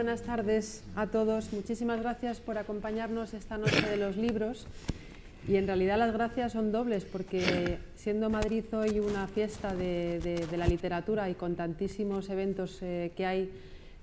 Buenas 0.00 0.22
tardes 0.22 0.82
a 0.96 1.08
todos. 1.08 1.52
Muchísimas 1.52 2.00
gracias 2.00 2.40
por 2.40 2.56
acompañarnos 2.56 3.34
esta 3.34 3.58
noche 3.58 3.82
de 3.82 3.98
los 3.98 4.16
libros. 4.16 4.66
Y 5.46 5.56
en 5.56 5.66
realidad 5.66 5.98
las 5.98 6.14
gracias 6.14 6.52
son 6.52 6.72
dobles 6.72 7.04
porque 7.04 7.76
siendo 7.96 8.30
Madrid 8.30 8.64
hoy 8.72 8.98
una 8.98 9.26
fiesta 9.26 9.74
de, 9.74 10.46
la 10.56 10.66
literatura 10.66 11.28
y 11.28 11.34
con 11.34 11.54
tantísimos 11.54 12.30
eventos 12.30 12.78
eh, 12.80 13.12
que 13.14 13.26
hay 13.26 13.50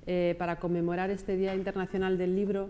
eh, 0.05 0.35
para 0.37 0.57
conmemorar 0.57 1.09
este 1.09 1.35
Día 1.35 1.55
Internacional 1.55 2.19
del 2.19 2.35
Libro, 2.35 2.69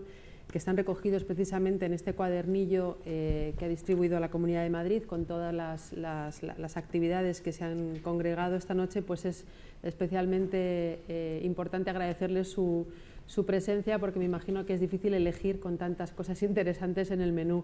que 0.50 0.56
están 0.56 0.78
recogidos 0.78 1.24
precisamente 1.24 1.84
en 1.84 1.92
este 1.92 2.14
cuadernillo 2.14 2.96
eh, 3.04 3.52
que 3.58 3.66
ha 3.66 3.68
distribuido 3.68 4.18
la 4.20 4.30
Comunidad 4.30 4.62
de 4.62 4.70
Madrid 4.70 5.02
con 5.02 5.26
todas 5.26 5.52
las, 5.52 5.92
las, 5.92 6.76
actividades 6.78 7.42
que 7.42 7.52
se 7.52 7.64
han 7.64 7.98
congregado 7.98 8.56
esta 8.56 8.72
noche, 8.72 9.02
pues 9.02 9.26
es 9.26 9.44
especialmente 9.82 11.40
importante 11.44 11.90
agradecerles 11.90 12.50
su, 12.50 12.86
su 13.28 13.46
presencia 13.46 14.00
porque 14.00 14.18
me 14.18 14.24
imagino 14.24 14.66
que 14.66 14.74
es 14.74 14.80
difícil 14.80 15.14
elegir 15.14 15.60
con 15.60 15.78
tantas 15.78 16.10
cosas 16.10 16.42
interesantes 16.42 17.12
en 17.12 17.20
el 17.20 17.32
menú. 17.32 17.62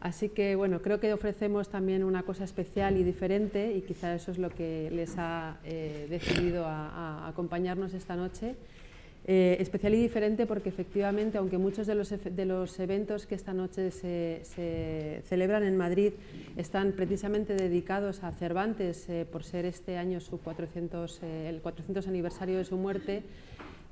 Así 0.00 0.30
que 0.30 0.56
bueno, 0.56 0.82
creo 0.82 0.98
que 0.98 1.12
ofrecemos 1.12 1.68
también 1.68 2.02
una 2.02 2.24
cosa 2.24 2.42
especial 2.42 2.96
y 2.96 3.04
diferente 3.04 3.72
y 3.72 3.82
quizá 3.82 4.14
eso 4.16 4.32
es 4.32 4.38
lo 4.38 4.50
que 4.50 4.90
les 4.90 5.14
ha 5.16 5.58
eh, 5.64 6.08
decidido 6.10 6.64
a, 6.66 7.28
acompañarnos 7.28 7.94
esta 7.94 8.16
noche. 8.16 8.56
Eh, 9.24 9.58
especial 9.60 9.94
y 9.94 10.02
diferente 10.02 10.46
porque 10.46 10.70
efectivamente, 10.70 11.38
aunque 11.38 11.56
muchos 11.56 11.86
de 11.86 11.94
los, 11.94 12.10
de 12.10 12.44
los 12.44 12.80
eventos 12.80 13.26
que 13.26 13.36
esta 13.36 13.52
noche 13.52 13.92
se, 13.92 15.22
celebran 15.24 15.62
en 15.62 15.76
Madrid 15.76 16.14
están 16.56 16.90
precisamente 16.90 17.54
dedicados 17.54 18.24
a 18.24 18.32
Cervantes 18.32 19.08
eh, 19.08 19.24
por 19.30 19.44
ser 19.44 19.66
este 19.66 19.96
año 19.98 20.18
su 20.18 20.40
400, 20.40 21.22
el 21.22 21.60
400 21.60 22.08
aniversario 22.08 22.58
de 22.58 22.64
su 22.64 22.76
muerte, 22.76 23.22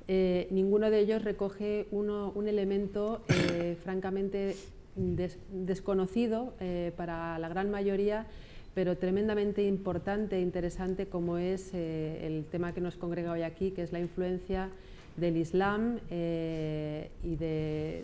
eh, 0.07 0.47
ninguno 0.51 0.89
de 0.89 0.99
ellos 0.99 1.23
recoge 1.23 1.87
un 1.91 2.47
elemento 2.47 3.21
eh, 3.29 3.77
francamente 3.83 4.55
desconocido 4.95 6.53
eh, 6.59 6.91
para 6.97 7.39
la 7.39 7.47
gran 7.49 7.71
mayoría, 7.71 8.27
pero 8.73 8.97
tremendamente 8.97 9.63
importante 9.63 10.37
e 10.37 10.41
interesante 10.41 11.07
como 11.07 11.37
es 11.37 11.73
el 11.73 12.45
tema 12.49 12.73
que 12.73 12.81
nos 12.81 12.95
congrega 12.95 13.31
hoy 13.31 13.41
aquí, 13.41 13.71
que 13.71 13.83
es 13.83 13.91
la 13.91 13.99
influencia 13.99 14.69
del 15.17 15.35
Islam 15.35 15.99
y 16.09 17.35
de 17.35 18.03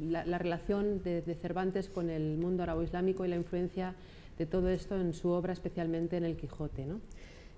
la, 0.00 0.38
relación 0.38 1.02
de, 1.02 1.22
Cervantes 1.40 1.90
con 1.90 2.08
el 2.08 2.38
mundo 2.38 2.62
árabe-islámico 2.62 3.26
y 3.26 3.28
la 3.28 3.36
influencia 3.36 3.94
de 4.38 4.46
todo 4.46 4.70
esto 4.70 4.98
en 4.98 5.12
su 5.12 5.28
obra, 5.28 5.52
especialmente 5.52 6.16
en 6.16 6.24
el 6.24 6.36
Quijote. 6.36 6.86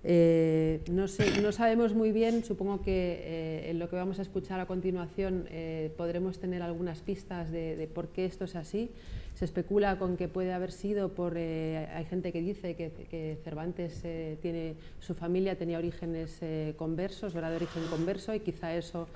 Eh, 0.03 0.79
no, 0.89 1.07
sabemos 1.51 1.93
muy 1.93 2.11
bien, 2.13 2.45
supongo 2.45 2.81
que 2.81 3.21
eh, 3.21 3.69
en 3.69 3.79
lo 3.79 3.89
que 3.89 3.97
vamos 3.97 4.19
a 4.19 4.21
escuchar 4.21 4.61
a 4.61 4.65
continuación 4.65 5.45
eh, 5.49 5.91
podremos 5.97 6.39
tener 6.39 6.61
algunas 6.61 6.99
pistas 7.01 7.51
de, 7.51 7.89
por 7.93 8.07
qué 8.07 8.25
esto 8.25 8.45
es 8.45 8.55
así. 8.55 8.91
Se 9.35 9.45
especula 9.45 9.99
con 9.99 10.15
que 10.15 10.27
puede 10.27 10.53
haber 10.53 10.71
sido 10.71 11.09
por. 11.09 11.37
hay 11.37 12.05
gente 12.09 12.31
que 12.31 12.41
dice 12.41 12.75
que, 12.75 13.37
Cervantes 13.43 14.03
tiene. 14.41 14.75
Su 14.99 15.13
familia 15.15 15.57
tenía 15.57 15.77
orígenes 15.77 16.41
conversos, 16.75 17.35
era 17.35 17.49
de 17.49 17.55
origen 17.55 17.83
converso, 17.89 18.33
y 18.33 18.41
quizá 18.41 18.75
eso 18.75 19.07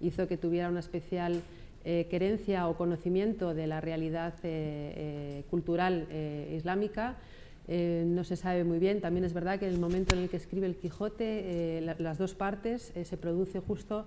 hizo 0.00 0.28
que 0.28 0.36
tuviera 0.36 0.68
una 0.68 0.78
especial 0.78 1.42
querencia 1.82 2.68
o 2.68 2.76
conocimiento 2.76 3.54
de 3.54 3.66
la 3.66 3.80
realidad 3.80 4.34
cultural 5.50 6.06
islámica 6.52 7.16
eh, 7.68 8.04
no 8.06 8.24
se 8.24 8.36
sabe 8.36 8.64
muy 8.64 8.78
bien. 8.78 9.00
También 9.00 9.24
es 9.24 9.32
verdad 9.32 9.58
que 9.58 9.66
en 9.66 9.74
el 9.74 9.80
momento 9.80 10.14
en 10.14 10.22
el 10.22 10.28
que 10.28 10.36
escribe 10.36 10.66
el 10.66 10.76
Quijote, 10.76 11.78
eh, 11.78 11.94
las 11.98 12.18
dos 12.18 12.34
partes 12.34 12.92
eh, 12.94 13.04
se 13.04 13.16
produce 13.16 13.60
justo 13.60 14.06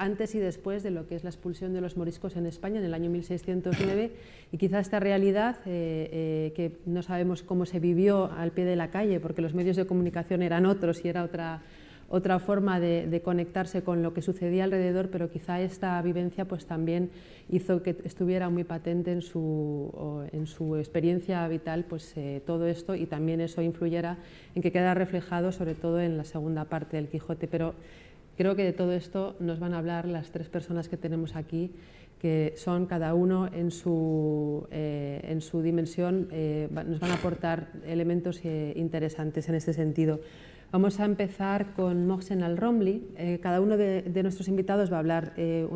antes 0.00 0.34
y 0.34 0.40
después 0.40 0.82
de 0.82 0.90
lo 0.90 1.06
que 1.06 1.14
es 1.14 1.22
la 1.22 1.30
expulsión 1.30 1.72
de 1.72 1.80
los 1.80 1.96
moriscos 1.96 2.34
en 2.34 2.46
España 2.46 2.80
en 2.80 2.84
el 2.84 2.92
año 2.92 3.08
1609 3.08 4.10
y 4.50 4.58
quizá 4.58 4.80
esta 4.80 4.98
realidad 4.98 5.62
que 5.62 6.72
no 6.86 7.04
sabemos 7.04 7.44
cómo 7.44 7.66
se 7.66 7.78
vivió 7.78 8.32
al 8.32 8.50
pie 8.50 8.64
de 8.64 8.74
la 8.74 8.90
calle 8.90 9.20
porque 9.20 9.42
los 9.42 9.54
medios 9.54 9.76
de 9.76 9.86
comunicación 9.86 10.42
eran 10.42 10.66
otros 10.66 11.04
y 11.04 11.08
era 11.08 11.22
otra 11.22 11.62
otra 12.08 12.38
forma 12.38 12.78
de, 12.78 13.20
conectarse 13.24 13.82
con 13.82 14.02
lo 14.02 14.14
que 14.14 14.22
sucedía 14.22 14.64
alrededor, 14.64 15.10
pero 15.10 15.30
quizá 15.30 15.60
esta 15.60 16.00
vivencia 16.02 16.44
pues 16.44 16.66
también 16.66 17.10
hizo 17.48 17.82
que 17.82 17.96
estuviera 18.04 18.48
muy 18.48 18.64
patente 18.64 19.12
en 19.12 19.22
su, 19.22 20.28
en 20.32 20.46
su 20.46 20.76
experiencia 20.76 21.46
vital 21.48 21.84
pues, 21.84 22.12
eh, 22.16 22.42
todo 22.46 22.66
esto 22.66 22.94
y 22.94 23.06
también 23.06 23.40
eso 23.40 23.62
influyera 23.62 24.18
en 24.54 24.62
que 24.62 24.70
queda 24.70 24.94
reflejado 24.94 25.50
sobre 25.50 25.74
todo 25.74 26.00
en 26.00 26.16
la 26.16 26.24
segunda 26.24 26.66
parte 26.66 26.96
del 26.96 27.08
Quijote. 27.08 27.48
Pero 27.48 27.74
creo 28.36 28.54
que 28.54 28.64
de 28.64 28.72
todo 28.72 28.92
esto 28.92 29.34
nos 29.40 29.58
van 29.58 29.74
a 29.74 29.78
hablar 29.78 30.06
las 30.06 30.30
tres 30.30 30.48
personas 30.48 30.88
que 30.88 30.96
tenemos 30.96 31.34
aquí 31.34 31.72
que 32.20 32.54
son 32.56 32.86
cada 32.86 33.12
uno 33.12 33.46
en 33.52 33.70
su, 33.70 34.66
eh, 34.70 35.38
dimensión, 35.62 36.28
eh, 36.32 36.66
nos 36.70 36.98
van 36.98 37.10
a 37.10 37.14
aportar 37.14 37.68
elementos 37.86 38.42
interesantes 38.42 39.50
en 39.50 39.54
este 39.54 39.74
sentido. 39.74 40.20
Vamos 40.72 40.98
a 40.98 41.04
empezar 41.04 41.74
con 41.74 42.08
Mohsen 42.08 42.42
Al-Romli. 42.42 43.06
Eh, 43.16 43.38
cada 43.40 43.60
uno 43.60 43.76
de, 43.76 44.02
nuestros 44.22 44.48
invitados 44.48 44.90
va 44.90 44.96
a 44.96 44.98
hablar 44.98 45.32
eh, 45.36 45.66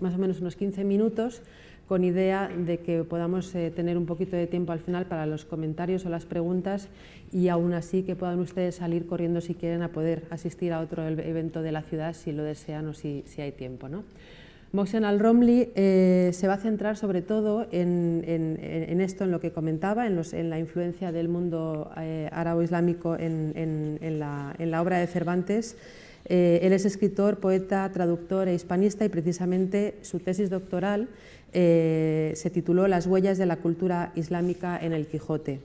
más 0.00 0.14
o 0.14 0.18
menos 0.18 0.40
unos 0.40 0.56
15 0.56 0.82
minutos 0.82 1.42
con 1.86 2.02
idea 2.02 2.48
de 2.48 2.78
que 2.78 3.04
podamos 3.04 3.54
eh, 3.54 3.70
tener 3.70 3.96
un 3.96 4.04
poquito 4.04 4.36
de 4.36 4.48
tiempo 4.48 4.72
al 4.72 4.80
final 4.80 5.06
para 5.06 5.26
los 5.26 5.44
comentarios 5.44 6.04
o 6.04 6.08
las 6.08 6.26
preguntas 6.26 6.88
y 7.32 7.46
aún 7.46 7.72
así 7.72 8.02
que 8.02 8.16
puedan 8.16 8.40
ustedes 8.40 8.74
salir 8.74 9.06
corriendo 9.06 9.40
si 9.40 9.54
quieren 9.54 9.82
a 9.82 9.92
poder 9.92 10.24
asistir 10.30 10.72
a 10.72 10.80
otro 10.80 11.06
evento 11.06 11.62
de 11.62 11.70
la 11.70 11.82
ciudad 11.82 12.12
si 12.12 12.32
lo 12.32 12.42
desean 12.42 12.88
o 12.88 12.94
si, 12.94 13.22
si 13.26 13.42
hay 13.42 13.52
tiempo. 13.52 13.88
¿no? 13.88 14.02
Mohsen 14.76 15.06
Al-Romli 15.06 15.72
eh, 15.74 16.32
se 16.34 16.48
va 16.48 16.54
a 16.54 16.58
centrar 16.58 16.98
sobre 16.98 17.22
todo 17.22 17.66
en, 17.72 19.00
esto, 19.00 19.24
en 19.24 19.30
lo 19.30 19.40
que 19.40 19.50
comentaba, 19.50 20.06
en, 20.06 20.50
la 20.50 20.58
influencia 20.58 21.12
del 21.12 21.28
mundo 21.30 21.90
eh, 21.96 22.28
árabe-islámico 22.30 23.16
en, 23.18 24.18
la, 24.18 24.82
obra 24.82 24.98
de 24.98 25.06
Cervantes. 25.06 25.76
Eh, 26.26 26.60
él 26.62 26.74
es 26.74 26.84
escritor, 26.84 27.38
poeta, 27.38 27.90
traductor 27.90 28.48
e 28.48 28.54
hispanista 28.54 29.06
y 29.06 29.08
precisamente 29.08 29.94
su 30.02 30.18
tesis 30.18 30.50
doctoral 30.50 31.08
se 31.54 32.50
tituló 32.52 32.86
Las 32.86 33.06
huellas 33.06 33.38
de 33.38 33.46
la 33.46 33.56
cultura 33.56 34.12
islámica 34.14 34.78
en 34.78 34.92
el 34.92 35.06
Quijote. 35.06 35.60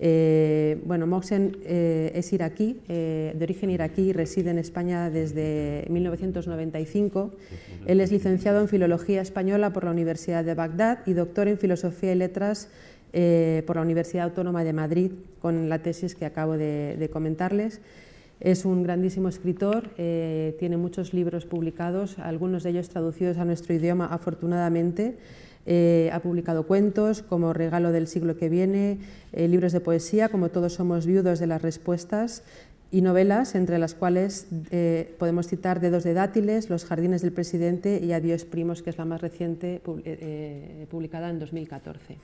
Eh, 0.00 0.80
bueno, 0.84 1.06
Mohsen 1.06 1.58
eh, 1.64 2.12
es 2.14 2.32
iraquí, 2.32 2.80
eh, 2.88 3.32
de 3.36 3.44
origen 3.44 3.70
iraquí, 3.70 4.12
reside 4.12 4.50
en 4.50 4.58
España 4.58 5.10
desde 5.10 5.86
1995. 5.88 7.32
Él 7.86 8.00
es 8.00 8.10
licenciado 8.10 8.60
en 8.60 8.68
Filología 8.68 9.22
Española 9.22 9.72
por 9.72 9.84
la 9.84 9.92
Universidad 9.92 10.44
de 10.44 10.54
Bagdad 10.54 11.00
y 11.06 11.12
doctor 11.12 11.48
en 11.48 11.58
Filosofía 11.58 12.12
y 12.12 12.16
Letras 12.16 12.68
por 13.66 13.76
la 13.76 13.82
Universidad 13.82 14.24
Autónoma 14.24 14.64
de 14.64 14.72
Madrid 14.72 15.12
con 15.38 15.68
la 15.68 15.78
tesis 15.78 16.16
que 16.16 16.26
acabo 16.26 16.56
de, 16.56 17.08
comentarles. 17.12 17.80
Es 18.40 18.64
un 18.64 18.82
grandísimo 18.82 19.28
escritor, 19.28 19.90
tiene 19.94 20.76
muchos 20.76 21.14
libros 21.14 21.46
publicados, 21.46 22.18
algunos 22.18 22.64
de 22.64 22.70
ellos 22.70 22.88
traducidos 22.88 23.38
a 23.38 23.44
nuestro 23.44 23.72
idioma 23.72 24.06
afortunadamente. 24.06 25.16
Eh, 25.66 26.10
ha 26.12 26.20
publicado 26.20 26.66
cuentos 26.66 27.22
como 27.22 27.52
Regalo 27.52 27.92
del 27.92 28.06
siglo 28.06 28.36
que 28.36 28.48
viene, 28.48 28.98
libros 29.32 29.72
de 29.72 29.80
poesía 29.80 30.28
como 30.28 30.50
Todos 30.50 30.74
somos 30.74 31.06
viudos 31.06 31.38
de 31.38 31.46
las 31.46 31.62
respuestas 31.62 32.42
y 32.90 33.00
novelas, 33.00 33.54
entre 33.54 33.78
las 33.78 33.94
cuales 33.94 34.46
podemos 35.18 35.48
citar 35.48 35.80
Dedos 35.80 36.04
de 36.04 36.14
dátiles, 36.14 36.70
Los 36.70 36.84
jardines 36.84 37.22
del 37.22 37.32
presidente 37.32 37.98
y 38.00 38.12
Adiós 38.12 38.44
primos, 38.44 38.82
que 38.82 38.90
es 38.90 38.98
la 38.98 39.04
más 39.04 39.20
reciente, 39.20 39.80
publicada 40.90 41.30
en 41.30 41.38
2014. 41.40 42.18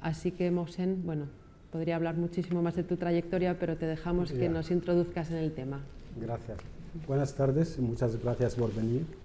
Así 0.00 0.32
que, 0.32 0.50
Mohsen, 0.50 1.02
bueno, 1.04 1.26
podría 1.70 1.96
hablar 1.96 2.16
muchísimo 2.16 2.62
más 2.62 2.76
de 2.76 2.84
tu 2.84 2.96
trayectoria, 2.96 3.58
pero 3.58 3.76
te 3.76 3.86
dejamos 3.86 4.30
que 4.30 4.48
nos 4.48 4.70
introduzcas 4.70 5.30
en 5.30 5.38
el 5.38 5.52
tema. 5.52 5.80
Gracias. 6.20 6.58
Buenas 7.08 7.34
tardes 7.34 7.76
y 7.78 7.82
muchas 7.82 8.22
gracias 8.22 8.54
por 8.54 8.72
venir. 8.72 9.23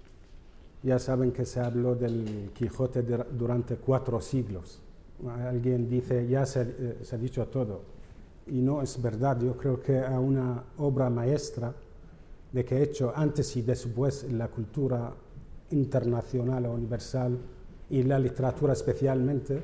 Ya 0.82 0.98
saben 0.98 1.32
que 1.32 1.44
se 1.44 1.60
habló 1.60 1.94
del 1.94 2.50
Quijote 2.54 3.02
durante 3.02 3.76
cuatro 3.76 4.20
siglos. 4.20 4.80
Alguien 5.46 5.88
dice, 5.88 6.26
ya 6.26 6.46
se, 6.46 6.62
eh, 6.62 6.98
se, 7.02 7.16
ha 7.16 7.18
dicho 7.18 7.46
todo. 7.48 7.82
Y 8.46 8.62
no 8.62 8.80
es 8.80 9.00
verdad. 9.00 9.38
Yo 9.40 9.56
creo 9.56 9.82
que 9.82 9.98
a 9.98 10.18
una 10.18 10.64
obra 10.78 11.10
maestra 11.10 11.74
de 12.52 12.64
que 12.64 12.78
he 12.78 12.82
hecho 12.82 13.12
antes 13.14 13.56
y 13.56 13.62
después 13.62 14.24
en 14.24 14.38
la 14.38 14.48
cultura 14.48 15.12
internacional 15.70 16.66
o 16.66 16.72
universal 16.72 17.38
y 17.90 18.02
la 18.02 18.18
literatura 18.18 18.72
especialmente, 18.72 19.62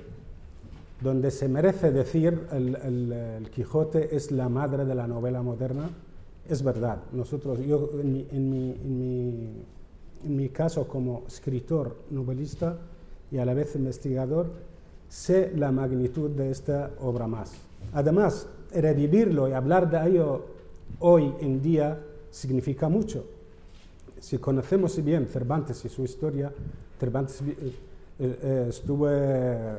donde 1.00 1.30
se 1.30 1.48
merece 1.48 1.92
decir 1.92 2.46
el, 2.52 2.76
el, 2.76 3.50
Quijote 3.50 4.14
es 4.14 4.30
la 4.32 4.48
madre 4.48 4.84
de 4.84 4.94
la 4.94 5.06
novela 5.06 5.42
moderna, 5.42 5.90
es 6.48 6.62
verdad. 6.62 6.98
Nosotros, 7.12 7.60
yo 7.60 7.90
en, 8.00 8.50
mi, 8.50 9.64
en 10.24 10.36
mi, 10.36 10.48
caso 10.48 10.86
como 10.86 11.24
escritor, 11.26 11.96
novelista 12.10 12.78
y 13.30 13.38
a 13.38 13.44
la 13.44 13.54
vez 13.54 13.74
investigador, 13.76 14.50
sé 15.08 15.52
la 15.56 15.72
magnitud 15.72 16.30
de 16.30 16.50
esta 16.50 16.90
obra 17.00 17.26
más. 17.26 17.52
Además, 17.92 18.48
revivirlo 18.72 19.48
y 19.48 19.52
hablar 19.52 19.90
de 19.90 20.08
ello 20.08 20.44
hoy 21.00 21.32
en 21.40 21.62
día 21.62 21.98
significa 22.30 22.88
mucho. 22.88 23.24
Si 24.20 24.38
conocemos 24.38 25.02
bien 25.04 25.26
Cervantes 25.26 25.84
y 25.84 25.88
su 25.88 26.02
historia, 26.02 26.52
Cervantes 26.98 27.42
eh, 27.42 27.72
eh, 28.18 28.66
estuvo 28.68 29.08
eh, 29.10 29.76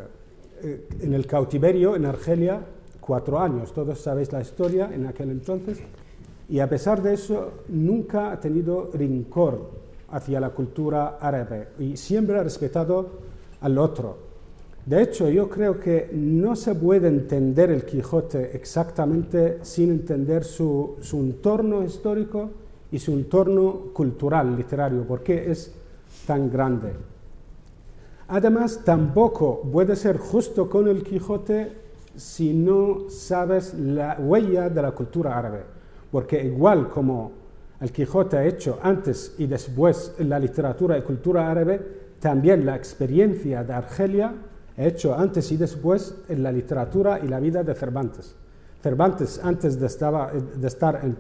en 1.00 1.14
el 1.14 1.26
cautiverio 1.26 1.96
en 1.96 2.06
Argelia 2.06 2.62
cuatro 3.02 3.40
años. 3.40 3.74
Todos 3.74 4.00
sabéis 4.00 4.32
la 4.32 4.42
historia 4.42 4.90
en 4.94 5.06
aquel 5.08 5.32
entonces. 5.32 5.80
Y 6.50 6.60
a 6.60 6.70
pesar 6.70 7.02
de 7.02 7.14
eso, 7.14 7.64
nunca 7.68 8.32
ha 8.32 8.40
tenido 8.40 8.90
rincor 8.94 9.87
hacia 10.10 10.40
la 10.40 10.50
cultura 10.52 11.18
árabe 11.20 11.70
y 11.80 11.98
siempre 11.98 12.40
ha 12.40 12.44
respetado 12.44 13.10
al 13.62 13.78
otro. 13.78 14.28
De 14.86 15.02
hecho, 15.02 15.28
yo 15.30 15.50
creo 15.50 15.80
que 15.80 16.10
no 16.14 16.56
se 16.56 16.74
puede 16.74 17.10
entender 17.10 17.72
el 17.72 17.84
Quijote 17.84 18.56
exactamente 18.56 19.60
sin 19.64 19.92
entender 19.92 20.46
su, 20.46 20.96
su 21.02 21.18
entorno 21.18 21.84
histórico 21.84 22.52
y 22.90 23.00
su 23.00 23.12
entorno 23.12 23.92
cultural, 23.94 24.56
literario, 24.56 25.04
porque 25.06 25.52
es 25.52 25.74
tan 26.26 26.50
grande. 26.50 26.94
Además, 28.30 28.82
tampoco 28.86 29.62
puede 29.62 29.96
ser 29.98 30.18
justo 30.18 30.70
con 30.70 30.88
el 30.88 31.04
Quijote 31.04 31.72
si 32.16 32.54
no 32.54 33.10
sabes 33.10 33.74
la 33.74 34.18
huella 34.20 34.70
de 34.70 34.82
la 34.82 34.92
cultura 34.92 35.38
árabe, 35.38 35.64
porque 36.12 36.44
igual 36.44 36.90
como 36.90 37.32
el 37.80 37.92
Quijote 37.92 38.38
ha 38.38 38.46
hecho 38.46 38.80
antes 38.82 39.36
y 39.38 39.48
después 39.48 40.16
en 40.18 40.30
la 40.30 40.40
literatura 40.40 40.98
y 40.98 41.02
cultura 41.02 41.50
árabe, 41.50 41.80
también 42.20 42.66
la 42.66 42.76
experiencia 42.76 43.64
de 43.64 43.74
Argelia 43.74 44.34
ha 44.78 44.84
hecho 44.84 45.16
antes 45.16 45.52
y 45.52 45.58
después 45.58 46.16
en 46.30 46.44
la 46.44 46.52
literatura 46.52 47.20
y 47.24 47.28
la 47.28 47.40
vida 47.40 47.64
de 47.64 47.76
Cervantes. 47.76 48.36
Cervantes, 48.82 49.40
antes 49.44 49.80
de, 49.80 49.88
estar 49.88 51.02
en, 51.04 51.18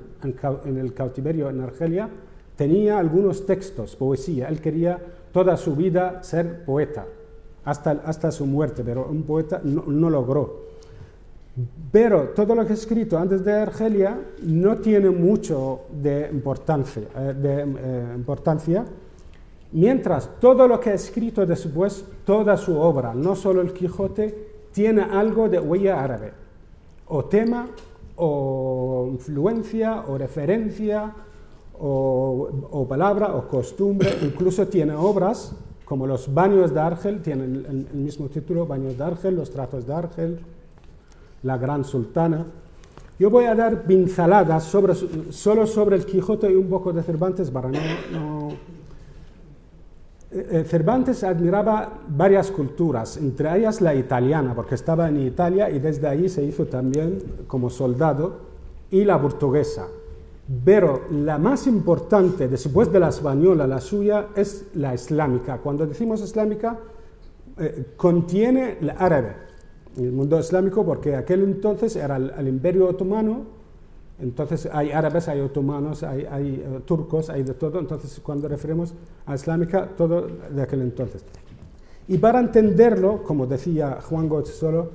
en 0.66 0.78
el 0.78 0.94
cautiverio 0.94 1.50
en 1.50 1.62
Argelia, 1.62 2.10
tenía 2.56 3.00
algunos 3.00 3.46
textos, 3.46 3.96
poesía. 3.96 4.48
Él 4.50 4.62
quería 4.62 5.00
toda 5.32 5.56
su 5.58 5.76
vida 5.76 6.24
ser 6.24 6.66
poeta, 6.66 7.06
hasta, 7.64 7.92
hasta 8.06 8.32
su 8.32 8.46
muerte, 8.46 8.84
pero 8.84 9.08
un 9.08 9.24
poeta 9.24 9.62
no, 9.64 10.10
logró. 10.10 10.67
Pero 11.92 12.30
todo 12.30 12.54
lo 12.54 12.66
que 12.66 12.74
ha 12.74 12.76
escrito 12.76 13.18
antes 13.18 13.44
de 13.44 13.54
Argelia 13.54 14.20
no 14.44 14.78
tiene 14.78 15.10
mucho 15.10 15.82
de 15.92 16.30
importancia, 16.32 17.04
eh, 17.16 17.34
de, 17.34 17.62
eh, 17.62 18.14
importancia, 18.16 18.86
mientras 19.72 20.40
todo 20.40 20.68
lo 20.68 20.80
que 20.80 20.92
ha 20.92 20.94
escrito 20.94 21.46
después, 21.46 22.06
toda 22.26 22.58
su 22.58 22.78
obra, 22.78 23.14
no 23.16 23.36
solo 23.36 23.62
el 23.62 23.74
Quijote, 23.74 24.48
tiene 24.72 25.02
algo 25.02 25.50
de 25.50 25.60
huella 25.60 26.04
árabe, 26.04 26.34
o 27.08 27.26
tema, 27.26 27.68
o 28.18 29.10
influencia, 29.12 30.04
o 30.08 30.18
referencia, 30.18 31.14
o, 31.80 32.86
palabra 32.88 33.36
o 33.36 33.48
costumbre, 33.48 34.10
incluso 34.24 34.68
tiene 34.68 34.94
obras 34.94 35.56
como 35.86 36.06
los 36.06 36.34
baños 36.34 36.74
de 36.74 36.80
Argel, 36.80 37.22
tienen 37.22 37.88
el, 37.94 37.98
mismo 37.98 38.28
título, 38.28 38.66
baños 38.66 38.98
de 38.98 39.04
Argel, 39.04 39.36
los 39.36 39.50
tratos 39.50 39.88
de 39.88 39.94
Argel, 39.94 40.40
la 41.48 41.58
gran 41.58 41.84
sultana. 41.84 42.46
Yo 43.18 43.32
voy 43.32 43.46
a 43.46 43.56
dar 43.56 43.84
pinceladas 43.84 44.64
sobre, 44.66 44.94
solo 45.32 45.66
sobre 45.66 45.96
el 45.96 46.06
Quijote 46.06 46.52
y 46.52 46.56
un 46.56 46.68
poco 46.68 46.94
de 46.94 47.02
Cervantes 47.02 47.50
para 47.50 47.70
no... 47.70 48.50
Eh, 50.30 50.48
eh, 50.52 50.64
Cervantes 50.66 51.24
admiraba 51.24 52.00
varias 52.10 52.52
culturas, 52.52 53.16
entre 53.16 53.58
ellas 53.58 53.80
la 53.80 53.96
italiana, 53.96 54.54
porque 54.54 54.76
estaba 54.76 55.08
en 55.08 55.26
Italia 55.26 55.70
y 55.70 55.80
desde 55.80 56.06
ahí 56.06 56.28
se 56.28 56.44
hizo 56.44 56.66
también 56.66 57.46
como 57.48 57.70
soldado, 57.70 58.46
y 58.92 59.06
la 59.06 59.22
portuguesa. 59.22 59.88
Pero 60.64 61.04
la 61.12 61.38
más 61.38 61.66
importante 61.68 62.48
después 62.48 62.92
de 62.92 63.00
la 63.00 63.10
española, 63.10 63.68
la 63.68 63.82
suya, 63.82 64.28
es 64.36 64.66
la 64.76 64.94
islámica. 64.94 65.58
Cuando 65.58 65.86
decimos 65.86 66.22
islámica, 66.22 66.78
eh, 67.58 67.94
contiene 67.98 68.78
el 68.80 68.92
árabe, 68.92 69.36
el 70.06 70.12
mundo 70.12 70.40
islámico, 70.40 70.86
porque 70.86 71.16
aquel 71.16 71.44
entonces 71.44 71.96
era 71.96 72.18
el, 72.18 72.48
imperio 72.48 72.88
otomano, 72.88 73.46
entonces 74.20 74.68
hay 74.72 74.92
árabes, 74.92 75.28
hay 75.28 75.42
otomanos, 75.42 76.04
hay, 76.04 76.22
eh, 76.22 76.80
turcos, 76.86 77.30
hay 77.30 77.44
de 77.44 77.54
todo, 77.54 77.80
entonces 77.80 78.20
cuando 78.24 78.48
referimos 78.48 78.94
a 79.26 79.36
islámica, 79.36 79.90
todo 79.96 80.28
de 80.50 80.62
aquel 80.62 80.82
entonces. 80.82 81.24
Y 82.08 82.18
para 82.18 82.40
entenderlo, 82.40 83.24
como 83.24 83.46
decía 83.46 84.00
Juan 84.02 84.30
Solo, 84.46 84.92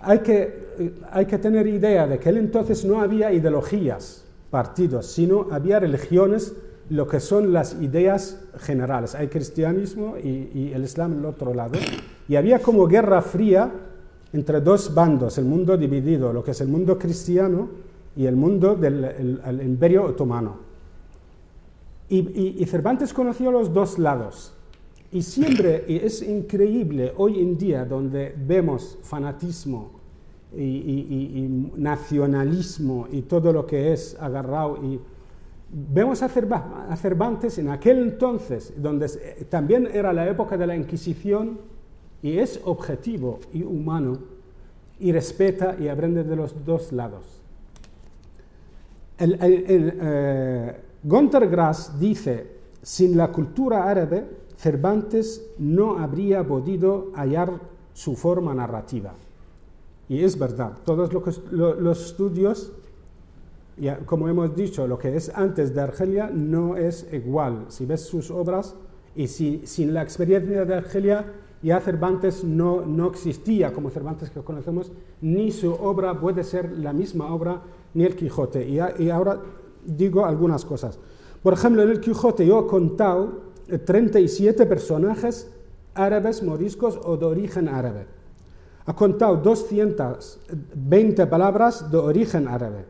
hay 0.00 0.18
que, 0.18 0.72
eh, 0.78 0.94
hay 1.10 1.26
que 1.26 1.38
tener 1.38 1.66
idea 1.66 2.06
de 2.06 2.18
que 2.18 2.28
aquel 2.28 2.38
entonces 2.38 2.84
no 2.84 3.00
había 3.00 3.32
ideologías, 3.32 4.24
partidos, 4.50 5.06
sino 5.06 5.48
había 5.50 5.80
religiones, 5.80 6.54
lo 6.90 7.08
que 7.08 7.20
son 7.20 7.54
las 7.54 7.80
ideas 7.80 8.38
generales. 8.58 9.14
Hay 9.14 9.28
cristianismo 9.28 10.16
y, 10.22 10.72
el 10.74 10.84
islam 10.84 11.12
en 11.12 11.18
el 11.20 11.24
otro 11.24 11.54
lado. 11.54 11.78
Y 12.28 12.36
había 12.36 12.58
como 12.58 12.86
guerra 12.86 13.22
fría 13.22 13.72
entre 14.32 14.60
dos 14.60 14.94
bandos, 14.94 15.38
el 15.38 15.44
mundo 15.44 15.76
dividido, 15.76 16.32
lo 16.32 16.42
que 16.42 16.52
es 16.52 16.60
el 16.60 16.68
mundo 16.68 16.98
cristiano 16.98 17.68
y 18.16 18.26
el 18.26 18.36
mundo 18.36 18.74
del 18.74 19.60
imperio 19.62 20.04
otomano. 20.04 20.56
Y, 22.08 22.62
y, 22.62 22.66
Cervantes 22.66 23.12
conoció 23.12 23.50
los 23.50 23.72
dos 23.72 23.98
lados. 23.98 24.54
Y 25.10 25.22
siempre, 25.22 25.84
y 25.88 25.96
es 25.96 26.22
increíble 26.22 27.12
hoy 27.16 27.40
en 27.40 27.56
día, 27.56 27.84
donde 27.84 28.34
vemos 28.36 28.98
fanatismo 29.02 29.92
y, 30.56 31.70
nacionalismo 31.76 33.08
y 33.10 33.22
todo 33.22 33.52
lo 33.52 33.66
que 33.66 33.92
es 33.92 34.16
agarrado. 34.20 34.78
Y 34.84 35.00
vemos 35.70 36.22
a 36.22 36.28
Cervantes 36.96 37.58
en 37.58 37.70
aquel 37.70 37.98
entonces, 37.98 38.74
donde 38.76 39.08
también 39.48 39.88
era 39.92 40.12
la 40.12 40.28
época 40.28 40.56
de 40.56 40.66
la 40.66 40.76
Inquisición, 40.76 41.58
y 42.22 42.38
es 42.38 42.60
objetivo 42.64 43.40
y 43.52 43.62
humano, 43.62 44.18
y 45.00 45.10
respeta 45.10 45.76
y 45.78 45.88
aprende 45.88 46.22
de 46.22 46.36
los 46.36 46.64
dos 46.64 46.92
lados. 46.92 47.42
El, 49.18 49.36
eh, 49.40 50.80
Grass 51.02 51.98
dice, 51.98 52.46
sin 52.82 53.16
la 53.16 53.32
cultura 53.32 53.88
árabe, 53.88 54.24
Cervantes 54.56 55.44
no 55.58 55.98
habría 55.98 56.46
podido 56.46 57.10
hallar 57.14 57.52
su 57.92 58.14
forma 58.14 58.54
narrativa. 58.54 59.12
Y 60.08 60.22
es 60.22 60.38
verdad, 60.38 60.72
todos 60.84 61.12
los 61.12 62.06
estudios, 62.06 62.72
como 64.06 64.28
hemos 64.28 64.54
dicho, 64.54 64.86
lo 64.86 64.98
que 64.98 65.16
es 65.16 65.32
antes 65.34 65.74
de 65.74 65.80
Argelia 65.80 66.30
no 66.32 66.76
es 66.76 67.08
igual. 67.12 67.66
Si 67.68 67.86
ves 67.86 68.02
sus 68.02 68.30
obras 68.30 68.76
y 69.16 69.26
si 69.26 69.66
sin 69.66 69.94
la 69.94 70.02
experiencia 70.02 70.64
de 70.64 70.74
Argelia 70.74 71.24
ya 71.62 71.80
Cervantes 71.80 72.44
no, 72.44 72.84
no 72.84 73.08
existía 73.08 73.72
como 73.72 73.90
Cervantes 73.90 74.30
que 74.30 74.40
conocemos, 74.40 74.90
ni 75.20 75.52
su 75.52 75.72
obra 75.72 76.18
puede 76.18 76.42
ser 76.42 76.72
la 76.78 76.92
misma 76.92 77.32
obra, 77.32 77.62
ni 77.94 78.04
el 78.04 78.16
Quijote. 78.16 78.68
Y, 78.68 79.10
ahora 79.10 79.40
digo 79.84 80.24
algunas 80.24 80.64
cosas. 80.64 80.98
Por 81.42 81.52
ejemplo, 81.52 81.82
en 81.82 81.90
el 81.90 82.00
Quijote 82.00 82.46
yo 82.46 82.60
he 82.60 82.66
contado 82.66 83.52
37 83.84 84.66
personajes 84.66 85.50
árabes, 85.94 86.42
moriscos 86.42 86.98
o 87.02 87.16
de 87.16 87.26
origen 87.26 87.68
árabe. 87.68 88.06
Ha 88.86 88.96
contado 88.96 89.36
220 89.36 91.26
palabras 91.26 91.90
de 91.90 91.98
origen 91.98 92.48
árabe 92.48 92.86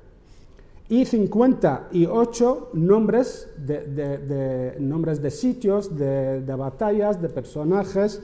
y 0.88 1.04
58 1.04 2.70
nombres 2.74 3.48
de, 3.56 4.76
nombres 4.80 5.20
de 5.22 5.30
sitios, 5.30 5.96
de, 5.96 6.54
batallas, 6.56 7.20
de 7.20 7.28
personajes 7.28 8.22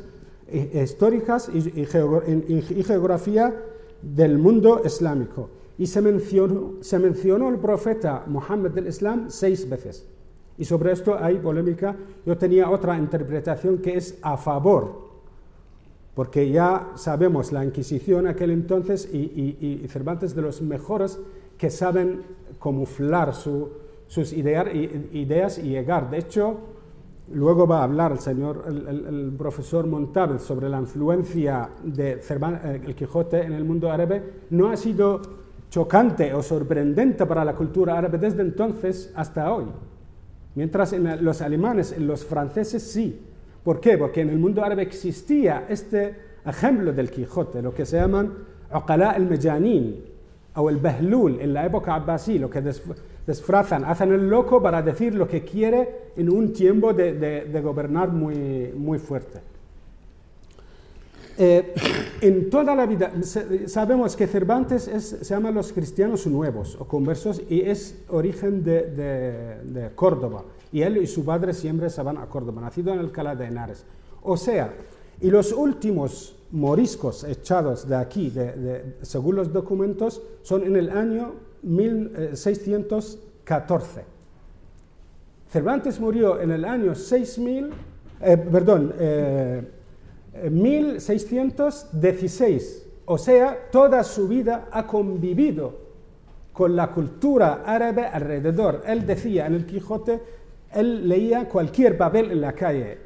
históricas 0.53 1.51
y, 1.53 1.85
geografía 1.87 3.55
del 4.03 4.39
mundo 4.39 4.83
islámico. 4.85 5.51
Y 5.79 5.87
se 5.87 6.01
mencionó, 6.01 6.75
se 6.81 6.99
mencionó 6.99 7.49
el 7.49 7.59
profeta 7.59 8.25
Muhammad 8.27 8.71
del 8.71 8.89
Islam 8.89 9.27
seis 9.29 9.69
veces. 9.69 10.07
Y 10.57 10.65
sobre 10.65 10.93
esto 10.93 11.17
hay 11.17 11.39
polémica. 11.39 11.97
Yo 12.27 12.37
tenía 12.37 12.69
otra 12.69 12.99
interpretación 12.99 13.79
que 13.79 13.97
es 13.97 14.19
a 14.23 14.37
favor, 14.37 15.09
porque 16.15 16.51
ya 16.51 16.93
sabemos 16.97 17.53
la 17.53 17.65
Inquisición 17.65 18.27
aquel 18.27 18.51
entonces 18.51 19.09
y, 19.13 19.87
Cervantes 19.89 20.35
de 20.35 20.43
los 20.43 20.61
mejores 20.61 21.19
que 21.57 21.71
saben 21.71 22.23
camuflar 22.61 23.35
sus 23.35 24.33
ideas 24.33 25.59
y 25.59 25.69
llegar. 25.69 26.11
De 26.11 26.19
hecho, 26.19 26.57
luego 27.33 27.67
va 27.67 27.81
a 27.81 27.85
hablar 27.85 28.13
el 28.13 28.19
señor, 28.19 28.65
el, 28.67 29.35
profesor 29.37 29.87
Montalvo 29.87 30.39
sobre 30.39 30.69
la 30.69 30.79
influencia 30.79 31.69
de 31.83 32.13
eh, 32.13 32.83
el 32.87 32.95
Quijote 32.95 33.43
en 33.43 33.53
el 33.53 33.65
mundo 33.65 33.91
árabe. 33.91 34.23
No 34.51 34.69
ha 34.71 34.77
sido 34.77 35.21
chocante 35.71 36.33
o 36.33 36.43
sorprendente 36.43 37.27
para 37.27 37.45
la 37.45 37.55
cultura 37.55 37.99
árabe 37.99 38.19
desde 38.19 38.43
entonces 38.43 39.13
hasta 39.15 39.53
hoy. 39.53 39.67
Mientras 40.55 40.93
en 40.93 41.25
los 41.25 41.41
alemanes, 41.41 41.93
en 41.93 42.07
los 42.07 42.25
franceses 42.25 42.83
sí. 42.83 43.21
¿Por 43.63 43.81
qué? 43.81 43.99
Porque 43.99 44.23
en 44.23 44.31
el 44.31 44.39
mundo 44.39 44.65
árabe 44.65 44.83
existía 44.83 45.67
este 45.69 46.17
ejemplo 46.45 46.93
del 46.93 47.11
Quijote, 47.11 47.61
lo 47.61 47.75
que 47.75 47.85
se 47.85 47.99
llaman 47.99 48.33
Uqala 48.75 49.13
el-Mejanin 49.13 50.05
o 50.55 50.71
el 50.71 50.79
Behlul 50.79 51.41
en 51.41 51.53
la 51.53 51.67
época 51.67 51.95
abbasí, 51.95 52.39
lo 52.39 52.51
que 52.51 52.63
disfrazan, 53.29 53.85
hacen 53.85 54.11
el 54.13 54.29
loco 54.29 54.63
para 54.63 54.81
decir 54.81 55.15
lo 55.15 55.29
que 55.29 55.45
quiere 55.45 56.13
en 56.17 56.31
un 56.31 56.53
tiempo 56.53 56.95
de, 56.95 57.61
gobernar 57.63 58.09
muy, 58.09 58.73
muy 58.75 58.99
fuerte. 58.99 59.41
Eh, 61.41 61.75
en 62.23 62.51
toda 62.51 62.75
la 62.75 62.87
vida, 62.87 63.13
sabemos 63.67 64.17
que 64.17 64.27
Cervantes 64.27 64.83
se 64.83 65.25
llama 65.25 65.51
los 65.51 65.73
cristianos 65.73 66.27
nuevos 66.27 66.77
o 66.81 66.87
conversos 66.87 67.43
y 67.49 67.61
es 67.61 68.03
origen 68.09 68.65
de, 68.65 69.91
Córdoba. 69.95 70.45
Y 70.73 70.81
él 70.81 70.97
y 70.97 71.07
su 71.07 71.25
padre 71.25 71.53
siempre 71.53 71.91
se 71.91 72.03
van 72.03 72.17
a 72.17 72.27
Córdoba, 72.27 72.63
nacido 72.63 72.93
en 72.93 72.99
Alcalá 72.99 73.37
de 73.37 73.45
Henares. 73.45 73.85
O 74.23 74.37
sea, 74.37 74.75
y 75.21 75.31
los 75.31 75.53
últimos 75.53 76.35
moriscos 76.51 77.25
echados 77.25 77.87
de 77.87 77.97
aquí, 77.97 78.33
según 79.03 79.37
los 79.37 79.53
documentos, 79.53 80.23
son 80.43 80.65
en 80.65 80.77
el 80.77 80.91
año 80.91 81.48
1614. 81.63 84.19
Cervantes 85.49 85.99
murió 85.99 86.41
en 86.41 86.51
el 86.51 86.65
año 86.65 86.95
6000, 86.95 87.71
eh, 88.21 88.37
perdón, 88.37 88.95
eh, 88.99 89.67
1616, 90.51 92.87
o 93.07 93.19
sea, 93.19 93.71
toda 93.71 94.05
su 94.05 94.29
vida 94.29 94.69
ha 94.71 94.87
convivido 94.87 95.89
con 96.53 96.77
la 96.77 96.93
cultura 96.93 97.63
árabe 97.65 98.07
alrededor. 98.07 98.83
Él 98.87 99.07
decía 99.07 99.47
en 99.47 99.55
el 99.55 99.65
Quijote, 99.65 100.21
él 100.73 101.09
leía 101.09 101.49
cualquier 101.49 101.97
papel 101.97 102.31
en 102.31 102.43
la 102.43 102.53
calle. 102.53 102.99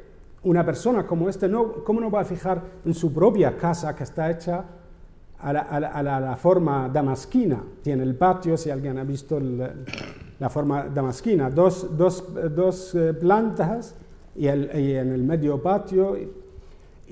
Una 0.43 0.65
persona 0.65 1.07
como 1.07 1.29
este, 1.29 1.47
no, 1.47 1.83
¿cómo 1.83 2.01
no 2.01 2.11
va 2.11 2.19
a 2.21 2.25
fijar 2.25 2.61
en 2.83 2.93
su 2.93 3.13
propia 3.13 3.55
casa 3.55 3.95
que 3.95 4.03
está 4.03 4.29
hecha 4.29 4.65
a 5.43 6.21
la, 6.21 6.35
forma 6.35 6.89
damasquina? 6.89 7.63
Tiene 7.81 8.03
el 8.03 8.15
patio, 8.15 8.57
si 8.57 8.69
alguien 8.69 8.97
ha 8.97 9.03
visto 9.03 9.39
la 9.39 10.49
forma 10.49 10.87
damasquina, 10.87 11.49
dos, 11.49 11.87
eh, 12.95 13.13
plantas 13.19 13.95
y, 14.35 14.45
y 14.45 14.95
en 14.95 15.11
el 15.13 15.23
medio 15.23 15.61
patio 15.61 16.17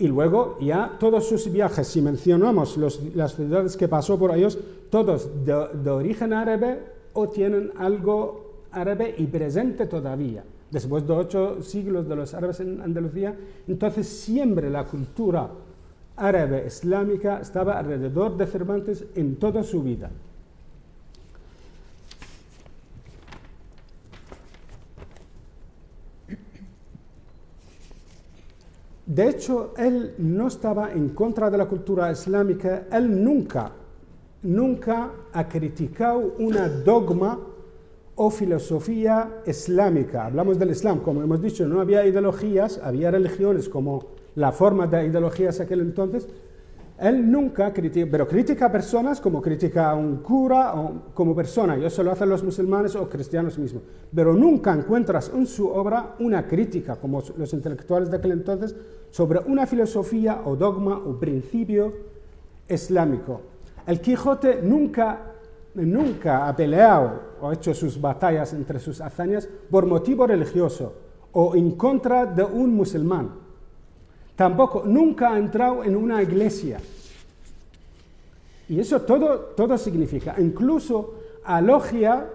y 0.01 0.07
luego 0.07 0.57
ya 0.59 0.97
todos 0.99 1.27
sus 1.27 1.51
viajes, 1.51 1.87
si 1.87 2.01
mencionamos 2.01 2.77
las 2.77 3.35
ciudades 3.35 3.75
que 3.75 3.87
pasó 3.87 4.17
por 4.17 4.35
ellos, 4.35 4.57
todos 4.89 5.29
de, 5.45 5.89
origen 5.89 6.33
árabe 6.33 6.79
o 7.13 7.27
tienen 7.29 7.71
algo 7.77 8.63
árabe 8.71 9.13
y 9.17 9.27
presente 9.27 9.85
todavía. 9.85 10.43
Después 10.71 11.05
de 11.05 11.13
ocho 11.13 11.61
siglos 11.61 12.07
de 12.07 12.15
los 12.15 12.33
árabes 12.33 12.61
en 12.61 12.81
Andalucía, 12.81 13.35
entonces 13.67 14.07
siempre 14.07 14.69
la 14.69 14.85
cultura 14.85 15.51
árabe 16.21 16.65
islámica 16.67 17.39
estaba 17.39 17.79
alrededor 17.79 18.37
de 18.37 18.45
Cervantes 18.45 19.05
en 19.15 19.37
toda 19.37 19.63
su 19.63 19.81
vida. 19.81 20.11
De 29.05 29.27
hecho, 29.27 29.73
él 29.77 30.13
no 30.19 30.47
estaba 30.47 30.93
en 30.93 31.09
contra 31.09 31.49
de 31.49 31.57
la 31.57 31.65
cultura 31.65 32.11
islámica, 32.11 32.87
él 32.91 33.21
nunca, 33.21 33.71
nunca 34.43 35.11
ha 35.33 35.49
criticado 35.49 36.35
una 36.39 36.69
dogma 36.69 37.37
o 38.15 38.29
filosofía 38.29 39.41
islámica. 39.45 40.27
Hablamos 40.27 40.59
del 40.59 40.69
Islam, 40.69 40.99
como 40.99 41.23
hemos 41.23 41.41
dicho, 41.41 41.67
no 41.67 41.81
había 41.81 42.05
ideologías, 42.05 42.79
había 42.81 43.11
religiones 43.11 43.67
como 43.67 44.20
la 44.35 44.51
forma 44.51 44.87
de 44.87 45.05
ideologías 45.05 45.59
aquel 45.59 45.81
entonces, 45.81 46.27
él 47.01 47.31
nunca 47.31 47.73
critica, 47.73 48.07
pero 48.11 48.27
critica 48.27 48.67
a 48.67 48.71
personas 48.71 49.19
como 49.19 49.41
critica 49.41 49.89
a 49.89 49.95
un 49.95 50.17
cura 50.17 50.75
o 50.75 51.13
como 51.15 51.35
persona, 51.35 51.75
y 51.75 51.83
eso 51.83 52.03
lo 52.03 52.11
hacen 52.11 52.29
los 52.29 52.43
musulmanes 52.43 52.95
o 52.95 53.09
cristianos 53.09 53.57
mismos. 53.57 53.81
Pero 54.13 54.35
nunca 54.35 54.71
encuentras 54.71 55.31
en 55.33 55.47
su 55.47 55.67
obra 55.67 56.15
una 56.19 56.45
crítica, 56.45 56.97
como 56.97 57.23
los 57.37 57.53
intelectuales 57.53 58.11
de 58.11 58.17
aquel 58.17 58.33
entonces, 58.33 58.75
sobre 59.09 59.39
una 59.39 59.65
filosofía 59.65 60.41
o 60.45 60.55
dogma 60.55 60.95
o 60.95 61.19
principio 61.19 61.91
islámico. 62.69 63.41
El 63.87 63.99
Quijote 63.99 64.61
nunca, 64.61 65.33
nunca 65.73 66.47
ha 66.47 66.55
peleado 66.55 67.31
o 67.41 67.51
hecho 67.51 67.73
sus 67.73 67.99
batallas 67.99 68.53
entre 68.53 68.79
sus 68.79 69.01
hazañas 69.01 69.49
por 69.71 69.87
motivo 69.87 70.27
religioso 70.27 70.93
o 71.31 71.55
en 71.55 71.71
contra 71.71 72.27
de 72.27 72.43
un 72.43 72.75
musulmán. 72.75 73.40
Tampoco, 74.41 74.81
nunca 74.83 75.33
ha 75.33 75.37
entrado 75.37 75.83
en 75.83 75.95
una 75.95 76.23
iglesia. 76.23 76.79
Y 78.67 78.79
eso 78.79 79.01
todo, 79.01 79.37
todo 79.55 79.77
significa, 79.77 80.33
incluso 80.39 81.13
alogia, 81.43 82.27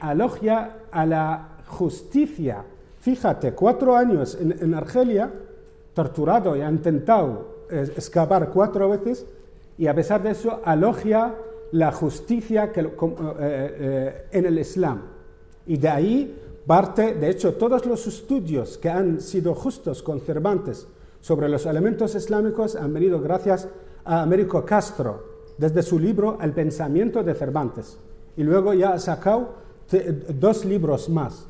alogia 0.00 0.76
a 0.90 1.04
la 1.04 1.48
justicia. 1.66 2.64
Fíjate, 3.00 3.52
cuatro 3.52 3.94
años 3.94 4.38
en, 4.40 4.72
Argelia, 4.72 5.30
torturado 5.92 6.56
y 6.56 6.62
ha 6.62 6.70
intentado 6.70 7.66
eh, 7.70 7.86
escapar 7.94 8.48
cuatro 8.48 8.88
veces, 8.88 9.26
y 9.76 9.88
a 9.88 9.94
pesar 9.94 10.22
de 10.22 10.30
eso 10.30 10.62
alogia 10.64 11.34
la 11.72 11.92
justicia 11.92 12.72
eh, 12.74 12.82
eh, 13.38 14.26
en 14.32 14.46
el 14.46 14.58
Islam. 14.58 15.02
Y 15.66 15.76
de 15.76 15.88
ahí 15.90 16.42
parte, 16.66 17.12
de 17.12 17.28
hecho, 17.28 17.52
todos 17.56 17.84
los 17.84 18.06
estudios 18.06 18.78
que 18.78 18.88
han 18.88 19.20
sido 19.20 19.54
justos 19.54 20.02
con 20.02 20.22
Cervantes 20.22 20.86
sobre 21.26 21.48
los 21.48 21.66
elementos 21.66 22.14
islámicos 22.14 22.76
han 22.76 22.94
venido 22.94 23.20
gracias 23.20 23.66
a 24.04 24.22
Américo 24.22 24.64
Castro, 24.64 25.24
desde 25.58 25.82
su 25.82 25.98
libro 25.98 26.38
El 26.40 26.52
pensamiento 26.52 27.24
de 27.24 27.34
Cervantes. 27.34 27.98
Y 28.36 28.44
luego 28.44 28.72
ya 28.74 28.92
ha 28.92 28.98
sacado 29.00 29.54
dos 30.28 30.64
libros 30.64 31.08
más. 31.08 31.48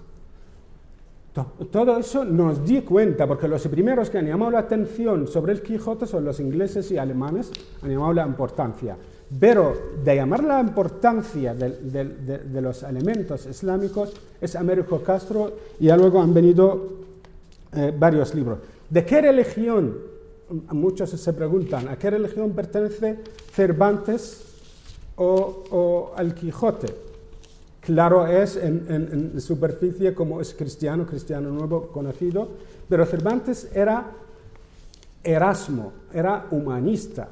Todo 1.70 1.98
eso 1.98 2.24
nos 2.24 2.64
di 2.64 2.80
cuenta, 2.80 3.26
porque 3.26 3.48
los 3.48 3.68
primeros 3.68 4.08
que 4.08 4.16
han 4.16 4.26
llamado 4.26 4.52
la 4.52 4.60
atención 4.60 5.26
sobre 5.26 5.52
el 5.52 5.60
Quijote 5.60 6.06
son 6.06 6.24
los 6.24 6.40
ingleses 6.40 6.90
y 6.90 6.96
alemanes, 6.96 7.50
han 7.82 7.90
llamado 7.90 8.14
la 8.14 8.26
importancia. 8.26 8.96
Pero 9.38 9.74
de 10.02 10.16
llamar 10.16 10.42
la 10.42 10.58
importancia 10.58 11.54
de, 11.54 12.62
los 12.62 12.82
elementos 12.82 13.44
islámicos 13.44 14.14
es 14.40 14.56
Américo 14.56 15.02
Castro 15.02 15.52
y 15.78 15.88
ya 15.88 15.98
luego 15.98 16.22
han 16.22 16.32
venido 16.32 16.92
eh, 17.74 17.92
varios 17.94 18.34
libros. 18.34 18.60
¿De 18.90 19.04
qué 19.04 19.20
religión? 19.20 19.98
Muchos 20.70 21.10
se 21.10 21.32
preguntan, 21.32 21.88
¿a 21.88 21.98
qué 21.98 22.10
religión 22.10 22.52
pertenece 22.52 23.18
Cervantes 23.52 24.44
o, 25.16 26.12
al 26.16 26.34
Quijote? 26.34 26.86
Claro 27.80 28.26
es 28.26 28.56
en, 28.56 29.40
superficie 29.40 30.14
como 30.14 30.40
es 30.40 30.54
cristiano, 30.54 31.06
cristiano 31.06 31.50
nuevo 31.50 31.88
conocido, 31.88 32.48
pero 32.88 33.06
Cervantes 33.06 33.70
era 33.74 34.12
Erasmo 35.22 35.92
era 36.12 36.46
humanista. 36.50 37.28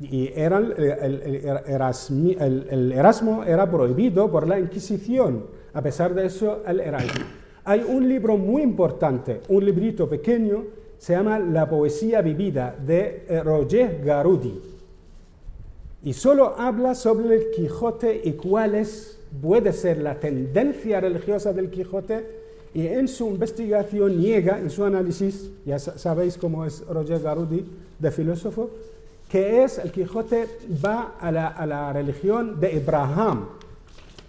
Y 0.00 0.28
era 0.34 0.58
el, 0.58 0.72
el, 0.72 2.92
Erasmo 2.92 3.44
era 3.44 3.70
prohibido 3.70 4.30
por 4.30 4.46
la 4.46 4.58
Inquisición. 4.58 5.46
A 5.72 5.82
pesar 5.82 6.14
de 6.14 6.26
eso, 6.26 6.62
él 6.66 6.80
era 6.80 6.98
Hay 7.64 7.82
un 7.86 8.08
libro 8.08 8.36
muy 8.36 8.62
importante, 8.62 9.40
un 9.48 9.64
librito 9.64 10.08
pequeño, 10.08 10.64
se 10.98 11.14
llama 11.14 11.38
La 11.38 11.68
poesía 11.68 12.20
vivida, 12.20 12.76
de 12.86 13.24
eh, 13.28 13.42
Roger 13.42 14.02
Garudi. 14.04 14.60
Y 16.02 16.12
solo 16.12 16.54
habla 16.58 16.94
sobre 16.94 17.34
el 17.34 17.50
Quijote 17.50 18.20
y 18.22 18.32
cuál 18.32 18.74
es, 18.74 19.18
puede 19.40 19.72
ser 19.72 19.98
la 19.98 20.20
tendencia 20.20 21.00
religiosa 21.00 21.54
del 21.54 21.70
Quijote 21.70 22.26
y 22.74 22.86
en 22.86 23.08
su 23.08 23.28
investigación 23.28 24.18
niega, 24.18 24.58
en 24.58 24.68
su 24.68 24.84
análisis, 24.84 25.50
ya 25.64 25.78
sabéis 25.78 26.36
cómo 26.36 26.66
es 26.66 26.86
Roger 26.86 27.20
Garudi 27.22 27.64
de 27.98 28.10
filósofo, 28.10 28.68
que 29.30 29.64
es 29.64 29.78
el 29.78 29.90
Quijote 29.90 30.48
va 30.84 31.14
a 31.18 31.32
la, 31.32 31.48
a 31.48 31.64
la 31.64 31.92
religión 31.94 32.60
de 32.60 32.76
Abraham, 32.76 33.46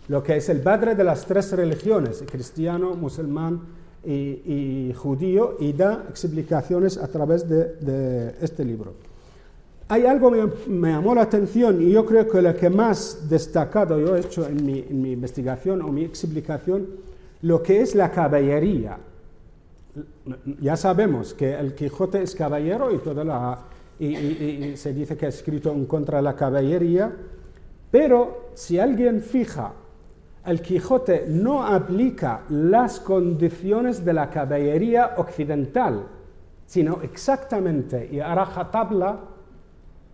lo 0.07 0.21
que 0.21 0.38
es 0.38 0.50
el 0.50 0.62
padre 0.62 0.95
de 0.95 1.03
las 1.03 1.25
tres 1.25 1.51
religiones, 1.51 2.24
cristiano, 2.29 2.93
musulmán 2.95 3.62
y, 4.05 4.93
judío, 4.95 5.57
y 5.59 5.74
da 5.74 6.05
explicaciones 6.09 6.97
a 6.97 7.07
través 7.07 7.47
de, 7.50 8.35
este 8.39 8.63
libro. 8.63 8.93
Hay 9.88 10.05
algo 10.05 10.31
que 10.31 10.69
me, 10.69 10.91
llamó 10.91 11.15
la 11.15 11.24
atención 11.24 11.81
y 11.81 11.91
yo 11.91 12.05
creo 12.05 12.27
que 12.27 12.41
lo 12.41 12.55
que 12.55 12.69
más 12.69 13.29
destacado 13.29 14.00
yo 14.00 14.15
he 14.15 14.19
hecho 14.19 14.47
en 14.47 14.65
mi, 14.65 15.12
investigación 15.12 15.81
o 15.81 15.89
mi 15.89 16.03
explicación 16.03 16.88
lo 17.41 17.62
que 17.62 17.81
es 17.81 17.95
la 17.95 18.12
caballería. 18.12 18.97
Ya 20.59 20.75
sabemos 20.75 21.33
que 21.33 21.53
el 21.53 21.74
Quijote 21.74 22.21
es 22.21 22.35
caballero 22.35 22.91
y, 22.91 22.97
toda 22.97 23.24
la, 23.24 23.59
y, 24.00 24.75
se 24.75 24.93
dice 24.93 25.15
que 25.15 25.27
ha 25.27 25.29
escrito 25.29 25.71
en 25.71 25.85
contra 25.85 26.17
de 26.17 26.24
la 26.24 26.35
caballería, 26.35 27.15
pero 27.91 28.50
si 28.55 28.79
alguien 28.79 29.21
fija, 29.21 29.74
el 30.46 30.62
Quijote 30.62 31.25
no 31.28 31.64
aplica 31.64 32.44
las 32.50 33.00
condiciones 33.00 34.06
de 34.06 34.14
la 34.14 34.30
caballería 34.30 35.16
occidental, 35.18 36.08
sino 36.66 37.02
exactamente, 37.02 38.10
y 38.12 38.20
hará 38.20 38.46
tabla, 38.72 39.20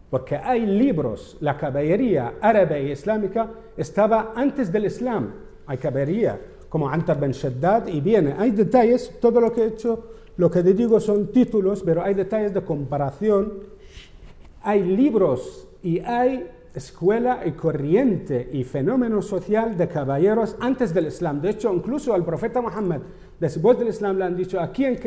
porque 0.10 0.36
hay 0.36 0.66
libros, 0.66 1.38
la 1.40 1.58
caballería 1.58 2.34
árabe 2.42 2.84
y 2.84 2.92
islámica 2.92 3.50
estaba 3.78 4.34
antes 4.36 4.72
del 4.72 4.86
Islam, 4.86 5.32
hay 5.66 5.78
caballería 5.78 6.40
como 6.68 6.90
Antar 6.90 7.20
Ben 7.20 7.32
Shaddad, 7.32 7.88
y 7.88 8.00
viene, 8.00 8.34
hay 8.38 8.52
detalles, 8.52 9.20
todo 9.20 9.42
lo 9.42 9.52
que 9.52 9.64
he 9.64 9.68
hecho, 9.68 10.08
lo 10.38 10.50
que 10.50 10.64
te 10.64 10.74
digo 10.74 11.00
son 11.00 11.28
títulos, 11.28 11.84
pero 11.84 12.02
hay 12.02 12.14
detalles 12.14 12.54
de 12.54 12.62
comparación, 12.62 13.52
hay 14.64 14.84
libros 14.84 15.68
y 15.84 16.00
hay 16.00 16.50
escuela 16.74 17.42
y 17.46 17.52
corriente 17.52 18.50
y 18.52 18.64
fenómeno 18.64 19.22
social 19.22 19.78
de 19.78 19.88
caballeros 19.88 20.56
antes 20.60 20.94
del 20.94 21.08
Islam. 21.08 21.42
De 21.42 21.50
hecho, 21.50 21.74
incluso 21.74 22.14
al 22.14 22.24
profeta 22.24 22.62
Muhammad, 22.62 23.02
después 23.40 23.78
del 23.78 23.90
Islam, 23.90 24.18
le 24.18 24.26
han 24.26 24.36
dicho, 24.36 24.60
¿a 24.60 24.72
quién 24.72 25.00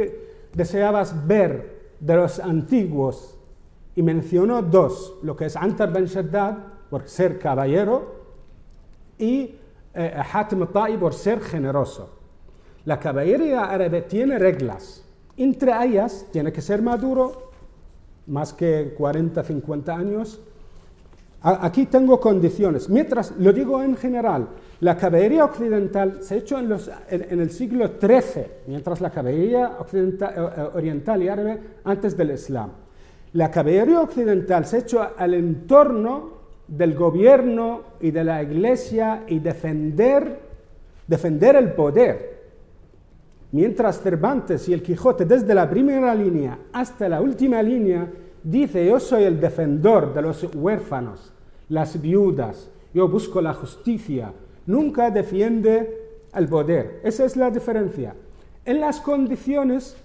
deseabas 0.53 1.27
ver 1.27 1.95
de 2.01 2.17
los 2.17 2.39
antiguos? 2.39 3.39
Y 3.97 4.03
mencionó 4.03 4.61
dos, 4.63 5.19
lo 5.23 5.37
que 5.37 5.47
es 5.47 5.57
Antar 5.57 5.93
Ben 5.93 6.07
Shaddad, 6.07 6.59
por 6.91 7.09
ser 7.09 7.39
caballero, 7.39 8.25
y 9.19 9.55
eh, 9.95 10.23
Hatim 10.33 10.67
por 10.99 11.15
ser 11.15 11.41
generoso. 11.41 12.11
La 12.85 12.99
caballería 13.01 13.65
árabe 13.65 14.03
tiene 14.03 14.39
reglas. 14.39 15.05
Entre 15.37 15.73
ellas, 15.85 16.27
tiene 16.33 16.53
que 16.53 16.61
ser 16.61 16.83
maduro, 16.83 17.51
más 18.27 18.53
que 18.53 18.95
40, 18.97 19.43
50 19.43 19.95
años. 19.95 20.41
Aquí 21.47 21.85
tengo 21.85 22.19
condiciones. 22.21 22.89
Mientras, 22.89 23.35
lo 23.39 23.53
digo 23.53 23.83
en 23.83 23.97
general, 23.97 24.49
la 24.81 24.97
caballería 24.97 25.45
occidental 25.45 26.23
se 26.23 26.39
hecho 26.39 26.59
en, 26.59 26.71
los, 26.71 26.91
en, 27.11 27.39
el 27.39 27.51
siglo 27.51 27.87
XIII, 28.01 28.47
mientras 28.67 29.03
la 29.03 29.11
caballería 29.11 29.77
occidental, 29.79 30.33
eh, 30.35 30.51
eh, 30.57 30.69
oriental 30.73 31.23
y 31.23 31.29
árabe 31.29 31.61
antes 31.85 32.17
del 32.17 32.31
Islam. 32.31 32.71
La 33.35 33.51
caballería 33.51 34.01
occidental 34.01 34.65
se 34.65 34.79
hecho 34.79 35.07
al 35.19 35.35
entorno 35.35 36.31
del 36.67 36.95
gobierno 36.95 37.83
y 38.01 38.11
de 38.11 38.25
la 38.25 38.43
iglesia 38.43 39.25
y 39.29 39.39
defender, 39.39 40.41
defender 41.07 41.57
el 41.57 41.73
poder. 41.73 42.43
Mientras 43.53 44.01
Cervantes 44.01 44.67
y 44.71 44.73
el 44.73 44.83
Quijote 44.83 45.27
desde 45.27 45.55
la 45.55 45.69
primera 45.69 46.15
línea 46.15 46.59
hasta 46.73 47.07
la 47.07 47.21
última 47.21 47.63
línea 47.63 48.09
dice 48.43 48.87
yo 48.87 48.99
soy 48.99 49.25
el 49.25 49.39
defensor 49.39 50.15
de 50.15 50.23
los 50.23 50.43
huérfanos, 50.55 51.34
las 51.69 52.01
viudas, 52.01 52.71
yo 52.93 53.09
busco 53.09 53.41
la 53.41 53.55
justicia, 53.55 54.33
nunca 54.67 55.11
defiende 55.11 56.21
el 56.35 56.49
poder. 56.49 57.01
Esa 57.03 57.25
es 57.25 57.37
la 57.37 57.51
diferencia. 57.51 58.15
En 58.65 58.81
las 58.81 59.01
condiciones 59.01 59.97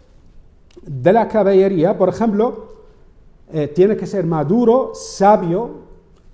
de 0.82 1.14
la 1.14 1.28
caballería, 1.28 1.98
por 1.98 2.10
ejemplo, 2.10 2.70
eh, 3.52 3.68
tiene 3.68 3.98
que 3.98 4.06
ser 4.06 4.26
maduro, 4.26 4.92
sabio, 4.94 5.90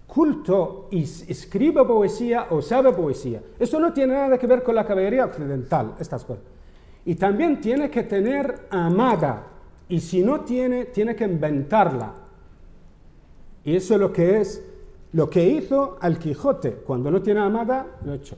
culto 0.08 0.88
y 0.92 1.04
escribe 1.04 1.84
poesía 1.84 2.48
o 2.50 2.62
sabe 2.62 2.94
poesía. 2.94 3.42
Eso 3.60 3.80
no 3.80 3.92
tiene 3.92 4.14
nada 4.14 4.38
que 4.38 4.48
ver 4.48 4.64
con 4.64 4.76
la 4.76 4.86
caballería 4.86 5.26
occidental, 5.26 5.96
estas 6.00 6.24
cosas. 6.24 6.44
Y 7.06 7.16
también 7.16 7.62
tiene 7.62 7.90
que 7.90 8.04
tener 8.04 8.68
amada, 8.70 9.48
y 9.88 10.00
si 10.00 10.24
no 10.24 10.42
tiene, 10.42 10.86
tiene 10.86 11.16
que 11.16 11.26
inventarla. 11.26 12.14
Y 13.64 13.76
eso 13.76 13.96
es 13.96 14.00
lo 14.00 14.12
que 14.12 14.40
es, 14.40 14.64
lo 15.16 15.30
que 15.30 15.48
hizo 15.48 15.98
al 16.02 16.20
Quijote. 16.20 16.74
Cuando 16.86 17.10
no 17.10 17.22
tiene 17.22 17.40
amada, 17.40 17.88
lo 18.04 18.14
hecho. 18.14 18.36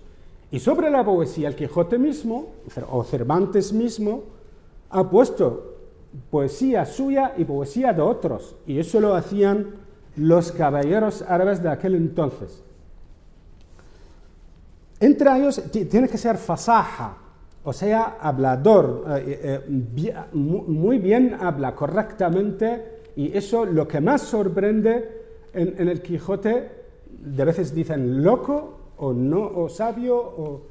Y 0.51 0.59
sobre 0.59 0.91
la 0.91 1.03
poesía, 1.03 1.47
el 1.47 1.55
Quijote 1.55 1.97
mismo, 1.97 2.53
o 2.91 3.03
Cervantes 3.03 3.73
mismo, 3.73 4.23
ha 4.91 5.09
puesto 5.09 5.75
poesía 6.29 6.85
suya 6.85 7.33
y 7.35 7.45
poesía 7.45 7.93
de 7.93 8.03
otros. 8.03 8.55
Y 8.67 8.77
eso 8.77 8.99
lo 8.99 9.15
hacían 9.15 9.73
los 10.17 10.51
caballeros 10.51 11.23
árabes 11.23 11.63
de 11.63 11.69
aquel 11.69 11.95
entonces. 11.95 12.63
Entre 14.99 15.35
ellos 15.35 15.59
tiene 15.71 16.07
que 16.07 16.17
ser 16.19 16.37
fasaja, 16.37 17.17
o 17.63 17.73
sea, 17.73 18.17
hablador, 18.21 19.03
eh, 19.17 19.61
eh, 19.65 20.29
muy 20.33 20.99
bien 20.99 21.37
habla 21.39 21.73
correctamente, 21.73 23.01
y 23.15 23.35
eso 23.35 23.65
lo 23.65 23.87
que 23.87 23.99
más 23.99 24.21
sorprende 24.21 25.16
en, 25.57 25.87
el 25.87 26.01
Quijote, 26.01 26.71
de 27.09 27.45
veces 27.45 27.73
dicen 27.73 28.23
loco 28.23 28.77
o 28.97 29.13
no, 29.13 29.41
o 29.41 29.69
sabio, 29.69 30.17
o 30.17 30.61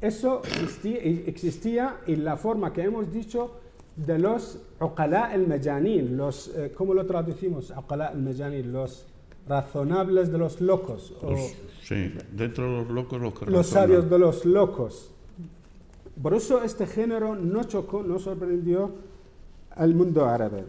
eso 0.00 0.42
existía, 0.44 0.98
existía 1.00 1.96
y 2.06 2.16
la 2.16 2.36
forma 2.36 2.72
que 2.72 2.82
hemos 2.82 3.12
dicho 3.12 3.52
de 3.96 4.18
los 4.18 4.58
uqala 4.80 5.34
el-majanin, 5.34 6.16
los, 6.16 6.48
eh, 6.56 6.72
¿cómo 6.76 6.94
lo 6.94 7.06
traducimos? 7.06 7.72
Uqala 7.76 8.08
el-majanin, 8.08 8.72
los 8.72 9.06
razonables 9.48 10.32
de 10.32 10.38
los 10.38 10.60
locos. 10.60 11.14
sí, 11.82 12.14
dentro 12.32 12.64
de 12.64 12.76
los 12.78 12.90
locos 12.90 13.20
los 13.20 13.34
que 13.34 13.46
Los 13.46 13.66
sabios 13.66 14.08
de 14.08 14.18
los 14.18 14.44
locos. 14.44 15.10
Por 16.20 16.34
eso 16.34 16.62
este 16.62 16.86
género 16.86 17.34
no 17.34 17.64
chocó, 17.64 18.02
no 18.02 18.18
sorprendió 18.18 18.90
al 19.70 19.94
mundo 19.94 20.26
árabe. 20.26 20.64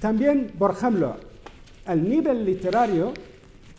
También, 0.00 0.52
por 0.58 0.72
ejemplo, 0.72 1.16
el 1.86 2.08
nivel 2.08 2.44
literario, 2.44 3.12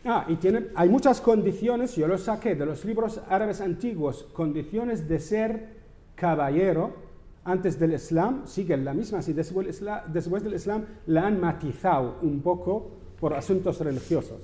ah, 0.05 0.25
y 0.27 0.35
tiene, 0.35 0.67
hay 0.75 0.89
muchas 0.89 1.21
condiciones, 1.21 1.95
yo 1.95 2.07
lo 2.07 2.17
saqué 2.17 2.55
de 2.55 2.65
los 2.65 2.85
libros 2.85 3.21
árabes 3.29 3.61
antiguos, 3.61 4.27
condiciones 4.33 5.07
de 5.07 5.19
ser 5.19 5.69
caballero, 6.15 7.05
antes 7.47 7.79
del 7.79 7.93
Islam 7.93 8.47
siguen 8.47 8.83
la 8.83 8.93
misma, 8.93 9.21
si 9.21 9.31
después, 9.31 9.83
después 10.07 10.43
del 10.43 10.55
Islam 10.55 10.83
la 11.05 11.27
han 11.27 11.39
matizado 11.39 12.17
un 12.23 12.41
poco 12.41 12.91
por 13.19 13.35
asuntos 13.35 13.79
religiosos. 13.79 14.39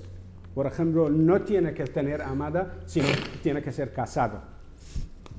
Por 0.54 0.67
ejemplo, 0.67 1.10
no 1.10 1.41
tiene 1.41 1.74
que 1.74 1.86
tener 1.86 2.21
amada, 2.21 2.80
sino 2.86 3.08
tiene 3.41 3.63
que 3.63 3.71
ser 3.71 3.91
casado. 3.91 4.41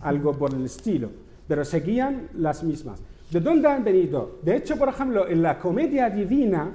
Algo 0.01 0.33
por 0.33 0.53
el 0.55 0.65
estilo. 0.65 1.11
Pero 1.47 1.65
seguían 1.65 2.31
las 2.35 2.65
mismas. 2.65 3.01
¿De 3.31 3.41
dónde 3.41 3.69
han 3.69 3.85
venido? 3.85 4.41
De 4.43 4.57
hecho, 4.57 4.77
por 4.77 4.89
ejemplo, 4.89 5.29
en 5.29 5.43
la 5.43 5.59
comedia 5.59 6.11
divina, 6.11 6.73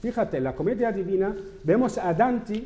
fíjate, 0.00 0.38
en 0.38 0.44
la 0.44 0.54
comedia 0.54 0.90
divina 0.90 1.34
vemos 1.62 1.98
a 1.98 2.12
Dante, 2.14 2.64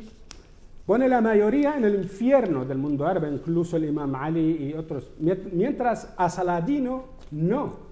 pone 0.85 1.07
la 1.07 1.21
mayoría 1.21 1.77
en 1.77 1.83
el 1.85 1.95
infierno 1.95 2.65
del 2.65 2.77
mundo 2.77 3.05
árabe, 3.05 3.29
incluso 3.31 3.77
el 3.77 3.85
Imam 3.85 4.15
Ali 4.15 4.69
y 4.69 4.73
otros, 4.73 5.11
mientras 5.19 6.13
a 6.17 6.29
Saladino 6.29 7.05
no. 7.31 7.85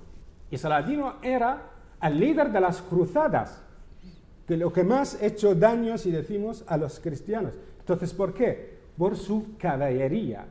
Y 0.49 0.58
Saladino 0.58 1.15
era 1.21 1.62
el 2.01 2.19
líder 2.19 2.51
de 2.51 2.62
las 2.62 2.82
cruzadas, 2.82 3.62
que 4.47 4.58
lo 4.58 4.71
que 4.71 4.84
más 4.84 5.21
ha 5.21 5.25
hecho 5.25 5.56
daño, 5.56 5.97
si 5.97 6.12
decimos, 6.12 6.63
a 6.67 6.77
los 6.77 6.99
cristianos. 6.99 7.53
Entonces, 7.79 8.13
¿por 8.13 8.34
qué? 8.34 8.77
Por 8.97 9.17
su 9.17 9.58
caballería. 9.58 10.45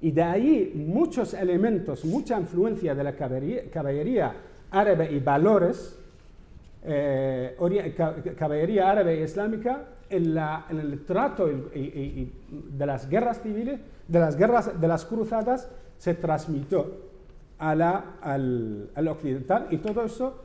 Y 0.00 0.10
de 0.10 0.22
ahí 0.22 0.72
muchos 0.74 1.34
elementos, 1.34 2.04
mucha 2.04 2.38
influencia 2.38 2.94
de 2.94 3.04
la 3.04 3.14
caballería, 3.14 4.34
árabe 4.70 5.12
y 5.12 5.20
valores 5.20 5.96
eh, 6.84 7.54
caballería 8.36 8.90
árabe 8.90 9.20
e 9.20 9.24
islámica 9.24 9.84
en, 10.10 10.34
la- 10.34 10.66
en 10.68 10.78
el 10.80 11.04
trato 11.04 11.48
y- 11.50 11.78
y- 11.78 11.80
y- 11.80 12.32
de 12.76 12.86
las 12.86 13.08
guerras 13.08 13.40
civiles, 13.42 13.80
de 14.08 14.18
las 14.20 14.36
guerras 14.36 14.80
de 14.80 14.88
las 14.88 15.04
cruzadas, 15.04 15.68
se 15.98 16.14
transmitió 16.14 17.12
a 17.58 17.74
la- 17.74 18.16
al, 18.20 18.90
al 18.94 19.08
occidental 19.08 19.68
y 19.70 19.78
todo 19.78 20.04
eso 20.04 20.42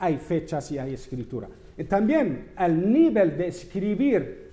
hay 0.00 0.16
fechas 0.18 0.70
y 0.72 0.78
hay 0.78 0.94
escritura. 0.94 1.48
Y 1.76 1.84
también 1.84 2.50
al 2.56 2.90
nivel 2.92 3.36
de 3.38 3.48
escribir 3.48 4.48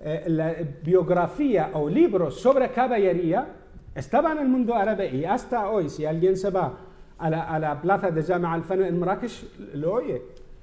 eh, 0.00 0.24
la 0.28 0.54
biografía 0.84 1.70
o 1.74 1.88
libros 1.88 2.40
sobre 2.40 2.68
caballería 2.70 3.46
estaba 3.94 4.32
en 4.32 4.38
el 4.38 4.48
mundo 4.48 4.74
árabe 4.74 5.08
y 5.10 5.24
hasta 5.24 5.68
hoy, 5.70 5.88
si 5.88 6.04
alguien 6.04 6.36
se 6.36 6.50
va 6.50 6.78
a 7.18 7.30
la, 7.30 7.42
a 7.44 7.58
la 7.58 7.80
plaza 7.80 8.10
de 8.10 8.22
Jama 8.22 8.52
al-Fan 8.54 8.82
en 8.84 8.98
Marrakech, 8.98 9.58
lo 9.74 9.92
oye. 9.94 10.22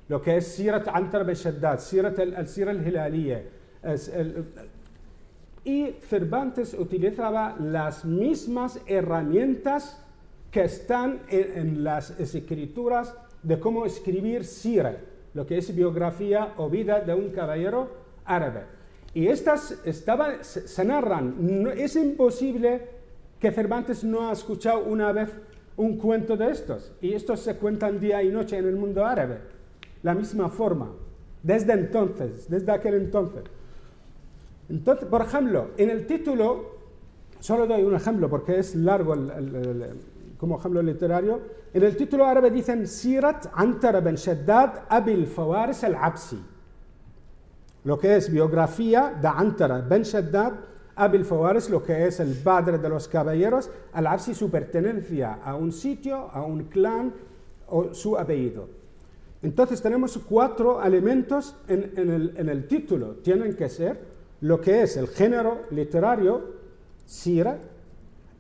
Lo 0.10 0.22
que 0.22 0.38
es 0.38 0.48
Sirat 0.48 0.88
Antar 0.90 1.26
Shaddad, 1.34 1.80
Sirat 1.80 2.20
al- 2.20 2.36
al-Sira 2.36 2.72
al-Hilaliya. 2.72 3.44
es 3.84 4.10
el- 4.10 4.46
y 5.64 5.96
Cervantes 6.02 6.74
utilizaba 6.74 7.56
las 7.60 8.04
mismas 8.04 8.80
herramientas 8.88 10.04
que 10.50 10.64
están 10.64 11.20
en, 11.30 11.58
en 11.58 11.84
las 11.84 12.20
escrituras 12.20 13.16
de 13.44 13.60
cómo 13.60 13.86
escribir 13.86 14.44
sira, 14.44 14.98
lo 15.34 15.46
que 15.46 15.58
es 15.60 15.74
biografía 15.76 16.54
o 16.58 16.70
vida 16.70 17.00
de 17.02 17.14
un 17.14 17.30
caballero 17.30 17.90
árabe. 18.26 18.64
Y 19.14 19.28
estas 19.28 19.80
estaban, 19.86 20.44
se, 20.44 20.68
se 20.68 20.84
narran. 20.86 21.36
No- 21.64 21.70
es 21.72 21.96
imposible 21.96 22.82
que 23.40 23.52
Cervantes 23.52 24.04
no 24.04 24.30
ha 24.30 24.34
escuchado 24.34 24.84
una 24.84 25.12
vez 25.12 25.30
un 25.78 25.98
cuento 25.98 26.38
de 26.38 26.52
estos. 26.52 26.92
Y 27.02 27.14
estos 27.14 27.40
se 27.40 27.56
cuentan 27.58 28.00
día 28.00 28.22
y 28.24 28.30
noche 28.30 28.58
en 28.58 28.66
el 28.68 28.76
mundo 28.76 29.06
árabe. 29.06 29.40
La 30.04 30.14
misma 30.14 30.50
forma. 30.50 30.92
Desde 31.44 31.74
entonces, 31.74 32.50
desde 32.50 32.72
aquel 32.72 32.96
entonces. 32.96 33.44
Entonces, 34.70 35.06
por 35.08 35.22
ejemplo, 35.22 35.70
en 35.78 35.90
el 35.90 36.06
título, 36.06 36.76
solo 37.40 37.68
doy 37.68 37.84
un 37.84 37.96
ejemplo 37.96 38.30
porque 38.30 38.60
es 38.60 38.76
largo 38.76 39.14
el- 39.14 39.96
como 40.38 40.58
ejemplo 40.58 40.82
literario. 40.82 41.40
En 41.74 41.84
el 41.84 41.96
título 41.96 42.26
árabe 42.26 42.50
dicen 42.52 42.88
Sirat 42.88 43.48
Antara 43.54 44.00
ben 44.00 44.16
Shaddad 44.16 44.86
Abil 44.90 45.28
Fawaris 45.28 45.84
al-Absi. 45.84 46.40
Lo 47.84 47.98
que 47.98 48.16
es 48.16 48.32
biografía 48.32 49.18
de 49.22 49.28
Antara 49.28 49.82
ben 49.82 50.04
Shaddad 50.04 50.54
Abil 51.02 51.26
Fawaris, 51.26 51.70
lo 51.72 51.82
que 51.82 52.06
es 52.06 52.20
el 52.20 52.36
padre 52.36 52.78
de 52.78 52.88
los 52.88 53.08
caballeros, 53.08 53.72
al-Absi 53.94 54.36
su 54.36 54.52
pertenencia 54.52 55.40
a 55.44 55.56
un 55.56 55.72
sitio, 55.72 56.30
a 56.32 56.44
un 56.44 56.66
clan 56.66 57.12
o 57.70 57.92
su 57.96 58.16
apellido. 58.18 58.70
Entonces 59.42 59.82
tenemos 59.82 60.20
cuatro 60.30 60.84
elementos 60.84 61.56
en, 61.68 62.48
el, 62.50 62.68
título. 62.68 63.16
Tienen 63.24 63.56
que 63.56 63.68
ser 63.68 64.00
lo 64.42 64.62
que 64.62 64.84
es 64.84 64.96
el 64.96 65.08
género 65.08 65.62
literario, 65.72 66.62
Sira, 67.06 67.58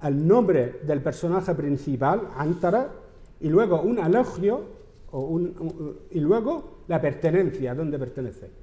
el 0.04 0.28
nombre 0.28 0.82
del 0.86 1.02
personaje 1.02 1.56
principal, 1.56 2.28
Antara, 2.38 2.91
y 3.39 3.50
luego 3.50 3.82
un 3.82 3.97
elogio, 3.97 4.62
o 5.10 5.21
un- 5.21 5.97
y 6.12 6.19
luego 6.19 6.84
la 6.88 7.02
pertenencia, 7.02 7.74
dónde 7.74 7.97
pertenece. 7.97 8.61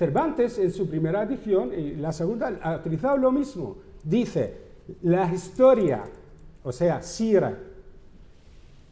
Cervantes 0.00 0.58
en 0.58 0.72
su 0.72 0.88
primera 0.88 1.24
edición 1.24 1.78
y 1.78 1.94
la 1.96 2.10
segunda 2.10 2.58
ha 2.62 2.76
utilizado 2.76 3.18
lo 3.18 3.30
mismo. 3.30 3.76
Dice, 4.02 4.54
la 5.02 5.30
historia, 5.30 6.04
o 6.62 6.72
sea, 6.72 7.02
Sira, 7.02 7.54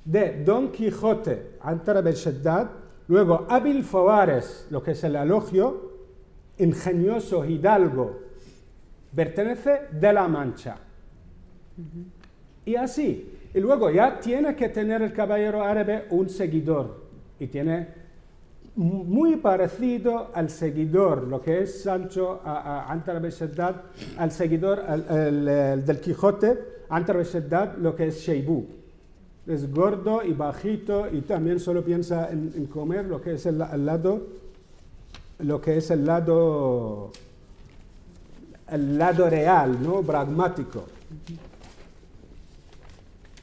de 0.05 0.45
Don 0.45 0.71
Quijote, 0.71 1.53
Antara 1.63 2.03
Shaddad, 2.11 2.69
luego 3.07 3.47
Abil 3.49 3.85
Fawares, 3.85 4.67
lo 4.69 4.83
que 4.83 4.91
es 4.91 5.03
el 5.03 5.17
elogio, 5.17 5.93
ingenioso 6.59 7.43
hidalgo, 7.43 8.19
pertenece 9.17 9.85
de 9.91 10.13
la 10.13 10.29
Mancha. 10.29 10.77
Y 12.67 12.75
así. 12.75 13.33
Y 13.55 13.61
luego 13.61 13.91
ya 13.91 14.21
tiene 14.21 14.55
que 14.55 14.69
tener 14.69 15.01
el 15.01 15.15
caballero 15.15 15.63
árabe 15.63 16.05
un 16.11 16.29
seguidor. 16.29 17.09
Y 17.41 17.47
tiene 17.47 18.08
muy 18.79 19.37
parecido 19.37 20.31
al 20.35 20.51
seguidor, 20.51 21.25
lo 21.27 21.41
que 21.41 21.63
es 21.63 21.83
Sancho 21.83 22.41
a, 22.45 22.85
a 22.87 22.93
Antar 22.93 23.21
ben 23.21 23.31
Shaddad, 23.33 23.75
al 24.17 24.31
seguidor 24.31 24.81
al- 24.81 25.07
al- 25.09 25.49
el 25.49 25.85
del 25.85 26.01
Quijote, 26.01 26.59
Antar 26.89 27.17
ben 27.17 27.27
Shaddad, 27.27 27.77
lo 27.79 27.97
que 27.97 28.07
es 28.09 28.21
Sheibú. 28.21 28.67
Es 29.47 29.73
gordo 29.73 30.23
y 30.23 30.33
bajito 30.33 31.09
y 31.11 31.23
también 31.23 31.59
solo 31.59 31.83
piensa 31.85 32.31
en, 32.31 32.53
en 32.55 32.67
comer 32.67 33.07
lo 33.07 33.21
que 33.21 33.35
es 33.35 33.47
el, 33.47 33.61
el 33.61 33.85
lado, 33.87 34.27
lo 35.41 35.61
que 35.61 35.79
es 35.79 35.91
el 35.91 36.05
lado, 36.07 37.11
el 38.71 38.97
lado 38.99 39.29
real, 39.29 39.83
¿no? 39.83 40.03
Pragmático. 40.03 40.85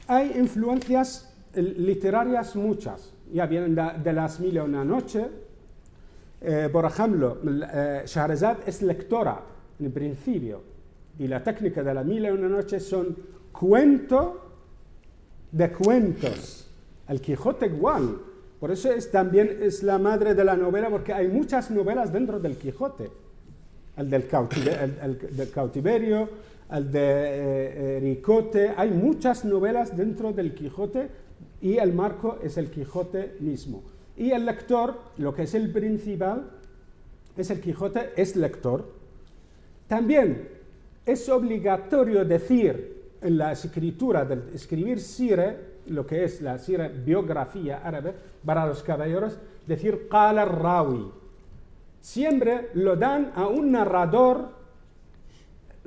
Hay 0.08 0.34
influencias 0.38 1.34
eh, 1.54 1.62
literarias 1.62 2.56
muchas, 2.56 3.12
ya 3.34 3.46
vienen 3.46 3.76
de, 3.76 3.84
de 4.04 4.14
las 4.14 4.40
mil 4.40 4.56
y 4.56 4.60
una 4.60 4.84
noche. 4.84 5.26
Eh, 6.42 6.70
por 6.72 6.86
ejemplo, 6.86 7.38
eh, 7.74 8.04
Shahrazad 8.06 8.58
es 8.68 8.82
lectora 8.82 9.42
en 9.80 9.92
principio, 9.92 10.62
y 11.18 11.28
la 11.28 11.44
técnica 11.44 11.82
de 11.84 11.94
la 11.94 12.04
mil 12.04 12.24
y 12.26 12.30
una 12.30 12.48
noche 12.48 12.80
son 12.80 13.16
cuento 13.52 14.42
de 15.52 15.72
cuentos. 15.72 16.70
El 17.08 17.22
Quijote 17.22 17.68
igual. 17.68 18.18
Por 18.60 18.72
eso 18.72 18.92
es, 18.92 19.12
también 19.12 19.60
es 19.62 19.84
la 19.84 19.98
madre 19.98 20.34
de 20.34 20.44
la 20.44 20.56
novela, 20.56 20.90
porque 20.90 21.14
hay 21.14 21.28
muchas 21.28 21.70
novelas 21.72 22.12
dentro 22.12 22.40
del 22.40 22.58
Quijote. 22.58 23.12
El 23.98 24.10
del, 24.10 24.28
cautive- 24.28 24.78
el- 24.84 24.98
el 25.02 25.36
del 25.38 25.52
cautiverio, 25.52 26.30
el 26.72 26.92
de 26.92 27.02
eh, 27.02 28.00
Ricote. 28.02 28.74
Hay 28.76 28.92
muchas 28.92 29.46
novelas 29.46 29.96
dentro 29.96 30.34
del 30.34 30.54
Quijote 30.54 31.10
y 31.66 31.80
el 31.80 31.94
marco 31.94 32.38
es 32.44 32.58
el 32.58 32.70
Quijote 32.70 33.38
mismo. 33.40 33.82
Y 34.16 34.30
el 34.30 34.46
lector, 34.46 35.00
lo 35.18 35.34
que 35.34 35.44
es 35.44 35.56
el 35.56 35.72
principal, 35.72 36.52
es 37.36 37.50
el 37.50 37.60
Quijote, 37.60 38.12
es 38.16 38.36
lector. 38.36 38.88
También 39.88 40.48
es 41.08 41.28
obligatorio 41.28 42.24
decir 42.24 43.16
en 43.20 43.40
la 43.40 43.52
escritura, 43.52 44.26
del 44.26 44.44
escribir 44.54 45.00
sire, 45.00 45.58
lo 45.88 46.06
que 46.06 46.26
es 46.26 46.40
la 46.40 46.60
sire 46.60 46.88
biografía 46.88 47.82
árabe, 47.84 48.14
para 48.46 48.68
los 48.68 48.84
caballeros, 48.84 49.36
decir 49.66 50.08
qala 50.08 50.46
rawi. 50.46 51.10
Siempre 52.00 52.70
lo 52.76 52.96
dan 52.96 53.32
a 53.34 53.48
un 53.48 53.72
narrador, 53.72 54.50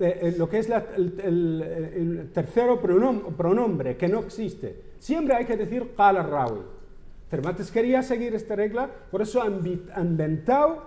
eh, 0.00 0.18
eh, 0.22 0.34
lo 0.36 0.48
que 0.48 0.58
es 0.58 0.68
el, 0.68 2.30
tercero 2.34 2.82
pronom- 2.82 3.32
pronombre, 3.36 3.96
que 3.96 4.08
no 4.08 4.18
existe. 4.18 4.87
Siempre 4.98 5.34
hay 5.34 5.44
que 5.44 5.56
decir 5.56 5.94
qala 5.96 6.22
rawi. 6.22 6.60
Cervantes 7.30 7.70
quería 7.70 8.02
seguir 8.02 8.34
esta 8.34 8.56
regla, 8.56 8.88
por 9.10 9.20
eso 9.22 9.42
ha 9.42 9.46
invi- 9.46 9.90
ha 9.94 10.00
inventado 10.00 10.82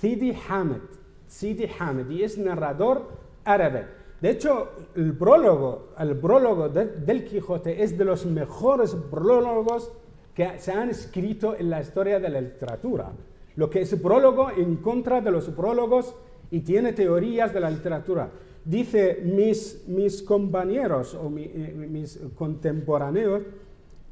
Sidi 0.00 0.36
Hamed. 0.48 0.80
Sidi 1.26 1.68
y 2.10 2.22
es 2.22 2.38
narrador 2.38 3.08
árabe. 3.44 3.86
De 4.20 4.30
hecho, 4.30 4.70
el 4.96 5.12
prólogo, 5.16 5.90
el 5.98 6.16
prólogo 6.16 6.68
de- 6.68 6.86
del 6.86 7.24
Quijote 7.24 7.82
es 7.82 7.96
de 7.98 8.04
los 8.04 8.24
mejores 8.26 8.94
prólogos 8.94 9.92
que 10.34 10.58
se 10.58 10.72
han 10.72 10.90
escrito 10.90 11.54
en 11.56 11.70
la 11.70 11.80
historia 11.80 12.18
de 12.18 12.28
la 12.28 12.40
literatura. 12.40 13.10
Lo 13.56 13.68
que 13.68 13.80
es 13.82 13.94
prólogo 13.96 14.50
en 14.50 14.76
contra 14.76 15.20
de 15.20 15.30
los 15.30 15.48
prólogos 15.50 16.14
y 16.50 16.60
tiene 16.60 16.92
teorías 16.92 17.52
de 17.52 17.60
la 17.60 17.70
literatura. 17.70 18.30
Dice, 18.64 19.20
mis, 19.24 19.84
mis 19.86 20.22
compañeros 20.22 21.14
o 21.14 21.32
eh, 21.36 21.74
mis 21.88 22.18
contemporáneos 22.34 23.42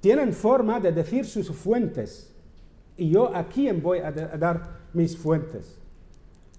tienen 0.01 0.33
forma 0.33 0.81
de 0.81 0.93
decir 0.93 1.27
sus 1.27 1.51
fuentes. 1.51 2.33
Y 2.97 3.11
yo 3.11 3.35
a 3.35 3.45
quién 3.49 3.83
voy 3.83 3.99
a, 3.99 4.11
da- 4.13 4.31
a 4.33 4.37
dar 4.39 4.63
mis 4.95 5.17
fuentes. 5.17 5.77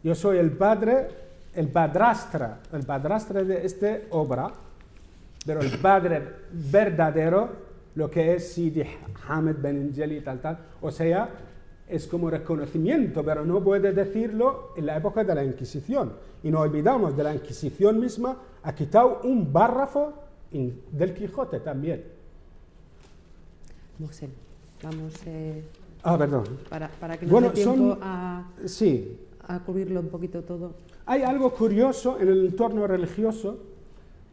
Yo 0.03 0.13
soy 0.13 0.37
el 0.37 0.51
padre, 0.51 1.07
el 1.55 1.69
padrastra, 1.69 2.59
el 2.71 2.83
padrastra 2.85 3.43
de 3.43 3.65
esta 3.65 3.97
obra, 4.11 4.51
pero 5.45 5.61
el 5.61 5.71
padre 5.79 6.21
verdadero, 6.51 7.49
lo 7.95 8.11
que 8.11 8.35
es 8.35 8.51
Sidi 8.53 8.83
Hamed 9.27 9.55
Ben 9.59 9.77
Injeli 9.87 10.17
y 10.17 10.21
tal, 10.21 10.39
tal. 10.39 10.59
O 10.81 10.91
sea, 10.91 11.29
es 11.89 12.05
como 12.07 12.29
reconocimiento, 12.29 13.23
pero 13.23 13.45
no 13.45 13.63
puede 13.63 13.93
decirlo 13.93 14.69
en 14.75 14.85
la 14.87 14.97
época 14.97 15.23
de 15.23 15.33
la 15.35 15.43
Inquisición. 15.43 16.13
Y 16.43 16.51
no 16.51 16.59
olvidamos, 16.61 17.15
de 17.15 17.23
la 17.23 17.33
Inquisición 17.33 17.99
misma 17.99 18.37
ha 18.63 18.75
quitado 18.75 19.21
un 19.23 19.51
párrafo 19.51 20.13
del 20.51 21.13
Quijote 21.13 21.59
también. 21.61 22.03
Mohsen, 23.99 24.31
vamos 24.83 25.13
eh, 25.25 25.63
Ah, 26.03 26.17
perdón. 26.17 26.43
para, 26.69 26.87
para 26.89 27.17
que 27.17 27.25
nos 27.25 27.31
Bueno, 27.31 27.47
dé 27.49 27.53
tiempo 27.55 27.75
son- 27.95 27.99
a, 28.01 28.51
Sí, 28.65 29.17
a 29.47 29.59
cubrirlo 29.63 29.99
un 29.99 30.09
poquito 30.09 30.43
todo. 30.43 30.73
Hay 31.05 31.21
algo 31.23 31.51
curioso 31.51 32.17
en 32.19 32.27
el 32.27 32.45
entorno 32.47 32.85
religioso 32.85 33.57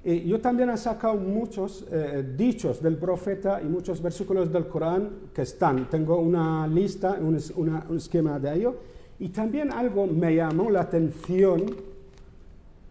Y 0.05 0.29
yo 0.29 0.39
también 0.39 0.69
he 0.69 0.77
sacado 0.77 1.15
muchos 1.15 1.87
eh, 1.91 2.35
dichos 2.37 2.83
del 2.83 2.97
profeta 2.99 3.63
y 3.63 3.65
muchos 3.65 4.03
versículos 4.03 4.53
del 4.53 4.69
Corán 4.69 5.31
que 5.33 5.43
están. 5.43 5.89
Tengo 5.89 6.19
una 6.19 6.67
lista, 6.67 7.17
un, 7.19 7.39
una, 7.57 7.87
un 7.89 7.97
esquema 7.97 8.39
de 8.39 8.55
ello. 8.55 8.75
Y 9.19 9.31
también 9.31 9.73
algo 9.73 10.07
me 10.07 10.35
llamó 10.35 10.71
la 10.71 10.83
atención 10.83 11.65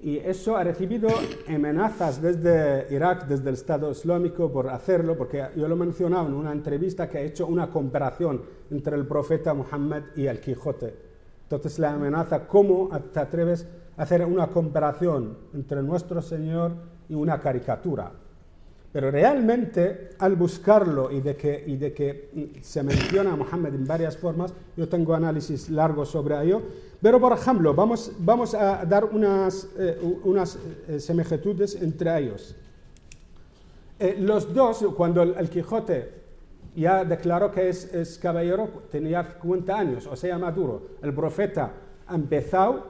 y 0.02 0.18
eso 0.18 0.58
ha 0.58 0.64
recibido 0.64 1.08
amenazas 1.48 2.22
desde 2.22 2.94
Irak, 2.94 3.28
desde 3.28 3.50
el 3.50 3.56
Estado 3.56 3.92
Islámico 3.92 4.52
por 4.52 4.68
hacerlo, 4.70 5.16
porque 5.16 5.46
yo 5.56 5.68
lo 5.68 5.76
he 5.76 5.78
mencionado 5.78 6.28
en 6.28 6.34
una 6.34 6.52
entrevista 6.52 7.08
que 7.08 7.20
ha 7.20 7.22
hecho 7.22 7.46
una 7.48 7.70
comparación 7.70 8.42
entre 8.70 8.98
el 8.98 9.06
profeta 9.06 9.54
Muhammad 9.54 10.02
y 10.16 10.26
el 10.26 10.42
Quijote. 10.42 10.94
Entonces 11.44 11.78
la 11.78 11.94
amenaza, 11.94 12.48
¿cómo 12.48 12.90
te 13.14 13.20
atreves 13.20 13.68
a 13.96 14.04
hacer 14.04 14.26
una 14.26 14.48
comparación 14.48 15.38
entre 15.54 15.84
nuestro 15.84 16.22
Señor 16.22 16.93
y 17.10 17.14
una 17.14 17.40
caricatura. 17.40 18.12
Pero 18.92 19.10
realmente, 19.10 20.12
al 20.20 20.36
buscarlo 20.36 21.12
y 21.12 21.22
de 21.22 21.36
que, 21.36 21.64
y 21.66 21.78
de 21.78 21.94
que 21.94 22.60
se 22.62 22.84
menciona 22.84 23.34
a 23.34 23.36
Mohammed 23.36 23.74
en 23.74 23.88
varias 23.88 24.16
formas, 24.16 24.54
yo 24.78 24.88
tengo 24.88 25.16
análisis 25.16 25.70
largos 25.70 26.10
sobre 26.10 26.40
ello, 26.44 26.62
pero 27.02 27.20
por 27.20 27.34
ejemplo, 27.34 27.74
vamos, 27.74 28.12
vamos 28.20 28.54
a 28.54 28.86
dar 28.86 29.06
unas, 29.06 29.68
eh, 29.80 30.00
unas 30.24 30.60
eh, 30.88 31.00
similitudes 31.00 31.76
entre 31.82 32.20
ellos. 32.20 32.56
Eh, 34.00 34.16
los 34.20 34.54
dos, 34.54 34.86
cuando 34.96 35.24
el, 35.24 35.50
Quijote 35.50 36.22
ya 36.76 37.04
declaró 37.04 37.52
que 37.52 37.70
es, 37.70 37.92
es, 37.94 38.20
caballero, 38.20 38.70
tenía 38.92 39.24
50 39.24 39.76
años, 39.76 40.08
o 40.08 40.16
sea, 40.16 40.38
maduro. 40.38 40.84
El 41.02 41.14
profeta 41.16 41.72
ha 42.06 42.16
empezado 42.16 42.88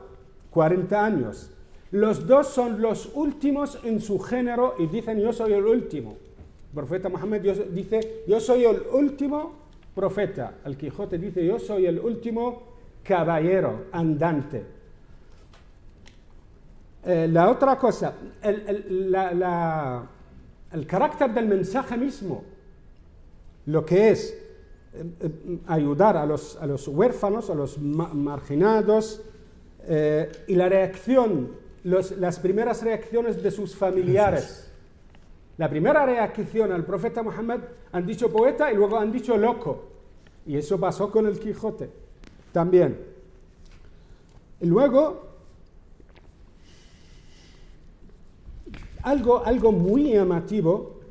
40 0.49 1.05
años. 1.05 1.49
Los 1.93 2.25
dos 2.25 2.47
son 2.47 2.81
los 2.81 3.11
últimos 3.13 3.77
en 3.83 4.01
su 4.01 4.17
género 4.17 4.73
y 4.79 4.87
dicen 4.87 5.19
yo 5.19 5.31
soy 5.31 5.53
el 5.53 5.63
último. 5.63 6.17
El 6.69 6.73
profeta 6.73 7.07
Mohammed 7.07 7.67
dice 7.69 8.23
yo 8.27 8.39
soy 8.39 8.65
el 8.65 8.81
último 8.91 9.53
profeta. 9.93 10.55
El 10.65 10.75
Quijote 10.75 11.19
dice 11.19 11.45
yo 11.45 11.59
soy 11.59 11.85
el 11.85 11.99
último 11.99 12.63
caballero 13.03 13.85
andante. 13.91 14.65
Eh, 17.05 17.27
la 17.31 17.51
otra 17.51 17.77
cosa, 17.77 18.15
el, 18.41 19.13
el, 20.71 20.87
carácter 20.87 21.31
del 21.31 21.47
mensaje 21.47 21.95
mismo, 21.95 22.43
lo 23.67 23.85
que 23.85 24.09
es 24.09 24.31
eh, 24.95 25.05
eh, 25.19 25.59
ayudar 25.67 26.17
a 26.17 26.25
los, 26.25 26.55
a 26.55 26.65
los, 26.65 26.87
huérfanos, 26.87 27.51
a 27.51 27.53
los 27.53 27.77
marginados, 27.77 29.21
y 30.47 30.55
la 30.55 30.69
reacción 30.69 31.62
las 31.83 32.39
primeras 32.39 32.81
reacciones 32.81 33.41
de 33.43 33.51
sus 33.51 33.75
familiares. 33.75 34.71
La 35.57 35.69
primera 35.69 36.05
reacción 36.05 36.71
al 36.71 36.85
profeta 36.85 37.21
Muhammad 37.21 37.59
han 37.91 38.05
dicho 38.05 38.31
poeta 38.31 38.71
y 38.71 38.75
luego 38.75 38.97
han 38.97 39.11
dicho 39.11 39.37
loco. 39.37 39.89
Y 40.45 40.57
eso 40.57 40.79
pasó 40.79 41.11
con 41.11 41.27
el 41.27 41.39
Quijote 41.39 41.89
también. 42.51 42.99
Y 44.61 44.65
luego, 44.65 45.27
algo, 49.03 49.45
algo 49.45 49.71
muy 49.71 50.13
llamativo 50.13 51.01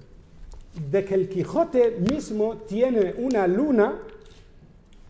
de 0.90 1.04
que 1.04 1.14
el 1.14 1.28
Quijote 1.28 1.98
mismo 2.11 2.56
tiene 2.66 3.14
una 3.18 3.46
luna 3.46 3.98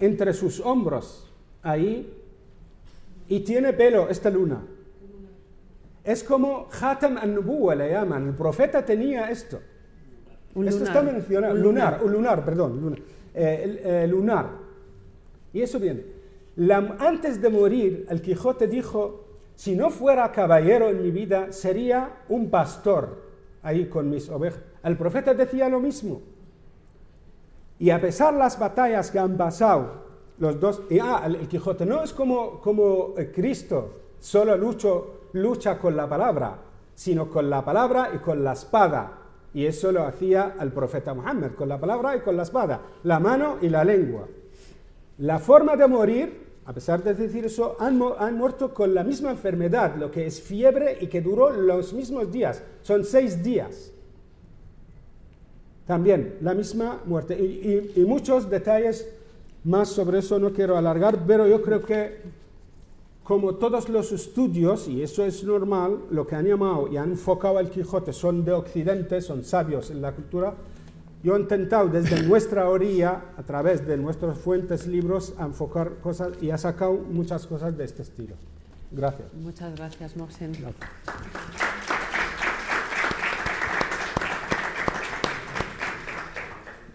entre 0.00 0.34
sus 0.34 0.58
hombros 0.60 1.30
ahí 1.62 2.12
y 3.28 3.40
tiene 3.40 3.72
pelo 3.72 4.08
esta 4.08 4.28
luna. 4.28 4.62
Es 6.04 6.24
como 6.24 6.68
Hatam 6.80 7.16
al-Nubuwa 7.16 7.74
le 7.74 7.90
llaman. 7.90 8.28
El 8.28 8.34
profeta 8.34 8.84
tenía 8.84 9.30
esto. 9.30 9.60
esto 10.64 10.84
está 10.84 11.02
mencionado. 11.02 11.54
lunar, 11.54 12.00
un 12.02 12.12
lunar, 12.12 12.44
perdón. 12.44 12.80
Lunar. 12.80 12.98
Eh, 13.34 13.82
eh, 13.84 14.06
lunar. 14.08 14.50
Y 15.52 15.62
eso 15.62 15.78
viene. 15.78 16.04
antes 16.98 17.40
de 17.40 17.48
morir, 17.48 18.06
el 18.08 18.20
Quijote 18.20 18.66
dijo, 18.66 19.26
si 19.54 19.76
no 19.76 19.90
fuera 19.90 20.32
caballero 20.32 20.88
en 20.88 21.02
mi 21.02 21.10
vida, 21.10 21.52
sería 21.52 22.22
un 22.28 22.50
pastor 22.50 23.22
ahí 23.62 23.86
con 23.86 24.10
mis 24.10 24.28
ovejas. 24.28 24.60
El 24.82 24.96
profeta 24.96 25.34
decía 25.34 25.68
lo 25.68 25.80
mismo. 25.80 26.20
Y 27.78 27.90
a 27.90 28.00
pesar 28.00 28.32
de 28.32 28.40
las 28.40 28.58
batallas 28.58 29.10
que 29.10 29.18
han 29.18 29.36
pasado, 29.36 30.02
los 30.38 30.58
dos, 30.58 30.82
y 30.90 30.98
ah, 30.98 31.22
el, 31.26 31.48
Quijote 31.48 31.86
no 31.86 32.02
es 32.02 32.12
como, 32.12 32.60
como 32.60 33.14
eh, 33.16 33.30
Cristo, 33.32 33.90
solo 34.18 34.56
lucho 34.56 35.21
lucha 35.32 35.78
con 35.78 35.96
la 35.96 36.08
palabra, 36.08 36.56
sino 36.94 37.28
con 37.30 37.48
la 37.48 37.64
palabra 37.64 38.10
y 38.14 38.18
con 38.18 38.42
la 38.44 38.52
espada. 38.52 39.18
Y 39.54 39.66
eso 39.66 39.92
lo 39.92 40.04
hacía 40.04 40.56
el 40.60 40.72
profeta 40.72 41.14
Muhammad, 41.14 41.52
con 41.52 41.68
la 41.68 41.78
palabra 41.78 42.16
y 42.16 42.20
con 42.20 42.36
la 42.36 42.44
espada, 42.44 42.80
la 43.04 43.20
mano 43.20 43.58
y 43.60 43.68
la 43.68 43.84
lengua. 43.84 44.26
La 45.18 45.38
forma 45.38 45.76
de 45.76 45.86
morir, 45.86 46.46
a 46.64 46.72
pesar 46.72 47.02
de 47.02 47.14
decir 47.14 47.44
eso, 47.44 47.76
han, 47.78 47.98
muerto 47.98 48.72
con 48.72 48.94
la 48.94 49.04
misma 49.04 49.30
enfermedad, 49.30 49.96
lo 49.96 50.10
que 50.10 50.26
es 50.26 50.40
fiebre 50.40 50.98
y 51.00 51.06
que 51.06 51.20
duró 51.20 51.50
los 51.50 51.92
mismos 51.92 52.32
días, 52.32 52.62
son 52.82 53.04
seis 53.04 53.42
días. 53.42 53.92
También 55.86 56.38
la 56.40 56.54
misma 56.54 57.02
muerte. 57.04 57.34
y 57.34 58.00
muchos 58.06 58.48
detalles 58.48 59.06
más 59.64 59.88
sobre 59.88 60.18
eso 60.18 60.38
no 60.38 60.52
quiero 60.52 60.76
alargar, 60.76 61.18
pero 61.26 61.46
yo 61.46 61.62
creo 61.62 61.82
que 61.82 62.41
como 63.22 63.54
todos 63.54 63.88
los 63.88 64.12
estudios, 64.12 64.88
y 64.88 65.02
eso 65.02 65.24
es 65.24 65.44
normal, 65.44 65.98
lo 66.10 66.26
que 66.26 66.34
han 66.34 66.46
llamado 66.46 66.88
y 66.88 66.96
han 66.96 67.12
enfocado 67.12 67.58
al 67.58 67.70
Quijote 67.70 68.12
son 68.12 68.44
de 68.44 68.52
Occidente, 68.52 69.20
son 69.20 69.44
sabios 69.44 69.90
en 69.90 70.02
la 70.02 70.12
cultura, 70.12 70.54
yo 71.22 71.36
he 71.36 71.40
intentado 71.40 71.88
desde 71.88 72.22
nuestra 72.26 72.68
orilla, 72.68 73.26
a 73.36 73.42
través 73.42 73.86
de 73.86 73.96
nuestras 73.96 74.38
fuentes, 74.38 74.86
libros, 74.86 75.34
a 75.38 75.44
enfocar 75.44 75.98
cosas 76.02 76.32
y 76.40 76.50
ha 76.50 76.58
sacado 76.58 76.94
muchas 76.94 77.46
cosas 77.46 77.76
de 77.76 77.84
este 77.84 78.02
estilo. 78.02 78.34
Gracias. 78.90 79.32
Muchas 79.34 79.74
gracias, 79.76 80.16
Mohsen. 80.16 80.52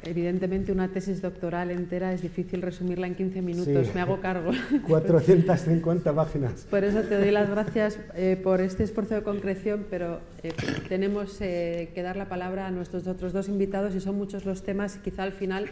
Evidentemente 0.07 0.71
una 0.71 0.87
tesis 0.87 1.21
doctoral 1.21 1.69
entera 1.69 2.13
es 2.13 2.21
difícil 2.21 2.61
resumirla 2.61 3.07
en 3.07 3.15
15 3.15 3.41
minutos, 3.41 3.93
me 3.93 3.99
hago 3.99 4.21
cargo. 4.21 4.51
450 4.87 6.13
páginas. 6.13 6.65
Por 6.69 6.83
eso 6.85 7.01
te 7.01 7.17
doy 7.17 7.31
las 7.31 7.49
gracias 7.49 7.99
eh, 8.15 8.39
por 8.41 8.61
este 8.61 8.83
esfuerzo 8.83 9.15
de 9.15 9.23
concreción, 9.23 9.85
pero 9.89 10.21
eh, 10.43 10.53
tenemos 10.87 11.41
eh, 11.41 11.89
que 11.93 12.01
dar 12.03 12.15
la 12.15 12.29
palabra 12.29 12.67
a 12.67 12.71
nuestros 12.71 13.05
otros 13.07 13.33
dos 13.33 13.49
invitados 13.49 13.95
y 13.95 13.99
son 13.99 14.15
muchos 14.15 14.45
los 14.45 14.63
temas 14.63 14.97
quizá 15.03 15.23
al 15.23 15.33
final, 15.33 15.69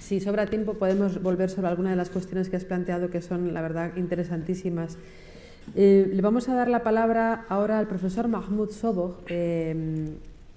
si 0.00 0.20
sobra 0.20 0.46
tiempo, 0.46 0.74
podemos 0.74 1.22
volver 1.22 1.50
sobre 1.50 1.68
alguna 1.68 1.90
de 1.90 1.96
las 1.96 2.08
cuestiones 2.08 2.48
que 2.48 2.56
has 2.56 2.64
planteado 2.64 3.10
que 3.10 3.20
son, 3.20 3.52
la 3.52 3.60
verdad, 3.60 3.92
interesantísimas. 3.96 4.96
le 5.74 6.20
vamos 6.22 6.48
a 6.48 6.54
dar 6.54 6.68
la 6.68 6.82
palabra 6.82 7.44
ahora 7.48 7.78
al 7.78 7.88
profesor 7.88 8.28
Mahmoud 8.28 8.70
Sobog 8.70 9.24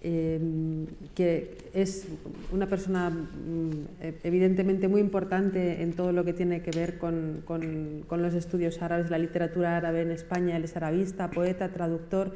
Em, 0.01 0.85
que 1.13 1.57
es 1.73 2.07
una 2.53 2.67
persona 2.67 3.09
mm, 3.09 3.99
e, 3.99 4.13
evidentemente 4.23 4.88
muy 4.88 5.01
importante 5.01 5.83
en 5.83 5.91
todo 5.91 6.13
lo 6.13 6.23
que 6.23 6.31
tiene 6.31 6.62
que 6.62 6.71
ver 6.71 6.97
con, 6.97 7.43
con, 7.45 8.21
los 8.21 8.33
estudios 8.33 8.81
árabes, 8.81 9.09
la 9.09 9.17
literatura 9.17 9.75
árabe 9.75 10.03
en 10.03 10.12
España. 10.12 10.55
Él 10.55 10.63
es 10.63 10.77
arabista, 10.77 11.29
poeta, 11.29 11.67
traductor 11.67 12.31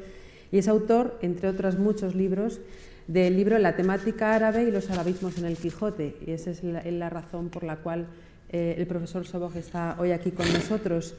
y 0.52 0.58
es 0.58 0.68
autor, 0.68 1.18
entre 1.22 1.48
otros 1.48 1.78
muchos 1.78 2.14
libros, 2.14 2.60
del 3.08 3.34
libro 3.34 3.58
La 3.58 3.76
temática 3.76 4.34
árabe 4.34 4.64
y 4.64 4.70
los 4.70 4.90
arabismos 4.90 5.38
en 5.38 5.46
el 5.46 5.56
Quijote. 5.56 6.16
Y 6.26 6.32
esa 6.32 6.50
es 6.50 6.62
la, 6.62 7.08
razón 7.08 7.48
por 7.48 7.64
la 7.64 7.76
cual 7.76 8.08
eh, 8.50 8.74
el 8.76 8.86
profesor 8.86 9.24
Sobog 9.26 9.56
está 9.56 9.96
hoy 9.98 10.12
aquí 10.12 10.32
con 10.32 10.52
nosotros. 10.52 11.14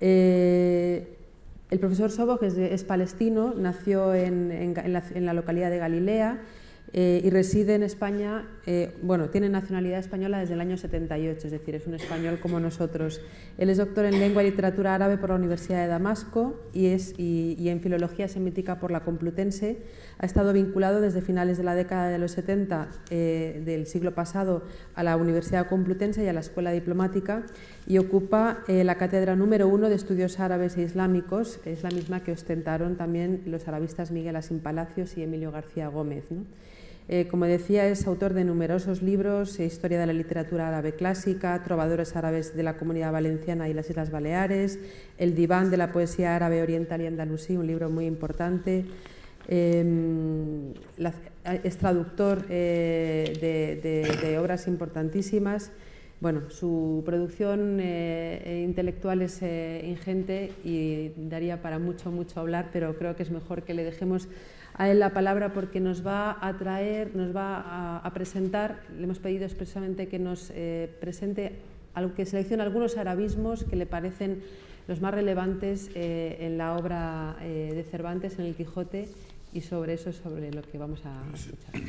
Eh, 0.00 0.61
el 1.72 1.78
profesor 1.78 2.10
Sobog 2.10 2.44
es, 2.44 2.84
palestino, 2.84 3.54
nació 3.56 4.14
en, 4.14 4.74
la, 5.24 5.32
localidad 5.32 5.70
de 5.70 5.78
Galilea 5.78 6.38
eh, 6.92 7.20
y 7.24 7.30
reside 7.30 7.74
en 7.74 7.82
España, 7.82 8.48
eh, 8.66 8.94
bueno, 9.02 9.30
tiene 9.30 9.48
nacionalidad 9.48 9.98
española 9.98 10.38
desde 10.38 10.54
el 10.54 10.60
año 10.60 10.76
78, 10.76 11.46
es 11.46 11.50
decir, 11.50 11.74
es 11.74 11.86
un 11.86 11.94
español 11.94 12.38
como 12.40 12.60
nosotros. 12.60 13.20
Él 13.58 13.70
es 13.70 13.78
doctor 13.78 14.04
en 14.04 14.20
lengua 14.20 14.42
y 14.42 14.50
literatura 14.50 14.94
árabe 14.94 15.16
por 15.16 15.30
la 15.30 15.36
Universidad 15.36 15.82
de 15.82 15.88
Damasco 15.88 16.60
y, 16.72 16.86
es, 16.86 17.14
y 17.18 17.68
en 17.68 17.80
filología 17.80 18.28
semítica 18.28 18.78
por 18.78 18.90
la 18.90 19.00
Complutense 19.00 19.78
ha 20.22 20.26
estado 20.26 20.52
vinculado 20.52 21.00
desde 21.00 21.20
finales 21.20 21.58
de 21.58 21.64
la 21.64 21.74
década 21.74 22.08
de 22.08 22.18
los 22.18 22.32
70 22.32 22.88
eh, 23.10 23.60
del 23.64 23.86
siglo 23.86 24.14
pasado 24.14 24.62
a 24.94 25.02
la 25.02 25.16
Universidad 25.16 25.68
Complutense 25.68 26.22
y 26.24 26.28
a 26.28 26.32
la 26.32 26.40
Escuela 26.40 26.70
Diplomática 26.70 27.44
y 27.86 27.98
ocupa 27.98 28.62
eh, 28.68 28.84
la 28.84 28.94
cátedra 28.96 29.34
número 29.34 29.66
uno 29.66 29.88
de 29.88 29.96
estudios 29.96 30.38
árabes 30.38 30.76
e 30.76 30.82
islámicos, 30.82 31.60
es 31.64 31.82
la 31.82 31.90
misma 31.90 32.22
que 32.22 32.32
ostentaron 32.32 32.96
también 32.96 33.42
los 33.46 33.66
arabistas 33.66 34.12
Miguel 34.12 34.36
Asín 34.36 34.60
Palacios 34.60 35.16
y 35.16 35.24
Emilio 35.24 35.50
García 35.50 35.88
Gómez. 35.88 36.24
Eh, 37.14 37.28
como 37.28 37.44
decía, 37.44 37.86
es 37.88 38.06
autor 38.06 38.32
de 38.32 38.42
numerosos 38.42 39.02
libros, 39.02 39.60
Historia 39.60 40.00
de 40.00 40.06
la 40.06 40.14
literatura 40.14 40.68
árabe 40.68 40.94
clásica, 40.94 41.62
Trovadores 41.62 42.16
árabes 42.16 42.56
de 42.56 42.62
la 42.62 42.78
Comunidad 42.78 43.12
Valenciana 43.12 43.68
y 43.68 43.74
las 43.74 43.90
Islas 43.90 44.10
Baleares, 44.10 44.78
El 45.18 45.34
diván 45.34 45.70
de 45.70 45.76
la 45.76 45.92
poesía 45.92 46.34
árabe 46.34 46.62
oriental 46.62 47.02
y 47.02 47.06
andalusí, 47.06 47.54
un 47.54 47.66
libro 47.66 47.90
muy 47.90 48.06
importante, 48.06 48.86
Em, 49.48 50.72
es 51.64 51.76
traductor 51.76 52.46
de, 52.46 54.36
obras 54.40 54.68
importantísimas. 54.68 55.72
Bueno, 56.20 56.48
su 56.50 57.02
producción 57.04 57.80
intelectual 57.80 59.22
es 59.22 59.42
ingente 59.42 60.52
y 60.64 61.10
daría 61.16 61.60
para 61.60 61.78
mucho, 61.78 62.12
mucho 62.12 62.38
hablar, 62.40 62.70
pero 62.72 62.96
creo 62.96 63.16
que 63.16 63.24
es 63.24 63.30
mejor 63.30 63.64
que 63.64 63.74
le 63.74 63.82
dejemos 63.84 64.28
a 64.74 64.90
él 64.90 64.98
la 64.98 65.10
palabra 65.10 65.52
porque 65.52 65.80
nos 65.80 66.06
va 66.06 66.38
a 66.40 66.56
traer, 66.56 67.14
nos 67.14 67.34
va 67.34 67.98
a, 67.98 68.14
presentar, 68.14 68.82
le 68.96 69.04
hemos 69.04 69.18
pedido 69.18 69.44
expresamente 69.44 70.08
que 70.08 70.18
nos 70.18 70.50
eh, 70.54 70.90
presente, 71.00 71.52
que 72.16 72.26
seleccione 72.26 72.62
algunos 72.62 72.96
arabismos 72.96 73.64
que 73.64 73.76
le 73.76 73.86
parecen 73.86 74.42
los 74.88 75.00
más 75.00 75.14
relevantes 75.14 75.90
eh, 75.94 76.38
en 76.40 76.58
la 76.58 76.76
obra 76.76 77.36
eh, 77.42 77.72
de 77.74 77.82
Cervantes, 77.84 78.38
en 78.38 78.46
el 78.46 78.54
Quijote, 78.54 79.08
y 79.52 79.60
sobre 79.60 79.94
eso 79.94 80.10
es 80.10 80.16
sobre 80.16 80.50
lo 80.52 80.62
que 80.62 80.78
vamos 80.78 81.02
a 81.04 81.22
escuchar. 81.34 81.80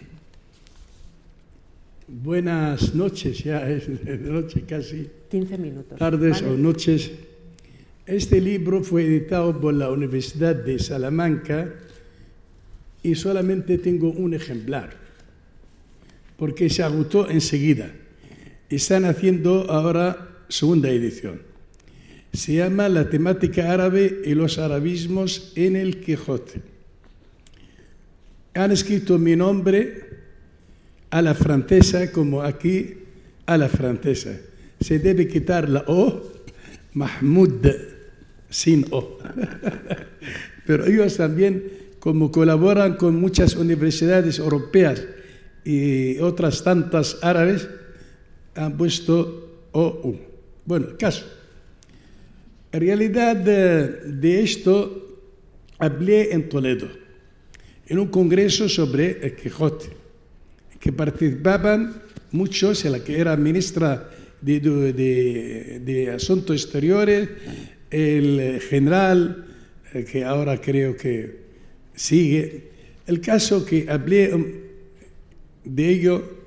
Buenas 2.08 2.94
noches, 2.94 3.44
ya 3.44 3.68
es 3.70 3.88
de 4.04 4.18
noche 4.18 4.64
casi. 4.68 5.10
15 5.32 5.58
minutos. 5.58 5.98
Tardes 5.98 6.42
o 6.42 6.58
noches. 6.58 7.12
Este 8.06 8.42
libro 8.42 8.84
fue 8.84 9.06
editado 9.06 9.60
por 9.60 9.74
la 9.74 9.90
Universidad 9.90 10.54
de 10.54 10.78
Salamanca 10.80 11.74
y 13.04 13.16
solamente 13.16 13.78
tengo 13.78 14.10
un 14.12 14.34
ejemplar, 14.34 14.96
porque 16.38 16.70
se 16.70 16.82
agotó 16.82 17.30
enseguida. 17.30 17.92
Están 18.70 19.06
haciendo 19.06 19.70
ahora 19.70 20.30
segunda 20.48 20.90
edición. 20.90 21.42
Se 22.32 22.56
llama 22.56 22.90
La 22.90 23.10
temática 23.10 23.72
árabe 23.72 24.22
y 24.26 24.34
los 24.34 24.58
arabismos 24.58 25.52
en 25.56 25.76
el 25.76 26.00
Quijote. 26.00 26.62
Han 28.56 28.72
escrito 28.72 29.20
mi 29.20 29.36
nombre 29.36 30.02
a 31.12 31.22
la 31.22 31.36
francesa 31.36 32.12
como 32.12 32.42
aquí 32.42 32.96
a 33.46 33.58
la 33.58 33.70
francesa. 33.70 34.40
Se 34.80 34.98
debe 34.98 35.28
quitar 35.28 35.70
la 35.70 35.84
O, 35.88 36.24
Mahmoud, 36.94 37.68
sin 38.50 38.86
O. 38.92 39.20
Pero 40.66 40.86
ellos 40.88 41.18
también 41.18 41.83
como 42.04 42.34
colaboran 42.34 42.98
con 42.98 43.16
muchas 43.16 43.56
universidades 43.56 44.38
europeas 44.38 45.02
y 45.64 46.20
otras 46.20 46.62
tantas 46.62 47.18
árabes, 47.22 47.70
han 48.56 48.76
puesto 48.76 49.70
OU. 49.72 50.20
Bueno, 50.66 50.98
caso. 51.00 51.24
En 52.74 52.82
realidad 52.82 53.38
de, 53.38 54.42
esto 54.44 55.22
hablé 55.80 56.34
en 56.34 56.50
Toledo, 56.50 56.90
en 57.88 58.00
un 58.00 58.08
congreso 58.10 58.68
sobre 58.68 59.26
el 59.26 59.38
Quijote, 59.38 59.88
que 60.82 60.92
participaban 60.92 62.02
muchos, 62.32 62.84
la 62.84 63.02
que 63.02 63.18
era 63.18 63.38
ministra 63.38 64.10
de, 64.42 64.60
de, 64.60 65.80
de 65.80 66.12
Asuntos 66.12 66.64
Exteriores, 66.64 67.30
el 67.90 68.60
general, 68.60 69.46
eh, 69.94 70.04
que 70.04 70.26
ahora 70.26 70.60
creo 70.60 70.98
que 70.98 71.43
sigue. 71.96 72.72
El 73.06 73.22
caso 73.22 73.66
que 73.66 73.90
hablé 73.90 74.34
um, 74.34 74.46
de 75.64 75.90
ello 75.90 76.44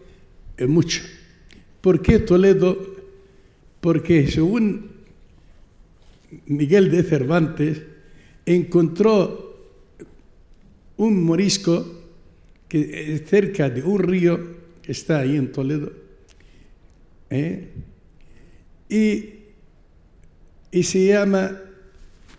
mucho. 0.67 1.03
¿Por 1.81 2.01
qué 2.01 2.19
Toledo? 2.19 2.97
Porque 3.81 4.27
según 4.29 4.91
Miguel 6.47 6.91
de 6.91 7.03
Cervantes, 7.03 7.83
encontró 8.45 9.47
un 10.97 11.23
morisco 11.23 12.05
que 12.69 13.15
es 13.15 13.29
cerca 13.29 13.69
de 13.71 13.83
un 13.83 13.99
río 13.99 14.57
que 14.83 14.93
está 14.93 15.21
ahí 15.21 15.37
en 15.37 15.53
Toledo, 15.53 15.93
¿eh? 17.31 17.69
y, 18.89 19.25
y, 20.71 20.83
se 20.83 21.07
llama 21.07 21.61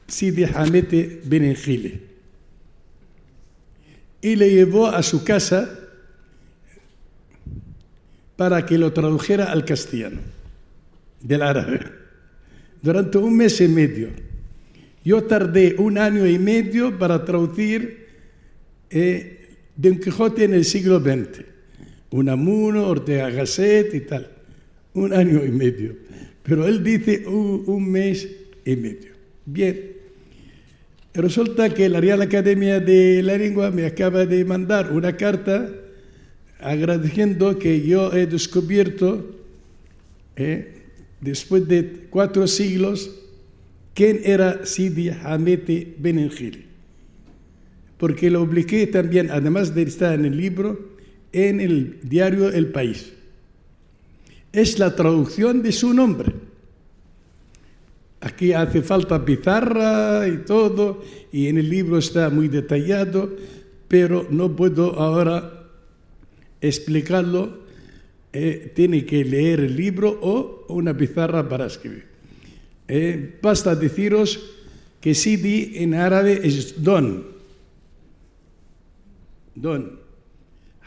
Sidi 0.07 0.43
Hamete 0.43 1.21
Benengile 1.25 2.06
y 4.21 4.35
le 4.35 4.49
llevó 4.49 4.87
a 4.87 5.03
su 5.03 5.23
casa 5.23 5.69
para 8.35 8.65
que 8.65 8.77
lo 8.77 8.93
tradujera 8.93 9.51
al 9.51 9.65
castellano, 9.65 10.19
del 11.21 11.41
árabe, 11.41 11.79
durante 12.81 13.17
un 13.17 13.35
mes 13.35 13.59
y 13.61 13.67
medio. 13.67 14.09
Yo 15.03 15.23
tardé 15.23 15.75
un 15.77 15.97
año 15.97 16.27
y 16.27 16.37
medio 16.37 16.97
para 16.97 17.23
traducir 17.25 18.07
eh, 18.89 19.55
Don 19.75 19.99
Quijote 19.99 20.43
en 20.43 20.53
el 20.53 20.65
siglo 20.65 20.99
XX, 20.99 21.45
Unamuno, 22.11 22.87
Ortega 22.87 23.29
Gasset 23.29 23.93
y 23.93 24.01
tal, 24.01 24.29
un 24.93 25.13
año 25.13 25.43
y 25.43 25.51
medio. 25.51 25.95
Pero 26.43 26.67
él 26.67 26.83
dice 26.83 27.25
un 27.27 27.91
mes 27.91 28.27
y 28.63 28.75
medio. 28.75 29.11
Bien, 29.45 29.96
Resulta 31.17 31.73
que 31.73 31.89
la 31.89 31.99
Real 31.99 32.21
Academia 32.21 32.79
de 32.79 33.23
la 33.23 33.39
Lengua 33.39 33.71
me 33.71 33.87
acaba 33.87 34.27
de 34.27 34.45
mandar 34.45 34.91
una 34.91 35.17
carta 35.17 35.67
agradeciendo 36.59 37.57
que 37.57 37.81
yo 37.81 38.13
he 38.13 38.27
descubierto, 38.27 39.25
eh, 40.35 40.83
después 41.19 41.67
de 41.67 42.05
cuatro 42.11 42.45
siglos, 42.45 43.09
quién 43.95 44.21
era 44.25 44.63
Sidi 44.63 45.09
Hamete 45.09 45.95
Benengili. 45.97 46.65
Porque 47.97 48.29
lo 48.29 48.45
publiqué 48.45 48.85
también, 48.85 49.31
además 49.31 49.73
de 49.73 49.81
estar 49.81 50.13
en 50.13 50.25
el 50.25 50.37
libro, 50.37 50.97
en 51.31 51.59
el 51.59 51.97
diario 52.03 52.49
El 52.49 52.67
País. 52.67 53.11
Es 54.51 54.77
la 54.77 54.95
traducción 54.95 55.63
de 55.63 55.71
su 55.71 55.95
nombre. 55.95 56.46
Aquí 58.19 58.51
hace 58.53 58.81
falta 58.81 59.23
pizarra 59.23 60.27
y 60.27 60.37
todo, 60.37 61.03
y 61.31 61.47
en 61.47 61.59
el 61.59 61.69
libro 61.69 61.99
está 61.99 62.29
muy 62.31 62.47
detallado, 62.47 63.29
pero 63.87 64.25
no 64.31 64.55
puedo 64.55 64.99
ahora 64.99 65.69
explicarlo. 66.59 67.67
Eh, 68.33 68.71
tiene 68.75 69.05
que 69.05 69.23
leer 69.23 69.61
el 69.61 69.75
libro 69.75 70.19
o 70.21 70.65
una 70.69 70.97
pizarra 70.97 71.47
para 71.47 71.67
escribir. 71.67 72.05
Eh, 72.87 73.37
basta 73.41 73.75
deciros 73.75 74.55
que 74.99 75.13
Sidi 75.13 75.73
en 75.75 75.93
árabe 75.93 76.41
es 76.43 76.81
don. 76.83 77.25
Don. 79.53 79.99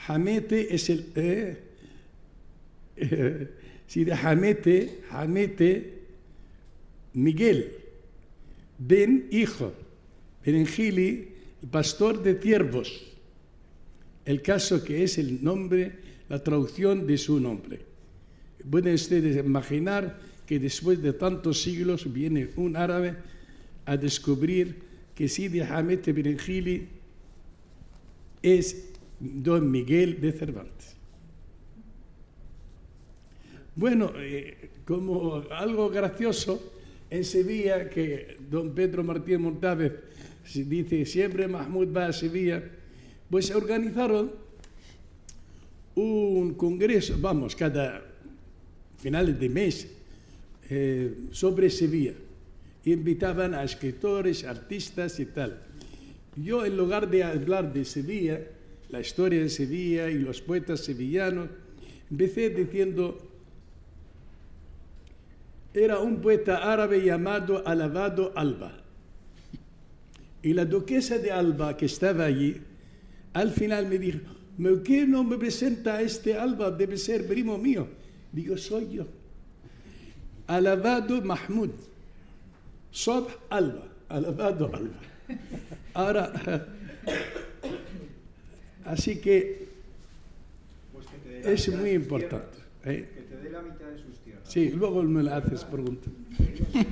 Hamete 0.06 0.74
es 0.74 0.90
el... 0.90 1.06
Eh, 1.14 1.56
Sidi 3.86 4.10
Hamete, 4.10 5.00
Hamete 5.10 5.99
Miguel, 7.14 7.72
Ben 8.78 9.28
Hijo, 9.30 9.72
Benengili, 10.44 11.28
pastor 11.70 12.22
de 12.22 12.34
ciervos. 12.34 13.06
El 14.24 14.42
caso 14.42 14.82
que 14.84 15.02
es 15.02 15.18
el 15.18 15.42
nombre, 15.42 15.92
la 16.28 16.42
traducción 16.42 17.06
de 17.06 17.18
su 17.18 17.40
nombre. 17.40 17.80
Pueden 18.70 18.94
ustedes 18.94 19.36
imaginar 19.36 20.18
que 20.46 20.58
después 20.58 21.02
de 21.02 21.12
tantos 21.12 21.62
siglos 21.62 22.12
viene 22.12 22.50
un 22.56 22.76
árabe 22.76 23.16
a 23.86 23.96
descubrir 23.96 24.82
que 25.14 25.28
Sidi 25.28 25.60
Hamed 25.60 26.00
Benengili 26.14 26.88
es 28.42 28.90
don 29.18 29.70
Miguel 29.70 30.20
de 30.20 30.32
Cervantes. 30.32 30.96
Bueno, 33.76 34.12
eh, 34.16 34.70
como 34.84 35.44
algo 35.50 35.88
gracioso, 35.90 36.72
en 37.10 37.24
Sevilla, 37.24 37.90
que 37.90 38.38
don 38.48 38.72
Pedro 38.72 39.02
Martínez 39.02 39.40
Montávez 39.40 39.92
dice, 40.54 41.04
siempre 41.04 41.48
Mahmoud 41.48 41.94
va 41.94 42.06
a 42.06 42.12
Sevilla, 42.12 42.62
pues 43.28 43.46
se 43.46 43.54
organizaron 43.54 44.32
un 45.96 46.54
congreso, 46.54 47.18
vamos, 47.20 47.56
cada 47.56 48.02
finales 48.98 49.38
de 49.38 49.48
mes, 49.48 49.88
eh, 50.70 51.14
sobre 51.32 51.68
Sevilla. 51.68 52.14
Invitaban 52.84 53.54
a 53.54 53.64
escritores, 53.64 54.44
artistas 54.44 55.18
y 55.18 55.26
tal. 55.26 55.60
Yo, 56.36 56.64
en 56.64 56.76
lugar 56.76 57.10
de 57.10 57.24
hablar 57.24 57.72
de 57.72 57.84
Sevilla, 57.84 58.40
la 58.88 59.00
historia 59.00 59.40
de 59.40 59.48
Sevilla 59.48 60.08
y 60.08 60.18
los 60.18 60.40
poetas 60.40 60.80
sevillanos, 60.80 61.48
empecé 62.10 62.50
diciendo 62.50 63.29
era 65.74 66.00
un 66.00 66.20
poeta 66.20 66.72
árabe 66.72 67.04
llamado 67.04 67.66
Alabado 67.66 68.32
Alba. 68.34 68.72
Y 70.42 70.52
la 70.54 70.64
duquesa 70.64 71.18
de 71.18 71.30
Alba, 71.30 71.76
que 71.76 71.86
estaba 71.86 72.24
allí, 72.24 72.60
al 73.32 73.50
final 73.50 73.86
me 73.86 73.98
dijo, 73.98 74.20
¿por 74.60 74.82
qué 74.82 75.06
no 75.06 75.22
me 75.22 75.36
presenta 75.36 76.00
este 76.00 76.34
Alba? 76.34 76.70
Debe 76.70 76.96
ser 76.96 77.26
primo 77.26 77.58
mío. 77.58 77.88
Digo, 78.32 78.56
soy 78.56 78.90
yo. 78.90 79.06
Alabado 80.46 81.20
Mahmud. 81.22 81.70
Sob 82.90 83.28
Alba. 83.50 83.86
Alabado 84.08 84.70
Alba. 84.74 84.98
Ahora, 85.94 86.32
Así 88.84 89.20
que 89.20 89.68
Pues 90.92 91.68
es 91.68 91.74
muy 91.74 91.90
importante. 91.90 92.58
¿eh? 92.84 93.08
Que 93.14 93.22
te 93.22 93.36
dé 93.36 93.50
la 93.50 93.62
mitad 93.62 93.86
de 93.86 93.98
sus. 93.98 94.19
Sí, 94.50 94.70
luego 94.70 95.02
me 95.04 95.22
la 95.22 95.36
haces 95.36 95.64
pregunta. 95.64 96.08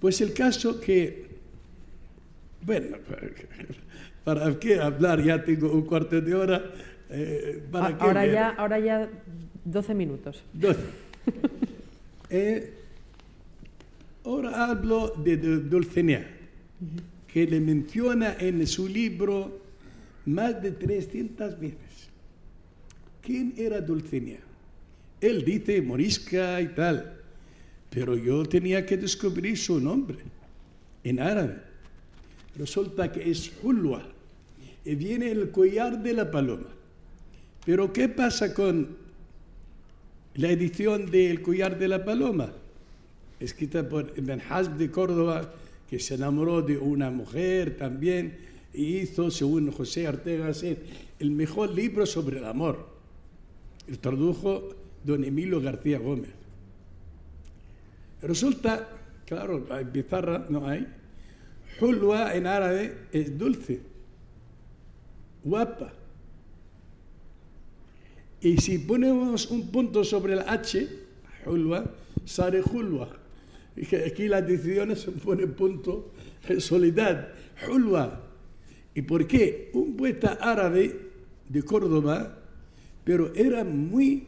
Pues 0.00 0.20
el 0.20 0.34
caso 0.34 0.78
que, 0.78 1.24
bueno, 2.62 2.98
¿para 4.24 4.58
qué 4.60 4.78
hablar? 4.78 5.22
Ya 5.24 5.42
tengo 5.42 5.72
un 5.72 5.82
cuarto 5.86 6.20
de 6.20 6.34
hora. 6.34 6.62
eh, 7.08 7.62
¿para 7.72 7.86
A- 7.86 7.98
qué 7.98 8.04
ahora, 8.04 8.26
ya, 8.26 8.48
ahora 8.50 8.78
ya 8.78 9.08
12 9.64 9.94
minutos. 9.94 10.42
Doce. 10.52 10.80
Eh, 12.28 12.72
ahora 14.24 14.66
hablo 14.70 15.14
de, 15.16 15.36
de 15.36 15.56
Dulcinea, 15.60 16.26
que 17.32 17.46
le 17.46 17.60
menciona 17.60 18.36
en 18.38 18.66
su 18.66 18.86
libro 18.88 19.60
más 20.26 20.60
de 20.60 20.72
300 20.72 21.58
veces. 21.58 22.10
¿Quién 23.22 23.54
era 23.56 23.80
Dulcinea? 23.80 24.40
Él 25.20 25.44
dice 25.44 25.80
morisca 25.80 26.60
y 26.60 26.68
tal, 26.68 27.20
pero 27.90 28.16
yo 28.16 28.44
tenía 28.44 28.84
que 28.84 28.96
descubrir 28.96 29.56
su 29.56 29.80
nombre 29.80 30.18
en 31.04 31.20
árabe. 31.20 31.62
Resulta 32.56 33.10
que 33.12 33.30
es 33.30 33.52
Hulwa 33.62 34.06
y 34.84 34.94
viene 34.94 35.30
el 35.30 35.50
collar 35.50 36.02
de 36.02 36.12
la 36.12 36.30
paloma. 36.30 36.68
Pero 37.64 37.92
¿qué 37.92 38.08
pasa 38.08 38.54
con 38.54 38.96
la 40.34 40.50
edición 40.50 41.10
del 41.10 41.42
collar 41.42 41.78
de 41.78 41.88
la 41.88 42.04
paloma? 42.04 42.52
Escrita 43.40 43.88
por 43.88 44.12
Ibn 44.16 44.40
Hazm 44.48 44.78
de 44.78 44.90
Córdoba, 44.90 45.52
que 45.90 45.98
se 45.98 46.14
enamoró 46.14 46.62
de 46.62 46.78
una 46.78 47.10
mujer 47.10 47.76
también 47.76 48.36
y 48.72 48.98
hizo, 48.98 49.30
según 49.30 49.70
José 49.72 50.06
Ortega 50.06 50.52
el 51.18 51.30
mejor 51.30 51.70
libro 51.70 52.06
sobre 52.06 52.38
el 52.38 52.44
amor. 52.44 52.86
El 53.88 53.98
tradujo 53.98 54.74
don 55.04 55.24
Emilio 55.24 55.60
García 55.60 55.98
Gómez. 55.98 56.30
Resulta, 58.22 58.88
claro, 59.26 59.66
hay 59.70 59.84
pizarra, 59.84 60.46
no 60.48 60.66
hay. 60.66 60.86
Hulwa 61.80 62.34
en 62.34 62.46
árabe 62.46 62.96
es 63.12 63.36
dulce, 63.36 63.80
guapa. 65.44 65.92
Y 68.40 68.58
si 68.58 68.78
ponemos 68.78 69.50
un 69.50 69.68
punto 69.68 70.04
sobre 70.04 70.34
el 70.34 70.40
H, 70.40 70.88
Hulwa, 71.44 71.84
sale 72.24 72.62
Hulwa. 72.62 73.08
Aquí 74.06 74.28
las 74.28 74.46
decisiones 74.46 75.00
se 75.00 75.12
pone 75.12 75.46
punto 75.46 76.12
en 76.48 76.60
soledad. 76.60 77.28
Hulwa. 77.68 78.22
¿Y 78.94 79.02
por 79.02 79.26
qué? 79.26 79.70
Un 79.74 79.96
poeta 79.96 80.38
árabe 80.40 81.10
de 81.48 81.62
Córdoba, 81.62 82.38
pero 83.04 83.34
era 83.34 83.64
muy 83.64 84.26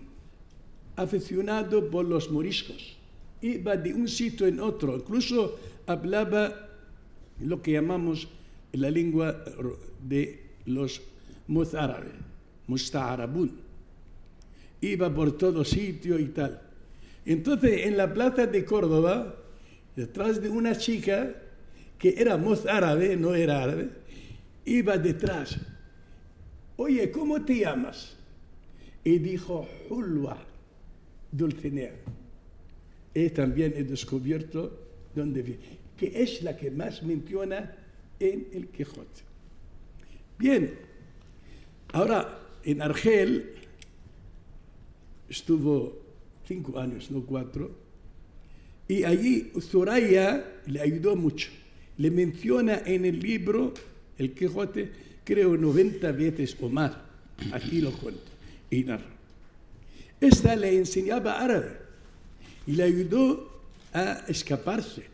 aficionado 0.99 1.89
por 1.91 2.05
los 2.05 2.31
moriscos. 2.31 2.97
Iba 3.41 3.77
de 3.77 3.95
un 3.95 4.09
sitio 4.09 4.47
en 4.47 4.61
otro, 4.61 4.97
incluso 4.97 5.59
hablaba 5.87 6.69
lo 7.41 7.63
que 7.63 7.73
llamamos 7.73 8.29
la 8.73 8.91
lengua 8.91 9.45
de 10.03 10.43
los 10.67 11.01
mozárabes, 11.47 12.13
musta'arabun. 12.67 13.53
Iba 14.81 15.15
por 15.15 15.39
todo 15.39 15.65
sitio 15.65 16.19
y 16.19 16.27
tal. 16.27 16.61
Entonces, 17.25 17.87
en 17.87 17.97
la 17.97 18.13
plaza 18.13 18.47
de 18.47 18.65
Córdoba, 18.65 19.35
detrás 19.95 20.43
de 20.43 20.49
una 20.49 20.77
chica 20.77 21.35
que 21.99 22.15
era 22.17 22.37
mozárabe, 22.37 23.17
no 23.17 23.35
era 23.35 23.63
árabe, 23.63 23.91
iba 24.65 24.97
detrás. 24.99 25.59
Oye, 26.77 27.11
¿cómo 27.11 27.45
te 27.45 27.59
llamas? 27.59 28.17
Y 29.03 29.19
dijo, 29.19 29.67
Hulwa, 29.91 30.39
Dulcinea. 31.31 31.93
Y 33.15 33.31
también 33.31 33.75
he 33.77 33.85
descubierto 33.85 34.79
dónde 35.15 35.43
vive, 35.43 35.59
que 35.97 36.23
es 36.23 36.43
la 36.43 36.57
que 36.57 36.71
más 36.71 37.03
menciona 37.03 37.75
en 38.21 38.49
el 38.53 38.69
Quijote. 38.69 39.23
Bien, 40.39 40.75
ahora 41.93 42.39
en 42.63 42.83
Argel 42.83 43.55
estuvo 45.29 45.99
cinco 46.47 46.79
años, 46.79 47.11
no 47.11 47.23
cuatro, 47.23 47.89
y 48.89 49.05
allí 49.05 49.53
Zoraya 49.61 50.63
le 50.67 50.81
ayudó 50.81 51.15
mucho. 51.15 51.51
Le 51.99 52.11
menciona 52.11 52.83
en 52.87 53.05
el 53.05 53.21
libro 53.21 53.75
El 54.17 54.33
Quijote, 54.33 54.91
creo 55.25 55.57
90 55.57 56.11
veces 56.13 56.57
o 56.61 56.71
más. 56.71 56.93
Aquí 57.53 57.81
lo 57.81 57.93
cuento 57.93 58.23
y 58.71 58.85
narro. 58.85 59.18
Esta 60.21 60.57
le 60.57 60.77
enseñaba 60.77 61.41
árabe 61.41 61.79
y 62.67 62.73
le 62.73 62.85
ayudó 62.85 63.63
a 63.93 64.25
escaparse. 64.29 65.05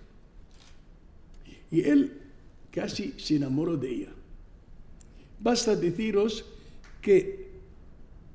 Y 1.70 1.82
él 1.82 2.12
casi 2.70 3.14
se 3.18 3.36
enamoró 3.36 3.76
de 3.76 3.90
ella. 3.90 4.12
Basta 5.40 5.76
deciros 5.76 6.44
que 7.00 7.48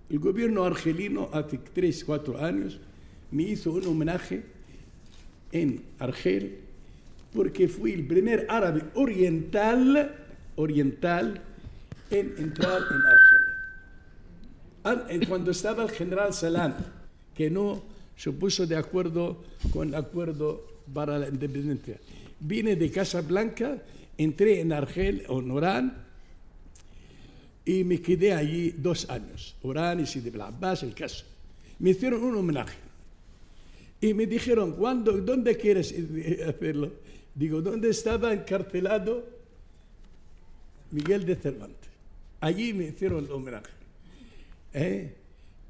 el 0.10 0.20
gobierno 0.20 0.64
argelino 0.64 1.30
hace 1.34 1.60
tres, 1.74 2.04
cuatro 2.04 2.44
años 2.44 2.80
me 3.32 3.44
hizo 3.44 3.72
un 3.72 3.86
homenaje 3.86 4.44
en 5.52 5.84
Argel 6.00 6.60
porque 7.34 7.68
fui 7.68 7.94
el 7.94 8.08
primer 8.08 8.48
árabe 8.50 8.84
oriental, 8.96 10.16
oriental 10.56 11.42
en 12.10 12.34
entrar 12.38 12.82
en 12.82 13.02
Argel. 13.06 13.19
An- 14.90 15.04
en 15.10 15.26
Cuando 15.26 15.52
estaba 15.52 15.84
el 15.84 15.92
general 15.92 16.34
Salam, 16.34 16.76
que 17.36 17.50
no 17.50 17.82
se 18.18 18.32
puso 18.32 18.66
de 18.68 18.76
acuerdo 18.76 19.44
con 19.72 19.90
el 19.90 19.96
acuerdo 19.96 20.66
para 20.94 21.20
la 21.20 21.28
independencia. 21.30 21.98
Vine 22.40 22.76
de 22.76 22.90
Casablanca, 22.92 23.78
entré 24.18 24.60
en 24.62 24.74
Argel, 24.74 25.26
en 25.30 25.52
Orán, 25.52 26.06
y 27.66 27.84
me 27.84 28.02
quedé 28.02 28.34
allí 28.34 28.72
dos 28.72 29.10
años. 29.10 29.56
Orán 29.62 30.00
y 30.00 30.06
Sidi 30.06 30.32
Abbas, 30.40 30.84
el 30.84 30.94
caso. 30.96 31.26
Me 31.80 31.92
hicieron 31.92 32.24
un 32.24 32.36
homenaje. 32.36 32.76
Y 34.02 34.14
me 34.14 34.26
dijeron, 34.26 34.74
¿cuándo, 34.74 35.12
¿dónde 35.22 35.56
quieres 35.58 35.92
eh, 35.96 36.46
hacerlo? 36.48 36.92
Digo, 37.36 37.62
¿dónde 37.62 37.90
estaba 37.90 38.34
encarcelado 38.34 39.26
Miguel 40.92 41.26
de 41.26 41.36
Cervantes? 41.36 41.90
Allí 42.42 42.74
me 42.74 42.86
hicieron 42.86 43.26
el 43.26 43.32
homenaje. 43.32 43.70
¿Eh? 44.74 45.16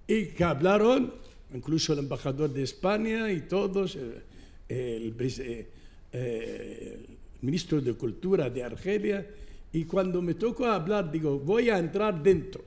Y 0.07 0.25
que 0.27 0.43
hablaron, 0.43 1.13
incluso 1.53 1.93
el 1.93 1.99
embajador 1.99 2.51
de 2.51 2.63
España 2.63 3.31
y 3.31 3.41
todos, 3.41 3.95
eh, 3.95 4.21
eh, 4.67 5.65
el 6.11 7.17
ministro 7.41 7.79
de 7.79 7.93
Cultura 7.93 8.49
de 8.49 8.63
Argelia, 8.63 9.25
y 9.71 9.85
cuando 9.85 10.21
me 10.21 10.33
tocó 10.33 10.65
hablar, 10.65 11.11
digo, 11.11 11.39
voy 11.39 11.69
a 11.69 11.77
entrar 11.77 12.21
dentro 12.21 12.63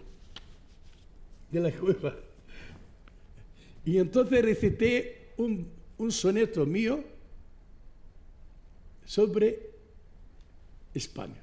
de 1.50 1.60
la 1.60 1.72
cueva. 1.72 2.16
Y 3.84 3.98
entonces 3.98 4.42
recité 4.42 5.32
un, 5.36 5.66
un 5.98 6.12
soneto 6.12 6.64
mío 6.64 7.02
sobre 9.04 9.58
España. 10.94 11.41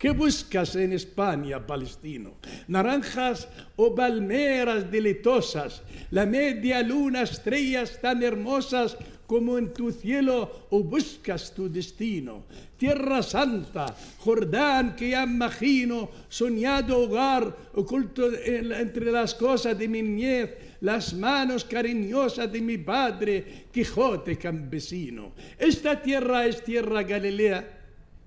¿Qué 0.00 0.12
buscas 0.12 0.76
en 0.76 0.94
España, 0.94 1.60
palestino? 1.66 2.36
Naranjas 2.68 3.46
o 3.76 3.94
palmeras 3.94 4.90
deleitosas, 4.90 5.82
la 6.10 6.24
media 6.24 6.80
luna, 6.82 7.20
estrellas 7.20 8.00
tan 8.00 8.22
hermosas 8.22 8.96
como 9.26 9.58
en 9.58 9.74
tu 9.74 9.92
cielo 9.92 10.66
o 10.70 10.82
buscas 10.82 11.52
tu 11.54 11.68
destino. 11.70 12.44
Tierra 12.78 13.22
Santa, 13.22 13.94
Jordán 14.20 14.96
que 14.96 15.10
ya 15.10 15.22
imagino, 15.24 16.08
soñado 16.30 16.96
hogar 16.98 17.54
oculto 17.74 18.32
en- 18.32 18.72
entre 18.72 19.12
las 19.12 19.34
cosas 19.34 19.78
de 19.78 19.86
mi 19.86 20.00
niñez, 20.00 20.78
las 20.80 21.12
manos 21.12 21.66
cariñosas 21.66 22.50
de 22.50 22.62
mi 22.62 22.78
padre, 22.78 23.66
Quijote 23.70 24.38
campesino. 24.38 25.32
Esta 25.58 26.00
tierra 26.00 26.46
es 26.46 26.64
tierra 26.64 27.02
Galilea 27.02 27.76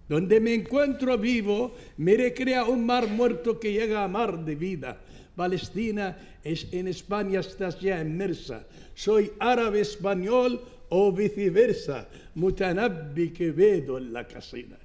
donde 0.07 0.39
me 0.39 0.53
encuentro 0.53 1.17
vivo, 1.17 1.75
me 1.97 2.15
recrea 2.15 2.65
un 2.65 2.85
mar 2.85 3.07
muerto 3.07 3.59
que 3.59 3.71
llega 3.71 4.03
a 4.03 4.07
mar 4.07 4.43
de 4.43 4.55
vida. 4.55 5.01
Palestina 5.35 6.17
es 6.43 6.67
en 6.71 6.87
España 6.87 7.39
estás 7.39 7.79
ya 7.79 8.01
inmersa. 8.01 8.67
Soy 8.93 9.31
árabe 9.39 9.81
español 9.81 10.61
o 10.89 11.11
viceversa. 11.11 12.07
Mutanabbi 12.35 13.29
Quevedo 13.31 13.97
en 13.97 14.13
la 14.13 14.27
casina. 14.27 14.77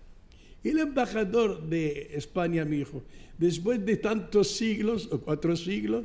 Y 0.63 0.71
el 0.71 0.79
embajador 0.79 1.63
de 1.69 2.11
España 2.15 2.65
me 2.65 2.77
dijo, 2.77 3.03
después 3.37 3.85
de 3.85 3.97
tantos 3.97 4.49
siglos, 4.49 5.09
o 5.13 5.21
cuatro 5.21 5.57
siglos, 5.57 6.05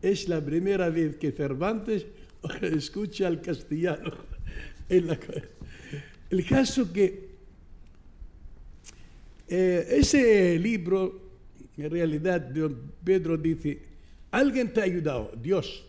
es 0.00 0.28
la 0.28 0.40
primera 0.40 0.90
vez 0.90 1.16
que 1.16 1.32
Cervantes 1.32 2.06
escucha 2.62 3.28
el 3.28 3.40
castellano. 3.40 4.12
El 4.88 6.46
caso 6.48 6.92
que 6.92 7.31
eh, 9.54 9.86
ese 10.00 10.58
libro 10.58 11.20
En 11.76 11.90
realidad, 11.90 12.40
don 12.40 12.92
Pedro 13.04 13.36
dice, 13.36 13.80
alguien 14.30 14.72
te 14.72 14.80
ha 14.80 14.84
ayudado, 14.84 15.32
Dios. 15.40 15.84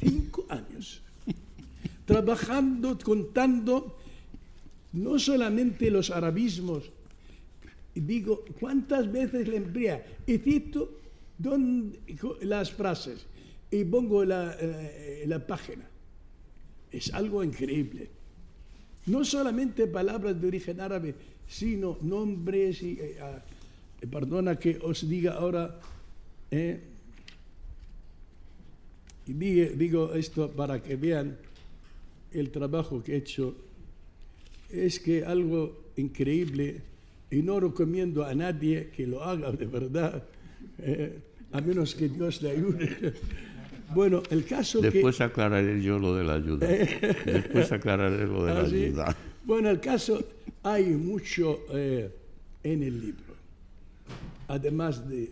Cinco 0.00 0.46
años. 0.48 1.00
Trabajando, 2.06 2.98
contando, 2.98 3.96
no 4.92 5.18
solamente 5.18 5.90
los 5.90 6.10
arabismos. 6.10 6.90
Digo, 7.94 8.44
¿cuántas 8.58 9.10
veces 9.12 9.46
le 9.48 9.56
emplea? 9.56 10.04
Y 10.26 10.38
cito 10.38 10.98
don- 11.38 11.94
las 12.40 12.72
frases 12.72 13.26
y 13.70 13.84
pongo 13.84 14.24
la, 14.24 14.56
eh, 14.58 15.24
la 15.26 15.46
página. 15.46 15.86
Es 16.90 17.12
algo 17.12 17.44
increíble. 17.44 18.08
No 19.06 19.24
solamente 19.24 19.86
palabras 19.86 20.40
de 20.40 20.46
origen 20.46 20.80
árabe, 20.80 21.14
sino 21.48 21.98
nombres 22.02 22.82
y... 22.82 22.98
eh, 23.00 23.18
ah, 23.20 23.42
perdona 24.10 24.58
que 24.58 24.78
os 24.82 25.08
diga 25.08 25.34
ahora... 25.34 25.80
eh, 26.50 26.80
y 29.26 29.32
digo, 29.34 29.70
digo 29.76 30.14
esto 30.14 30.50
para 30.50 30.82
que 30.82 30.96
vean 30.96 31.36
el 32.32 32.50
trabajo 32.50 33.02
que 33.02 33.14
he 33.14 33.16
hecho. 33.18 33.54
Es 34.70 34.98
que 34.98 35.24
algo 35.24 35.92
increíble 35.96 36.80
y 37.30 37.42
no 37.42 37.60
recomiendo 37.60 38.24
a 38.24 38.34
nadie 38.34 38.90
que 38.94 39.06
lo 39.06 39.22
haga 39.22 39.52
de 39.52 39.66
verdad, 39.66 40.22
eh, 40.78 41.18
a 41.52 41.60
menos 41.60 41.94
que 41.94 42.08
Dios 42.08 42.42
le 42.42 42.50
ayude. 42.50 43.14
Bueno, 43.94 44.22
el 44.30 44.44
caso 44.44 44.80
que... 44.80 44.90
Después 44.90 45.20
aclararé 45.20 45.82
yo 45.82 45.98
lo 45.98 46.14
de 46.14 46.24
la 46.24 46.34
ayuda. 46.34 46.66
Después 47.26 47.70
aclararé 47.72 48.26
lo 48.26 48.44
de 48.44 48.54
la 48.54 48.60
Ah, 48.60 48.66
sí. 48.68 48.84
ayuda. 48.84 49.16
Bueno, 49.44 49.70
el 49.70 49.80
caso, 49.80 50.22
hay 50.62 50.86
mucho 50.86 51.60
eh, 51.72 52.10
en 52.62 52.82
el 52.82 53.00
libro. 53.00 53.34
Además 54.48 55.08
de... 55.08 55.30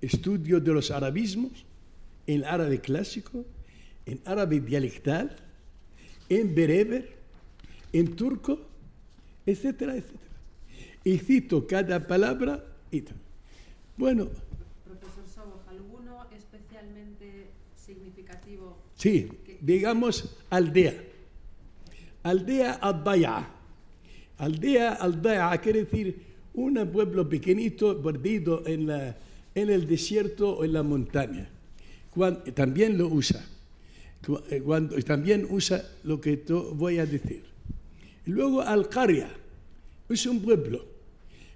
Estudio 0.00 0.60
de 0.60 0.72
los 0.72 0.90
arabismos, 0.90 1.64
en 2.26 2.44
árabe 2.44 2.80
clásico, 2.80 3.44
en 4.04 4.20
árabe 4.24 4.60
dialectal, 4.60 5.34
en 6.28 6.54
bereber, 6.54 7.16
en 7.92 8.14
turco, 8.14 8.60
etcétera, 9.46 9.96
etcétera. 9.96 10.20
Y 11.02 11.18
cito 11.18 11.66
cada 11.66 12.06
palabra 12.06 12.62
y 12.90 13.00
tal. 13.02 13.16
Bueno, 13.96 14.28
Profesor 14.84 15.26
Soboj, 15.26 15.66
¿alguno 15.68 16.26
especialmente 16.30 17.48
significativo? 17.74 18.76
Sí, 18.94 19.28
digamos 19.60 20.36
aldea. 20.50 20.94
Aldea 22.22 22.74
Aldaya. 22.74 23.48
Aldea 24.38 24.94
Aldaya 24.94 25.56
quiere 25.62 25.84
decir 25.84 26.22
un 26.54 26.74
pueblo 26.92 27.26
pequeñito 27.28 28.02
perdido 28.02 28.64
en, 28.66 28.86
la, 28.86 29.16
en 29.54 29.70
el 29.70 29.86
desierto 29.86 30.58
o 30.58 30.64
en 30.64 30.72
la 30.72 30.82
montaña. 30.82 31.48
También 32.54 32.98
lo 32.98 33.08
usa. 33.08 33.46
Eh, 34.50 34.60
Cuando, 34.60 35.00
también 35.02 35.46
usa 35.48 35.82
lo 36.04 36.20
que 36.20 36.42
voy 36.74 36.98
a 36.98 37.06
decir. 37.06 37.44
Luego 38.26 38.60
Al-Qaria 38.60 39.30
es 40.08 40.26
un 40.26 40.42
pueblo 40.42 40.84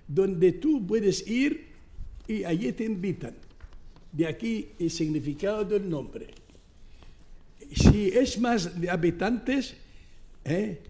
donde 0.06 0.52
tú 0.52 0.86
puedes 0.86 1.26
ir 1.26 1.69
y 2.32 2.44
allí 2.44 2.72
te 2.72 2.84
invitan. 2.84 3.34
De 4.12 4.26
aquí 4.26 4.70
el 4.78 4.90
significado 4.90 5.64
del 5.64 5.88
nombre 5.88 6.40
si 7.72 8.08
es 8.08 8.38
más 8.40 8.80
de 8.80 8.90
habitantes, 8.90 9.76
¿eh? 10.44 10.80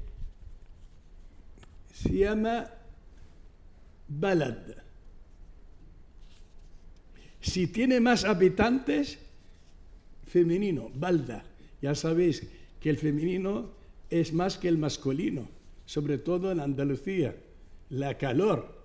se 1.93 2.13
llama 2.13 2.71
Balad. 4.09 4.57
Si 7.41 7.67
tiene 7.67 8.01
más 8.01 8.25
habitantes, 8.25 9.19
femenino, 10.27 10.91
Balda. 10.95 11.45
Ya 11.81 11.95
sabéis 11.95 12.47
que 12.81 12.91
el 12.91 12.99
femenino 12.99 13.71
es 14.11 14.33
más 14.33 14.59
que 14.59 14.69
el 14.69 14.79
masculino, 14.79 15.49
sobre 15.87 16.19
todo 16.19 16.53
en 16.53 16.61
Andalucía. 16.61 17.35
La 17.89 18.17
calor, 18.19 18.85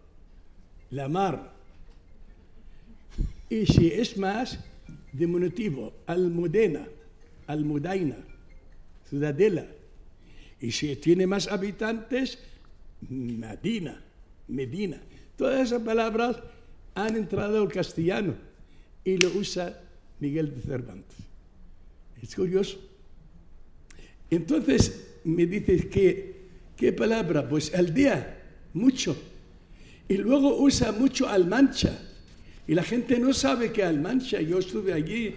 la 0.89 1.07
mar. 1.09 1.54
Y 3.49 3.65
si 3.65 3.87
es 3.87 4.17
más 4.17 4.59
diminutivo, 5.13 5.93
Almudena, 6.07 6.87
Almudaina, 7.47 8.17
Ciudadela. 9.07 9.65
Y 10.59 10.71
si 10.71 10.95
tiene 10.95 11.27
más 11.27 11.47
habitantes, 11.47 12.39
Medina, 13.09 14.01
Medina. 14.47 15.01
Todas 15.37 15.67
esas 15.67 15.81
palabras 15.81 16.37
han 16.95 17.15
entrado 17.15 17.61
al 17.61 17.71
castellano 17.71 18.35
y 19.03 19.17
lo 19.17 19.27
usa 19.29 19.79
Miguel 20.19 20.55
de 20.55 20.61
Cervantes. 20.61 21.17
Es 22.21 22.35
curioso. 22.35 22.79
Entonces 24.29 25.19
me 25.23 25.45
dices 25.45 25.85
que, 25.85 26.47
¿qué 26.75 26.93
palabra? 26.93 27.47
Pues 27.47 27.73
aldea, 27.73 28.41
mucho. 28.73 29.15
Y 30.07 30.17
luego 30.17 30.57
usa 30.57 30.91
mucho 30.91 31.27
almancha. 31.27 31.99
Y 32.67 32.73
la 32.73 32.83
gente 32.83 33.19
no 33.19 33.33
sabe 33.33 33.71
que 33.71 33.83
almancha, 33.83 34.41
yo 34.41 34.59
estuve 34.59 34.93
allí, 34.93 35.35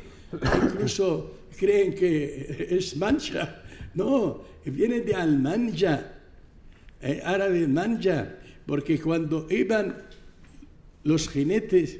incluso 0.64 1.38
creen 1.58 1.94
que 1.94 2.68
es 2.70 2.96
mancha. 2.96 3.62
No, 3.94 4.42
viene 4.64 5.00
de 5.00 5.14
almanja, 5.14 6.12
eh, 7.00 7.20
árabe 7.24 7.66
manja, 7.66 8.36
porque 8.66 9.00
cuando 9.00 9.46
iban 9.50 9.96
los 11.04 11.28
jinetes 11.28 11.98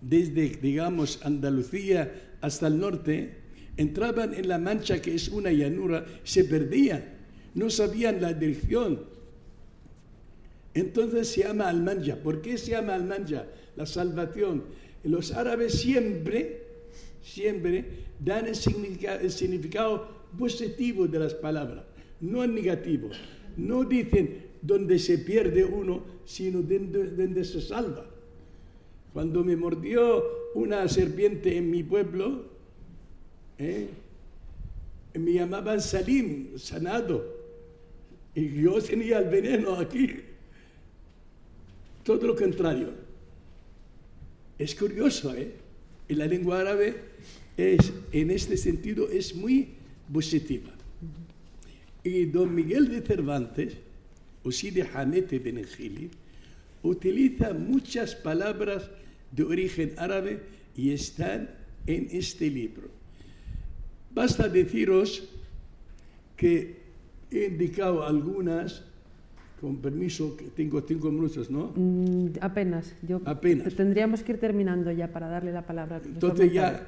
desde, 0.00 0.58
digamos, 0.60 1.20
Andalucía 1.24 2.12
hasta 2.40 2.68
el 2.68 2.78
norte, 2.78 3.36
entraban 3.76 4.34
en 4.34 4.48
la 4.48 4.58
mancha, 4.58 5.00
que 5.00 5.14
es 5.14 5.28
una 5.28 5.50
llanura, 5.52 6.04
se 6.24 6.44
perdían, 6.44 7.04
no 7.54 7.70
sabían 7.70 8.20
la 8.20 8.32
dirección. 8.32 9.00
Entonces 10.74 11.28
se 11.28 11.42
llama 11.42 11.68
Almanja. 11.68 12.16
¿Por 12.16 12.40
qué 12.40 12.58
se 12.58 12.72
llama 12.72 12.94
Almanja? 12.94 13.46
La 13.78 13.86
salvación. 13.86 14.64
Los 15.04 15.30
árabes 15.30 15.74
siempre, 15.74 16.62
siempre 17.22 17.84
dan 18.18 18.48
el 18.48 18.56
significado, 19.30 20.18
positivo 20.36 21.06
de 21.06 21.20
las 21.20 21.32
palabras, 21.34 21.84
no 22.20 22.42
el 22.42 22.56
negativo. 22.56 23.08
No 23.56 23.84
dicen 23.84 24.46
donde 24.60 24.98
se 24.98 25.18
pierde 25.18 25.64
uno, 25.64 26.02
sino 26.24 26.60
donde, 26.60 27.10
donde 27.12 27.44
se 27.44 27.60
salva. 27.60 28.04
Cuando 29.12 29.44
me 29.44 29.54
mordió 29.54 30.24
una 30.56 30.88
serpiente 30.88 31.56
en 31.56 31.70
mi 31.70 31.84
pueblo, 31.84 32.46
¿eh? 33.58 33.86
me 35.14 35.34
llamaban 35.34 35.80
Salim, 35.80 36.58
sanado. 36.58 37.24
Y 38.34 38.60
yo 38.60 38.82
tenía 38.82 39.20
el 39.20 39.28
veneno 39.28 39.76
aquí. 39.76 40.16
Todo 42.02 42.26
lo 42.26 42.34
contrario. 42.34 43.07
Es 44.58 44.74
curioso, 44.74 45.34
¿eh? 45.34 45.52
Y 46.08 46.14
la 46.14 46.26
lengua 46.26 46.60
árabe 46.60 46.96
es, 47.56 47.92
en 48.12 48.30
este 48.30 48.56
sentido, 48.56 49.08
es 49.08 49.34
muy 49.34 49.68
positiva. 50.12 50.70
Y 52.02 52.26
don 52.26 52.54
Miguel 52.54 52.88
de 52.88 53.02
Cervantes, 53.02 53.74
o 54.42 54.50
Sidi 54.50 54.80
Hamete 54.80 55.38
Benengili, 55.38 56.10
utiliza 56.82 57.52
muchas 57.52 58.14
palabras 58.14 58.90
de 59.30 59.42
origen 59.42 59.94
árabe 59.96 60.40
y 60.76 60.92
están 60.92 61.50
en 61.86 62.08
este 62.10 62.50
libro. 62.50 62.88
Basta 64.14 64.48
deciros 64.48 65.28
que 66.36 66.78
he 67.30 67.46
indicado 67.46 68.06
algunas, 68.06 68.84
con 69.60 69.78
permiso, 69.78 70.36
que 70.36 70.44
tengo 70.46 70.80
cinco 70.82 71.10
minutos, 71.10 71.50
¿no? 71.50 71.72
Mm, 71.74 72.30
apenas. 72.40 72.94
Yo 73.02 73.20
Apenas. 73.24 73.74
Tendríamos 73.74 74.22
que 74.22 74.32
ir 74.32 74.38
terminando 74.40 74.90
ya 74.92 75.08
para 75.12 75.28
darle 75.28 75.52
la 75.52 75.66
palabra 75.66 75.96
al 75.96 76.02
profesor 76.02 76.30
Entonces 76.30 76.52
ya, 76.52 76.86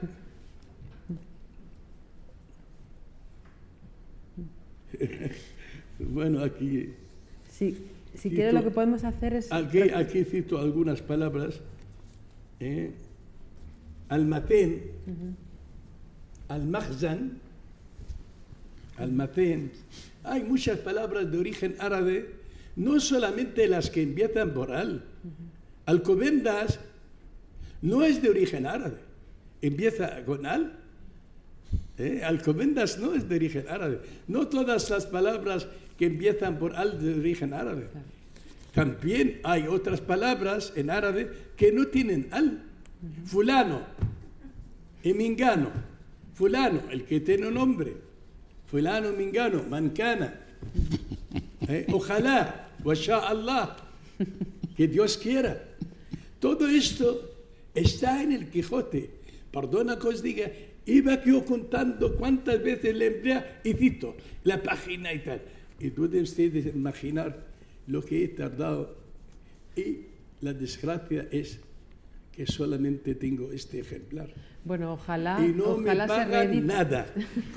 bueno, 5.98 6.42
aquí, 6.42 6.90
Sí, 7.48 7.76
si 8.14 8.30
quiere 8.30 8.50
tú- 8.50 8.56
lo 8.56 8.64
que 8.64 8.70
podemos 8.70 9.04
hacer 9.04 9.34
es... 9.34 9.52
aquí, 9.52 9.82
aquí 9.82 10.24
cito 10.24 10.58
algunas 10.58 11.00
palabras. 11.02 11.60
¿eh? 12.60 12.90
Almacén, 14.08 14.82
almazán, 16.48 17.38
almacén. 18.96 19.70
Hay 20.24 20.42
muchas 20.44 20.78
palabras 20.78 21.30
de 21.30 21.38
origen 21.38 21.76
árabe, 21.78 22.28
no 22.76 23.00
solamente 23.00 23.66
las 23.66 23.90
que 23.90 24.02
empiezan 24.02 24.52
por 24.52 24.72
al. 24.72 25.04
Alcobendas 25.86 26.78
no 27.82 28.02
es 28.02 28.22
de 28.22 28.30
origen 28.30 28.66
árabe, 28.66 28.98
empieza 29.62 30.24
con 30.24 30.46
al. 30.46 30.72
¿eh? 31.98 32.22
Alcobendas 32.24 32.98
no 32.98 33.14
es 33.14 33.28
de 33.28 33.36
origen 33.36 33.66
árabe. 33.68 34.00
No 34.28 34.48
todas 34.48 34.88
las 34.90 35.06
palabras 35.06 35.66
que 35.98 36.06
empiezan 36.06 36.58
por 36.58 36.76
al 36.76 37.00
de 37.02 37.18
origen 37.18 37.52
árabe. 37.52 37.88
también 38.72 39.40
hay 39.42 39.66
otras 39.66 40.00
palabras 40.00 40.72
en 40.76 40.90
árabe 40.90 41.30
que 41.56 41.72
no 41.72 41.88
tienen 41.88 42.28
al. 42.30 42.62
Fulano, 43.24 43.80
y 45.02 45.14
mingano. 45.14 45.70
Fulano, 46.34 46.82
el 46.90 47.04
que 47.04 47.20
tiene 47.20 47.48
un 47.48 47.54
nombre. 47.54 47.94
Fulano, 48.66 49.12
mingano, 49.12 49.62
mancana. 49.68 50.34
Eh, 51.70 51.86
Ojalá, 51.92 52.68
Allah, 52.84 53.76
que 54.76 54.88
Dios 54.88 55.16
quiera. 55.16 55.62
Todo 56.40 56.66
esto 56.66 57.30
está 57.72 58.22
en 58.22 58.32
el 58.32 58.50
Quijote. 58.50 59.08
Perdona 59.52 59.96
que 59.96 60.08
os 60.08 60.20
diga, 60.20 60.50
iba 60.86 61.22
yo 61.22 61.44
contando 61.44 62.16
cuántas 62.16 62.60
veces 62.60 62.94
le 62.96 63.06
emplea 63.06 63.60
y 63.62 63.74
cito 63.74 64.16
la 64.42 64.60
página 64.60 65.12
y 65.12 65.20
tal. 65.20 65.42
Y 65.78 65.90
pueden 65.90 66.24
ustedes 66.24 66.74
imaginar 66.74 67.46
lo 67.86 68.02
que 68.04 68.24
he 68.24 68.28
tardado. 68.28 68.96
Y 69.76 70.06
la 70.40 70.52
desgracia 70.52 71.28
es 71.30 71.60
que 72.32 72.46
solamente 72.46 73.14
tengo 73.14 73.52
este 73.52 73.78
ejemplar. 73.78 74.28
Bueno, 74.64 74.92
ojalá, 74.92 75.38
y 75.40 75.52
no 75.52 75.64
ojalá 75.70 76.06
me 76.06 76.08
pagan 76.08 76.66
nada. 76.66 77.06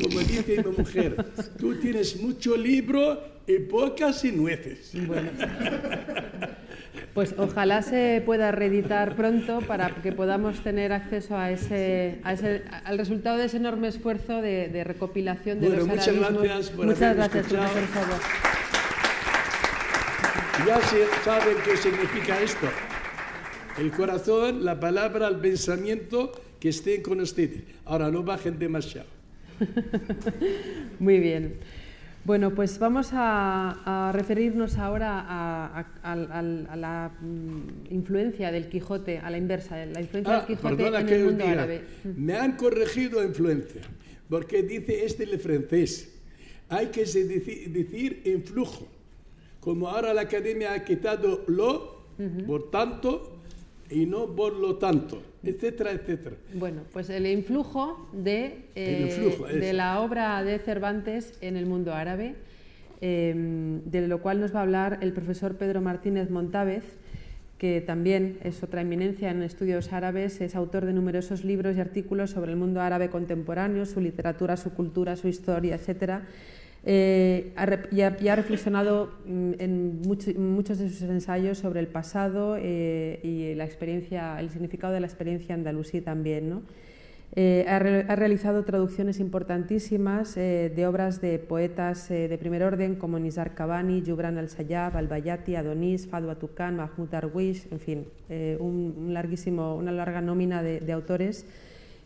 Como 0.02 0.20
dice 0.20 0.64
mi 0.66 0.78
mujer, 0.78 1.26
tú 1.60 1.76
tienes 1.76 2.20
mucho 2.22 2.56
libro 2.56 3.22
y 3.46 3.60
pocas 3.60 4.24
y 4.24 4.32
nueces. 4.32 4.92
Bueno. 5.06 5.30
Pues 7.14 7.36
ojalá 7.38 7.82
se 7.84 8.24
pueda 8.26 8.52
reeditar 8.52 9.16
pronto 9.16 9.60
para 9.62 9.90
que 10.02 10.12
podamos 10.14 10.62
tener 10.64 10.92
acceso 10.94 11.38
a 11.38 11.52
ese, 11.52 12.20
a 12.24 12.34
ese- 12.34 12.64
al 12.86 12.98
resultado 12.98 13.38
de 13.38 13.46
ese 13.46 13.58
enorme 13.58 13.90
esfuerzo 13.90 14.42
de, 14.42 14.70
de 14.70 14.84
recopilación 14.84 15.60
de 15.60 15.68
Bueno, 15.68 15.82
los 15.86 15.90
muchas 15.90 16.16
gracias 16.16 16.70
por 16.72 16.86
Muchas 16.88 17.16
gracias, 17.16 17.46
escuchado. 17.46 17.72
profesor. 17.72 18.20
Ya 20.66 20.80
se 20.82 21.06
saben 21.24 21.58
qué 21.66 21.78
significa 21.78 22.42
esto. 22.42 22.68
El 23.78 23.92
corazón, 23.92 24.64
la 24.64 24.80
palabra, 24.80 25.28
el 25.28 25.38
pensamiento 25.38 26.32
que 26.64 26.70
estén 26.70 27.02
con 27.04 27.20
ustedes. 27.20 27.60
Ahora 27.84 28.08
no 28.10 28.24
bajen 28.24 28.58
demasiado. 28.58 29.10
Muy 31.00 31.20
bien. 31.20 31.56
Bueno, 32.24 32.56
pues 32.56 32.80
vamos 32.80 33.10
a, 33.12 34.08
a 34.08 34.14
referirnos 34.14 34.78
ahora 34.78 35.26
a, 35.28 36.16
la 36.78 37.12
mm, 37.20 37.92
influencia 37.94 38.50
del 38.50 38.70
Quijote, 38.70 39.18
a 39.20 39.30
la 39.30 39.38
inversa, 39.38 39.86
la 39.88 40.00
influencia 40.00 40.34
Ah, 40.34 40.38
del 40.38 40.48
Quijote 40.56 40.76
perdona 40.78 41.00
en 41.02 41.10
el 41.10 41.26
mundo 41.26 41.44
diga, 41.44 41.52
árabe. 41.52 41.82
me 42.16 42.34
han 42.36 42.54
corregido 42.56 43.22
influencia, 43.22 43.82
porque 44.30 44.64
dice 44.64 45.04
este 45.04 45.24
el 45.26 45.38
francés, 45.38 46.14
hay 46.70 46.88
que 46.88 47.04
deci- 47.04 47.68
decir 47.68 48.22
influjo, 48.24 48.88
como 49.60 49.90
ahora 49.90 50.14
la 50.14 50.22
academia 50.22 50.72
ha 50.76 50.86
quitado 50.86 51.44
lo, 51.48 52.04
por 52.48 52.72
tanto, 52.72 53.33
y 53.94 54.06
no 54.06 54.36
por 54.36 54.54
lo 54.54 54.78
tanto, 54.78 55.22
etcétera, 55.44 55.92
etcétera. 55.92 56.36
Bueno, 56.54 56.82
pues 56.92 57.10
el 57.10 57.28
influjo 57.28 58.10
de, 58.14 58.66
eh, 58.76 58.98
El 58.98 59.02
influjo, 59.08 59.46
de 59.46 59.74
la 59.74 60.00
obra 60.00 60.44
de 60.44 60.60
Cervantes 60.60 61.38
en 61.42 61.56
el 61.56 61.66
mundo 61.66 61.94
árabe, 61.94 62.36
eh, 63.02 63.34
de 63.86 64.08
lo 64.08 64.22
cual 64.22 64.40
nos 64.40 64.54
va 64.54 64.60
a 64.60 64.64
hablar 64.64 65.00
el 65.02 65.14
profesor 65.14 65.58
Pedro 65.58 65.82
Martínez 65.82 66.30
Montávez, 66.30 66.84
que 67.58 67.80
también 67.82 68.40
es 68.44 68.62
otra 68.64 68.82
eminencia 68.82 69.32
en 69.32 69.42
estudios 69.42 69.94
árabes, 69.94 70.42
es 70.42 70.56
autor 70.56 70.86
de 70.86 70.94
numerosos 70.94 71.46
libros 71.46 71.78
y 71.78 71.80
artículos 71.80 72.32
sobre 72.32 72.52
el 72.52 72.58
mundo 72.58 72.82
árabe 72.82 73.10
contemporáneo, 73.10 73.86
su 73.86 74.02
literatura, 74.02 74.58
su 74.58 74.72
cultura, 74.72 75.16
su 75.16 75.28
historia, 75.28 75.76
etcétera. 75.76 76.28
Eh, 76.86 77.54
y, 77.92 78.02
ha, 78.02 78.18
y 78.20 78.28
ha 78.28 78.36
reflexionado 78.36 79.10
mm, 79.26 79.52
en 79.60 80.02
mucho- 80.02 80.34
muchos 80.38 80.80
de 80.80 80.90
sus 80.90 81.04
ensayos 81.04 81.58
sobre 81.58 81.80
el 81.80 81.88
pasado 81.88 82.58
eh, 82.60 83.20
y 83.24 83.56
la 83.56 83.64
experiencia, 83.64 84.38
el 84.40 84.50
significado 84.50 84.94
de 84.94 85.00
la 85.00 85.08
experiencia 85.08 85.56
andalusí 85.56 86.02
también. 86.02 86.50
¿no? 86.50 86.62
Eh, 87.36 87.66
ha, 87.70 87.80
re- 87.80 88.06
ha 88.10 88.16
realizado 88.16 88.64
traducciones 88.64 89.20
importantísimas 89.20 90.36
eh, 90.38 90.72
de 90.76 90.86
obras 90.86 91.22
de 91.22 91.40
poetas 91.40 92.12
eh, 92.12 92.28
de 92.28 92.38
primer 92.38 92.64
orden 92.64 92.96
como 92.96 93.18
Nizar 93.18 93.56
Kabani, 93.56 94.04
Jubran 94.06 94.38
al-Sayyab, 94.38 94.98
Al-Bayati, 94.98 95.56
Adonis, 95.56 96.08
Fadwa 96.08 96.36
Tukan, 96.36 96.76
Mahmoud 96.76 97.08
Darwish, 97.10 97.66
en 97.72 97.80
fin, 97.80 98.06
eh, 98.30 98.58
un, 98.60 98.94
un 98.98 99.14
larguísimo, 99.14 99.76
una 99.78 99.92
larga 99.94 100.22
nómina 100.22 100.62
de, 100.62 100.80
de 100.82 100.92
autores. 100.92 101.46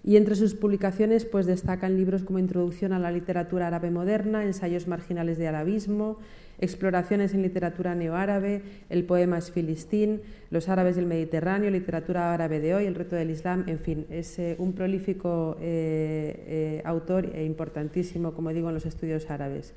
Y 0.08 0.16
entre 0.16 0.36
sus 0.38 0.56
publicaciones 0.56 1.26
pues, 1.26 1.46
destacan 1.46 1.98
libros 1.98 2.24
como 2.24 2.40
Introducción 2.40 2.94
a 2.94 3.00
la 3.00 3.12
literatura 3.12 3.68
árabe 3.68 3.92
moderna, 3.92 4.46
Ensayos 4.46 4.88
marginales 4.88 5.38
de 5.38 5.50
arabismo, 5.50 6.18
Exploraciones 6.60 7.34
en 7.34 7.42
literatura 7.42 7.94
neoárabe, 7.94 8.62
El 8.90 9.04
poema 9.04 9.38
es 9.38 9.52
filistín, 9.52 10.22
Los 10.50 10.70
árabes 10.70 10.96
del 10.96 11.08
Mediterráneo, 11.08 11.70
Literatura 11.70 12.34
árabe 12.34 12.62
de 12.62 12.74
hoy, 12.74 12.86
El 12.86 12.96
reto 12.96 13.18
del 13.18 13.32
Islam, 13.32 13.66
en 13.68 13.80
fin, 13.80 14.06
es 14.10 14.40
eh, 14.40 14.56
un 14.60 14.72
prolífico 14.72 15.58
eh, 15.60 16.46
eh, 16.48 16.82
autor 16.86 17.36
e 17.36 17.44
importantísimo, 17.44 18.32
como 18.32 18.54
digo, 18.54 18.70
en 18.70 18.76
los 18.76 18.86
estudios 18.86 19.30
árabes. 19.30 19.74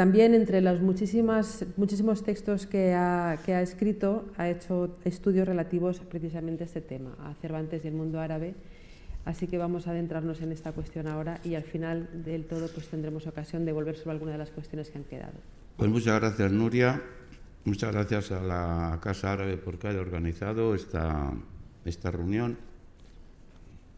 También 0.00 0.32
entre 0.32 0.62
los 0.62 0.80
muchísimas, 0.80 1.66
muchísimos 1.76 2.22
textos 2.22 2.66
que 2.66 2.94
ha, 2.94 3.38
que 3.44 3.52
ha 3.52 3.60
escrito, 3.60 4.24
ha 4.38 4.48
hecho 4.48 4.96
estudios 5.04 5.46
relativos 5.46 6.00
precisamente 6.00 6.64
a 6.64 6.66
este 6.68 6.80
tema, 6.80 7.10
a 7.22 7.34
Cervantes 7.34 7.84
y 7.84 7.88
el 7.88 7.92
mundo 7.92 8.18
árabe. 8.18 8.54
Así 9.26 9.46
que 9.46 9.58
vamos 9.58 9.86
a 9.86 9.90
adentrarnos 9.90 10.40
en 10.40 10.52
esta 10.52 10.72
cuestión 10.72 11.06
ahora 11.06 11.38
y 11.44 11.54
al 11.54 11.64
final 11.64 12.08
del 12.24 12.46
todo 12.46 12.68
pues 12.68 12.88
tendremos 12.88 13.26
ocasión 13.26 13.66
de 13.66 13.72
volver 13.72 13.94
sobre 13.98 14.12
alguna 14.12 14.32
de 14.32 14.38
las 14.38 14.48
cuestiones 14.48 14.88
que 14.88 14.96
han 14.96 15.04
quedado. 15.04 15.34
Pues 15.76 15.90
muchas 15.90 16.18
gracias, 16.18 16.50
Nuria. 16.50 17.02
Muchas 17.66 17.92
gracias 17.92 18.32
a 18.32 18.40
la 18.42 18.98
Casa 19.02 19.34
Árabe 19.34 19.58
por 19.58 19.78
que 19.78 19.88
haya 19.88 20.00
organizado 20.00 20.74
esta, 20.74 21.30
esta 21.84 22.10
reunión. 22.10 22.56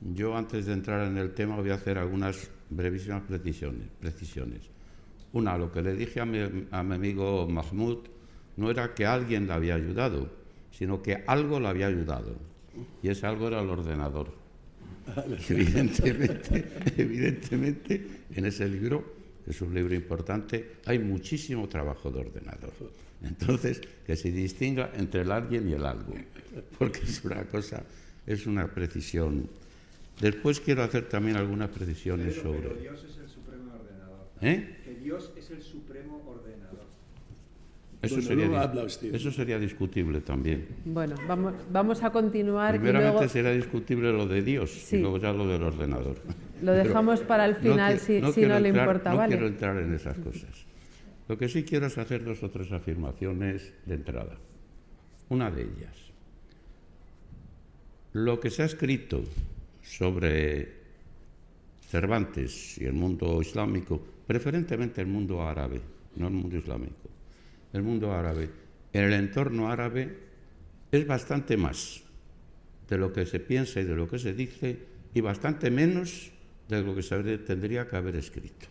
Yo, 0.00 0.36
antes 0.36 0.66
de 0.66 0.72
entrar 0.72 1.06
en 1.06 1.16
el 1.16 1.32
tema, 1.32 1.54
voy 1.54 1.70
a 1.70 1.74
hacer 1.74 1.96
algunas 1.96 2.50
brevísimas 2.70 3.22
precisiones. 3.22 3.86
precisiones. 4.00 4.71
Una, 5.32 5.56
lo 5.56 5.72
que 5.72 5.82
le 5.82 5.94
dije 5.94 6.20
a 6.20 6.26
mi, 6.26 6.38
a 6.70 6.82
mi 6.82 6.94
amigo 6.94 7.48
Mahmoud 7.48 7.98
no 8.56 8.70
era 8.70 8.94
que 8.94 9.06
alguien 9.06 9.46
le 9.46 9.52
había 9.52 9.74
ayudado, 9.74 10.28
sino 10.70 11.02
que 11.02 11.24
algo 11.26 11.58
le 11.58 11.68
había 11.68 11.86
ayudado. 11.86 12.36
Y 13.02 13.08
ese 13.08 13.26
algo 13.26 13.48
era 13.48 13.60
el 13.60 13.70
ordenador. 13.70 14.42
Evidentemente, 15.48 16.64
evidentemente, 16.96 18.06
en 18.34 18.44
ese 18.44 18.68
libro, 18.68 19.14
que 19.44 19.50
es 19.50 19.60
un 19.60 19.74
libro 19.74 19.94
importante, 19.94 20.76
hay 20.86 20.98
muchísimo 20.98 21.68
trabajo 21.68 22.10
de 22.10 22.20
ordenador. 22.20 22.72
Entonces, 23.22 23.80
que 24.06 24.16
se 24.16 24.30
distinga 24.30 24.90
entre 24.94 25.22
el 25.22 25.32
alguien 25.32 25.68
y 25.68 25.72
el 25.72 25.84
algo, 25.84 26.14
porque 26.78 27.00
es 27.00 27.24
una 27.24 27.44
cosa, 27.44 27.82
es 28.26 28.46
una 28.46 28.66
precisión. 28.68 29.48
Después 30.20 30.60
quiero 30.60 30.82
hacer 30.82 31.08
también 31.08 31.36
algunas 31.36 31.70
precisiones 31.70 32.36
sobre... 32.36 32.74
Dios 32.80 33.04
es 33.04 33.16
el 33.18 33.28
supremo 33.28 33.72
ordenador. 33.74 34.28
¿Eh? 34.42 34.76
Que 34.84 34.94
Dios 34.96 35.32
es 35.36 35.50
el 35.50 35.62
supremo 35.62 36.22
ordenador. 36.26 36.82
Eso, 38.02 38.16
Bueno, 38.16 38.28
sería, 38.28 38.46
no 38.48 38.52
dis- 38.54 38.58
habla 38.58 38.82
usted. 38.84 39.14
eso 39.14 39.30
sería 39.30 39.58
discutible 39.60 40.20
también. 40.20 40.66
Bueno, 40.84 41.14
vamos, 41.28 41.54
vamos 41.70 42.02
a 42.02 42.10
continuar 42.10 42.72
Primeramente 42.74 43.12
luego 43.12 43.28
será 43.28 43.52
discutible 43.52 44.12
lo 44.12 44.26
de 44.26 44.42
Dios 44.42 44.72
Sí. 44.72 44.96
y 44.96 45.00
luego 45.00 45.18
ya 45.18 45.32
lo 45.32 45.46
del 45.46 45.62
ordenador. 45.62 46.16
lo 46.62 46.72
dejamos 46.72 47.20
para 47.20 47.44
el 47.44 47.54
final 47.54 47.98
si, 48.00 48.20
si 48.20 48.32
quiero 48.32 48.54
no 48.54 48.60
le 48.60 48.68
entrar- 48.70 48.86
importa, 48.88 49.10
no 49.12 49.16
¿vale? 49.18 49.28
quiero 49.32 49.46
entrar 49.46 49.76
en 49.78 49.94
esas 49.94 50.18
cosas. 50.18 50.66
Lo 51.28 51.38
que 51.38 51.48
sí 51.48 51.62
quiero 51.62 51.86
es 51.86 51.96
hacer 51.96 52.24
dos 52.24 52.42
o 52.42 52.50
tres 52.50 52.72
afirmaciones 52.72 53.72
de 53.86 53.94
entrada. 53.94 54.36
Una 55.28 55.50
de 55.52 55.62
ellas. 55.62 55.96
Lo 58.12 58.40
que 58.40 58.50
se 58.50 58.62
ha 58.62 58.66
escrito 58.66 59.22
sobre 59.80 60.82
Cervantes 61.88 62.78
y 62.78 62.84
el 62.84 62.92
mundo 62.94 63.40
islámico, 63.40 64.02
preferentemente 64.32 65.02
el 65.02 65.08
mundo 65.08 65.46
árabe, 65.46 65.78
no 66.16 66.28
el 66.28 66.32
mundo 66.32 66.56
islámico, 66.56 67.10
el 67.74 67.82
mundo 67.82 68.14
árabe, 68.14 68.48
en 68.90 69.04
el 69.04 69.12
entorno 69.12 69.70
árabe 69.70 70.08
es 70.90 71.06
bastante 71.06 71.58
más 71.58 72.02
de 72.88 72.96
lo 72.96 73.12
que 73.12 73.26
se 73.26 73.40
piensa 73.40 73.80
y 73.80 73.84
de 73.84 73.94
lo 73.94 74.08
que 74.08 74.18
se 74.18 74.32
dice 74.32 74.78
y 75.12 75.20
bastante 75.20 75.70
menos 75.70 76.30
de 76.66 76.82
lo 76.82 76.94
que 76.94 77.02
se 77.02 77.38
tendría 77.44 77.86
que 77.86 77.96
haber 77.96 78.16
escrito. 78.16 78.68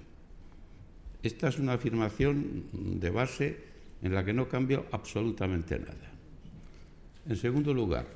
Esta 1.22 1.50
es 1.50 1.60
una 1.60 1.74
afirmación 1.74 2.64
de 3.00 3.10
base 3.12 3.58
en 4.02 4.16
la 4.16 4.26
que 4.26 4.34
no 4.34 4.50
cambio 4.50 4.88
absolutamente 4.92 5.78
nada. 5.78 6.10
En 7.30 7.36
segundo 7.36 7.72
lugar, 7.72 8.08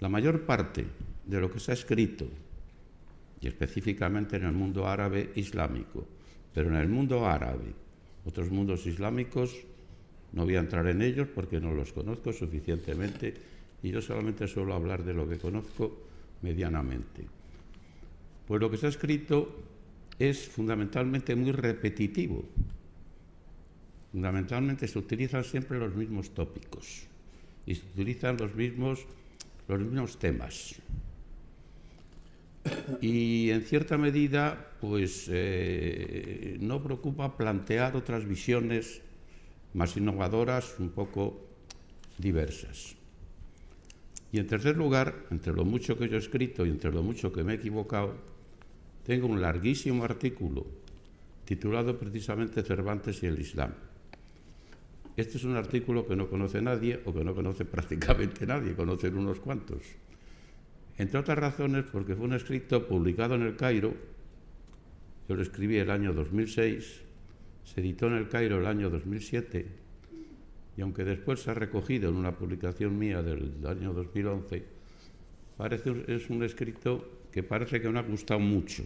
la 0.00 0.10
mayor 0.10 0.42
parte 0.42 0.84
de 1.24 1.40
lo 1.40 1.50
que 1.50 1.60
se 1.60 1.70
ha 1.70 1.74
escrito, 1.74 2.28
y 3.40 3.48
específicamente 3.48 4.36
en 4.36 4.44
el 4.44 4.52
mundo 4.52 4.86
árabe 4.86 5.32
islámico, 5.34 6.20
pero 6.54 6.68
en 6.68 6.76
el 6.76 6.88
mundo 6.88 7.26
árabe, 7.26 7.72
otros 8.24 8.50
mundos 8.50 8.86
islámicos, 8.86 9.54
no 10.32 10.44
voy 10.44 10.56
a 10.56 10.60
entrar 10.60 10.86
en 10.86 11.02
ellos 11.02 11.28
porque 11.34 11.60
no 11.60 11.72
los 11.72 11.92
conozco 11.92 12.32
suficientemente 12.32 13.34
y 13.82 13.90
yo 13.90 14.00
solamente 14.00 14.46
suelo 14.48 14.74
hablar 14.74 15.04
de 15.04 15.14
lo 15.14 15.28
que 15.28 15.38
conozco 15.38 15.98
medianamente. 16.42 17.26
Pues 18.46 18.60
lo 18.60 18.70
que 18.70 18.76
se 18.76 18.86
ha 18.86 18.90
escrito 18.90 19.62
es 20.18 20.48
fundamentalmente 20.48 21.34
muy 21.34 21.52
repetitivo. 21.52 22.44
Fundamentalmente 24.12 24.86
se 24.86 24.98
utilizan 24.98 25.44
siempre 25.44 25.78
los 25.78 25.94
mismos 25.94 26.30
tópicos 26.30 27.06
y 27.66 27.74
se 27.74 27.86
utilizan 27.94 28.36
los 28.36 28.54
mismos, 28.54 29.06
los 29.68 29.80
mismos 29.80 30.18
temas. 30.18 30.74
Y 33.00 33.50
en 33.50 33.62
cierta 33.62 33.98
medida, 33.98 34.72
pues 34.80 35.28
eh, 35.30 36.56
no 36.60 36.82
preocupa 36.82 37.36
plantear 37.36 37.96
otras 37.96 38.26
visiones 38.26 39.02
más 39.74 39.96
innovadoras, 39.96 40.76
un 40.78 40.90
poco 40.90 41.40
diversas. 42.18 42.94
Y 44.30 44.38
en 44.38 44.46
tercer 44.46 44.76
lugar, 44.76 45.26
entre 45.30 45.52
lo 45.52 45.64
mucho 45.64 45.98
que 45.98 46.08
yo 46.08 46.16
he 46.16 46.18
escrito 46.18 46.64
y 46.64 46.70
entre 46.70 46.92
lo 46.92 47.02
mucho 47.02 47.32
que 47.32 47.44
me 47.44 47.52
he 47.52 47.56
equivocado, 47.56 48.14
tengo 49.04 49.26
un 49.26 49.40
larguísimo 49.40 50.04
artículo 50.04 50.64
titulado 51.44 51.98
precisamente 51.98 52.62
Cervantes 52.62 53.22
y 53.22 53.26
el 53.26 53.38
Islam. 53.38 53.74
Este 55.16 55.36
es 55.36 55.44
un 55.44 55.56
artículo 55.56 56.06
que 56.06 56.16
no 56.16 56.30
conoce 56.30 56.62
nadie 56.62 57.00
o 57.04 57.12
que 57.12 57.24
no 57.24 57.34
conoce 57.34 57.64
prácticamente 57.66 58.46
nadie, 58.46 58.74
conocen 58.74 59.18
unos 59.18 59.40
cuantos. 59.40 59.82
Entre 60.98 61.18
otras 61.18 61.38
razones 61.38 61.84
porque 61.90 62.14
fue 62.14 62.26
un 62.26 62.34
escrito 62.34 62.86
publicado 62.86 63.34
en 63.34 63.42
el 63.42 63.56
Cairo, 63.56 63.94
yo 65.28 65.36
lo 65.36 65.42
escribí 65.42 65.78
el 65.78 65.90
año 65.90 66.12
2006, 66.12 67.00
se 67.64 67.80
editó 67.80 68.08
en 68.08 68.14
el 68.14 68.28
Cairo 68.28 68.58
el 68.58 68.66
año 68.66 68.90
2007 68.90 69.66
y 70.76 70.80
aunque 70.80 71.04
después 71.04 71.40
se 71.40 71.50
ha 71.50 71.54
recogido 71.54 72.08
en 72.08 72.16
una 72.16 72.36
publicación 72.36 72.98
mía 72.98 73.22
del 73.22 73.54
año 73.66 73.92
2011, 73.92 74.64
parece, 75.56 76.04
es 76.08 76.30
un 76.30 76.42
escrito 76.42 77.22
que 77.30 77.42
parece 77.42 77.80
que 77.80 77.90
no 77.90 77.98
ha 77.98 78.02
gustado 78.02 78.40
mucho, 78.40 78.84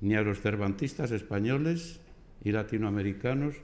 ni 0.00 0.14
a 0.14 0.22
los 0.22 0.40
cervantistas 0.40 1.10
españoles 1.10 2.00
y 2.42 2.52
latinoamericanos, 2.52 3.56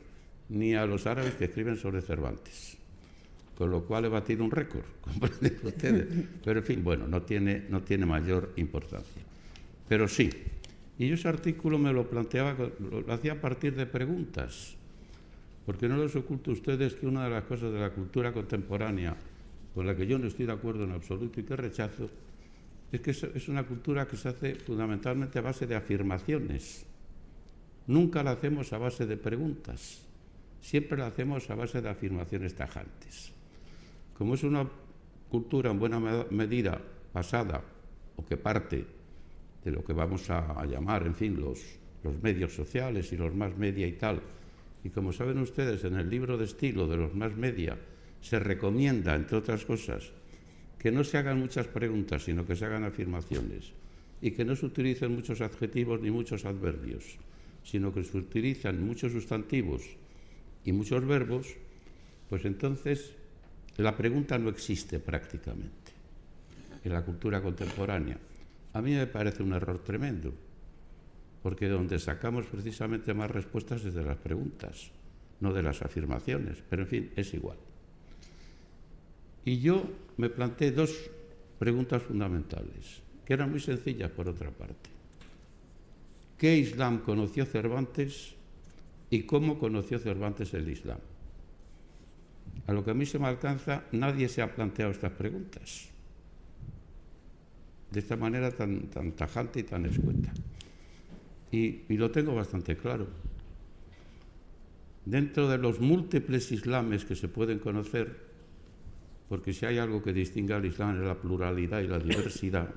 ni 0.48 0.74
a 0.74 0.86
los 0.86 1.06
árabes 1.06 1.34
que 1.34 1.46
escriben 1.46 1.76
sobre 1.76 2.02
Cervantes. 2.02 2.78
Con 3.56 3.70
lo 3.70 3.84
cual 3.84 4.04
he 4.04 4.08
batido 4.08 4.44
un 4.44 4.50
récord, 4.50 4.84
comprenden 5.00 5.58
ustedes. 5.62 6.06
Pero 6.44 6.60
en 6.60 6.64
fin, 6.64 6.84
bueno, 6.84 7.08
no 7.08 7.22
tiene, 7.22 7.64
no 7.68 7.82
tiene 7.82 8.04
mayor 8.06 8.52
importancia. 8.56 9.22
Pero 9.88 10.08
sí, 10.08 10.30
y 10.98 11.08
yo 11.08 11.14
ese 11.14 11.28
artículo 11.28 11.78
me 11.78 11.92
lo 11.92 12.08
planteaba, 12.08 12.56
lo 12.80 13.12
hacía 13.12 13.32
a 13.32 13.40
partir 13.40 13.74
de 13.74 13.86
preguntas 13.86 14.76
porque 15.66 15.88
no 15.88 15.98
les 15.98 16.14
oculto 16.14 16.52
a 16.52 16.54
ustedes 16.54 16.94
que 16.94 17.08
una 17.08 17.24
de 17.24 17.30
las 17.30 17.44
cosas 17.44 17.72
de 17.72 17.80
la 17.80 17.90
cultura 17.90 18.32
contemporánea 18.32 19.16
con 19.74 19.84
la 19.84 19.96
que 19.96 20.06
yo 20.06 20.16
no 20.16 20.28
estoy 20.28 20.46
de 20.46 20.52
acuerdo 20.52 20.84
en 20.84 20.92
absoluto 20.92 21.40
y 21.40 21.42
que 21.42 21.56
rechazo, 21.56 22.08
es 22.92 23.00
que 23.00 23.10
es 23.10 23.48
una 23.48 23.64
cultura 23.64 24.06
que 24.06 24.16
se 24.16 24.28
hace 24.28 24.54
fundamentalmente 24.54 25.40
a 25.40 25.42
base 25.42 25.66
de 25.66 25.74
afirmaciones. 25.74 26.86
Nunca 27.88 28.22
la 28.22 28.30
hacemos 28.30 28.72
a 28.72 28.78
base 28.78 29.06
de 29.06 29.16
preguntas, 29.16 30.06
siempre 30.62 30.96
la 30.96 31.08
hacemos 31.08 31.50
a 31.50 31.56
base 31.56 31.82
de 31.82 31.90
afirmaciones 31.90 32.54
tajantes. 32.54 33.32
Como 34.16 34.34
es 34.34 34.42
una 34.42 34.66
cultura 35.28 35.70
en 35.70 35.78
buena 35.78 36.00
medida 36.30 36.80
basada 37.12 37.62
o 38.16 38.24
que 38.24 38.36
parte 38.36 38.84
de 39.64 39.70
lo 39.70 39.84
que 39.84 39.92
vamos 39.92 40.30
a, 40.30 40.64
llamar, 40.64 41.06
en 41.06 41.14
fin, 41.14 41.40
los, 41.40 41.60
los 42.04 42.22
medios 42.22 42.54
sociales 42.54 43.12
y 43.12 43.16
los 43.16 43.34
más 43.34 43.56
media 43.58 43.86
y 43.86 43.92
tal, 43.92 44.22
y 44.84 44.90
como 44.90 45.12
saben 45.12 45.38
ustedes, 45.38 45.82
en 45.82 45.96
el 45.96 46.08
libro 46.08 46.38
de 46.38 46.44
estilo 46.44 46.86
de 46.86 46.96
los 46.96 47.14
más 47.14 47.36
media 47.36 47.76
se 48.20 48.38
recomienda, 48.38 49.16
entre 49.16 49.36
otras 49.36 49.64
cosas, 49.64 50.12
que 50.78 50.92
no 50.92 51.02
se 51.02 51.18
hagan 51.18 51.40
muchas 51.40 51.66
preguntas, 51.66 52.22
sino 52.22 52.46
que 52.46 52.54
se 52.54 52.64
hagan 52.64 52.84
afirmaciones 52.84 53.72
y 54.22 54.30
que 54.30 54.44
no 54.44 54.54
se 54.54 54.66
utilicen 54.66 55.12
muchos 55.12 55.40
adjetivos 55.40 56.00
ni 56.00 56.12
muchos 56.12 56.44
adverbios, 56.44 57.18
sino 57.64 57.92
que 57.92 58.04
se 58.04 58.16
utilizan 58.16 58.86
muchos 58.86 59.10
sustantivos 59.10 59.82
y 60.64 60.70
muchos 60.70 61.04
verbos, 61.04 61.56
pues 62.28 62.44
entonces 62.44 63.15
la 63.76 63.96
pregunta 63.96 64.38
no 64.38 64.48
existe 64.48 64.98
prácticamente 64.98 65.92
en 66.84 66.92
la 66.92 67.04
cultura 67.04 67.42
contemporánea. 67.42 68.18
A 68.72 68.80
mí 68.80 68.92
me 68.94 69.06
parece 69.06 69.42
un 69.42 69.52
error 69.52 69.78
tremendo 69.80 70.32
porque 71.42 71.68
donde 71.68 71.98
sacamos 71.98 72.46
precisamente 72.46 73.14
más 73.14 73.30
respuestas 73.30 73.84
es 73.84 73.94
de 73.94 74.02
las 74.02 74.16
preguntas, 74.16 74.90
no 75.40 75.52
de 75.52 75.62
las 75.62 75.80
afirmaciones, 75.80 76.58
pero 76.68 76.82
en 76.82 76.88
fin, 76.88 77.10
es 77.14 77.34
igual. 77.34 77.56
Y 79.44 79.60
yo 79.60 79.84
me 80.16 80.28
planteé 80.28 80.72
dos 80.72 80.92
preguntas 81.58 82.02
fundamentales, 82.02 83.00
que 83.24 83.34
eran 83.34 83.50
muy 83.50 83.60
sencillas 83.60 84.10
por 84.10 84.28
otra 84.28 84.50
parte. 84.50 84.90
¿Qué 86.36 86.56
Islam 86.56 86.98
conoció 86.98 87.46
Cervantes 87.46 88.34
y 89.08 89.22
cómo 89.22 89.58
conoció 89.58 90.00
Cervantes 90.00 90.52
el 90.52 90.68
Islam? 90.68 90.98
A 92.66 92.72
lo 92.72 92.84
que 92.84 92.90
a 92.90 92.94
mí 92.94 93.06
se 93.06 93.18
me 93.18 93.26
alcanza, 93.26 93.84
nadie 93.92 94.28
se 94.28 94.42
ha 94.42 94.54
planteado 94.54 94.92
estas 94.92 95.12
preguntas 95.12 95.90
de 97.90 98.00
esta 98.00 98.16
manera 98.16 98.50
tan, 98.50 98.88
tajante 99.16 99.60
y 99.60 99.62
tan 99.62 99.86
escueta. 99.86 100.32
Y, 101.50 101.96
lo 101.96 102.10
tengo 102.10 102.34
bastante 102.34 102.76
claro. 102.76 103.06
Dentro 105.04 105.48
de 105.48 105.58
los 105.58 105.80
múltiples 105.80 106.50
islames 106.50 107.04
que 107.04 107.14
se 107.14 107.28
pueden 107.28 107.58
conocer, 107.58 108.26
porque 109.28 109.52
si 109.52 109.64
hay 109.66 109.78
algo 109.78 110.02
que 110.02 110.12
distingue 110.12 110.52
al 110.52 110.66
Islam 110.66 110.96
es 110.96 111.06
la 111.06 111.14
pluralidad 111.14 111.80
y 111.80 111.86
la 111.86 111.98
diversidad, 111.98 112.68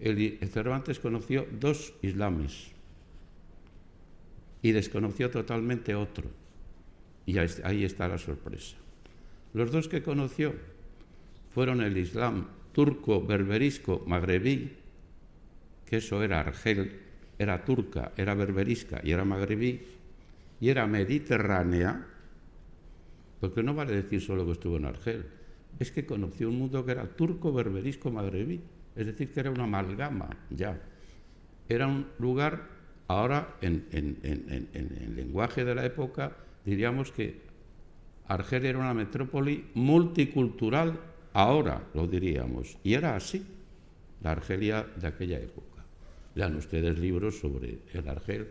el, 0.00 0.38
Cervantes 0.52 0.98
conoció 0.98 1.46
dos 1.60 1.94
islames 2.02 2.72
y 4.62 4.72
desconoció 4.72 5.30
totalmente 5.30 5.94
otro. 5.94 6.28
Y 7.26 7.38
ahí 7.38 7.84
está 7.84 8.08
la 8.08 8.18
sorpresa. 8.18 8.76
Los 9.54 9.70
dos 9.70 9.88
que 9.88 10.02
conoció 10.02 10.54
fueron 11.50 11.80
el 11.80 11.96
Islam 11.96 12.48
turco, 12.72 13.24
berberisco, 13.24 14.02
magrebí, 14.06 14.72
que 15.86 15.98
eso 15.98 16.22
era 16.22 16.40
Argel, 16.40 17.00
era 17.38 17.64
turca, 17.64 18.12
era 18.16 18.34
berberisca 18.34 19.00
y 19.02 19.12
era 19.12 19.24
magrebí 19.24 19.80
y 20.60 20.68
era 20.68 20.86
mediterránea, 20.86 22.06
porque 23.40 23.62
no 23.62 23.74
vale 23.74 23.94
decir 23.94 24.20
solo 24.20 24.44
que 24.44 24.52
estuvo 24.52 24.76
en 24.76 24.86
Argel, 24.86 25.24
es 25.78 25.90
que 25.92 26.04
conoció 26.04 26.48
un 26.48 26.58
mundo 26.58 26.84
que 26.84 26.92
era 26.92 27.06
turco, 27.06 27.52
berberisco, 27.52 28.10
magrebí, 28.10 28.60
es 28.96 29.06
decir, 29.06 29.32
que 29.32 29.40
era 29.40 29.50
una 29.50 29.64
amalgama 29.64 30.30
ya. 30.50 30.80
Era 31.68 31.86
un 31.86 32.06
lugar, 32.18 32.68
ahora 33.08 33.56
en, 33.60 33.86
el 33.92 35.16
lenguaje 35.16 35.64
de 35.64 35.74
la 35.74 35.84
época, 35.84 36.36
diríamos 36.64 37.12
que 37.12 37.40
Argel 38.26 38.66
era 38.66 38.78
una 38.78 38.94
metrópoli 38.94 39.66
multicultural, 39.74 40.98
ahora 41.32 41.88
lo 41.94 42.06
diríamos, 42.06 42.78
y 42.82 42.94
era 42.94 43.16
así, 43.16 43.44
la 44.22 44.32
Argelia 44.32 44.86
de 44.96 45.06
aquella 45.06 45.38
época. 45.38 45.84
Lean 46.34 46.56
ustedes 46.56 46.98
libros 46.98 47.38
sobre 47.38 47.78
el 47.92 48.08
Argel 48.08 48.48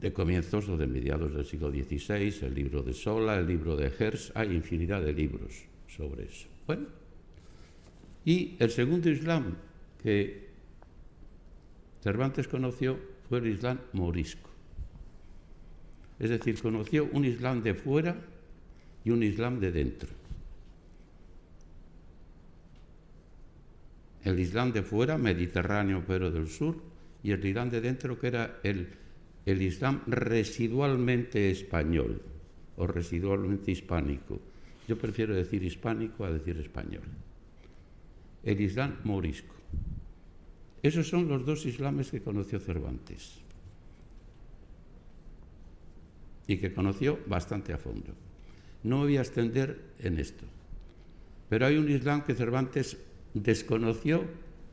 de 0.00 0.12
comienzos 0.12 0.68
o 0.68 0.76
de 0.76 0.86
mediados 0.86 1.34
del 1.34 1.44
siglo 1.44 1.70
XVI, 1.70 2.46
el 2.46 2.54
libro 2.54 2.82
de 2.82 2.92
Sola, 2.92 3.38
el 3.38 3.46
libro 3.46 3.76
de 3.76 3.92
Hertz, 3.96 4.32
hay 4.34 4.54
infinidad 4.54 5.02
de 5.02 5.12
libros 5.12 5.64
sobre 5.88 6.24
eso. 6.24 6.46
Bueno, 6.66 6.86
y 8.24 8.56
el 8.58 8.70
segundo 8.70 9.10
Islam 9.10 9.56
que 10.02 10.48
Cervantes 12.02 12.46
conoció 12.46 12.98
fue 13.28 13.38
el 13.38 13.48
Islam 13.48 13.80
morisco. 13.92 14.47
Es 16.18 16.30
decir, 16.30 16.60
conoció 16.60 17.08
un 17.12 17.24
Islam 17.24 17.62
de 17.62 17.74
fuera 17.74 18.16
y 19.04 19.10
un 19.10 19.22
Islam 19.22 19.60
de 19.60 19.72
dentro. 19.72 20.18
el 24.28 24.38
Islam 24.40 24.72
de 24.72 24.82
fuera, 24.82 25.16
mediterráneo 25.16 26.04
pero 26.06 26.30
del 26.30 26.48
sur, 26.48 26.76
y 27.22 27.30
el 27.32 27.44
Islam 27.44 27.70
de 27.70 27.80
dentro, 27.80 28.18
que 28.18 28.26
era 28.26 28.60
el, 28.62 28.88
el 29.46 29.62
Islam 29.62 30.02
residualmente 30.06 31.50
español 31.50 32.20
o 32.76 32.86
residualmente 32.86 33.72
hispánico. 33.72 34.38
Yo 34.86 34.98
prefiero 34.98 35.34
decir 35.34 35.62
hispánico 35.62 36.24
a 36.24 36.30
decir 36.30 36.58
español. 36.58 37.04
El 38.44 38.60
Islam 38.60 38.96
morisco. 39.04 39.54
Esos 40.82 41.08
son 41.08 41.28
los 41.28 41.44
dos 41.44 41.66
islames 41.66 42.10
que 42.10 42.22
conoció 42.22 42.60
Cervantes 42.60 43.40
y 46.48 46.56
que 46.56 46.74
conoció 46.74 47.20
bastante 47.26 47.72
a 47.72 47.78
fondo. 47.78 48.12
No 48.82 48.98
me 48.98 49.04
voy 49.04 49.16
a 49.18 49.20
extender 49.20 49.92
en 50.00 50.18
esto, 50.18 50.44
pero 51.48 51.66
hay 51.66 51.76
un 51.76 51.88
Islam 51.88 52.22
que 52.24 52.34
Cervantes 52.34 52.96
desconoció 53.34 54.24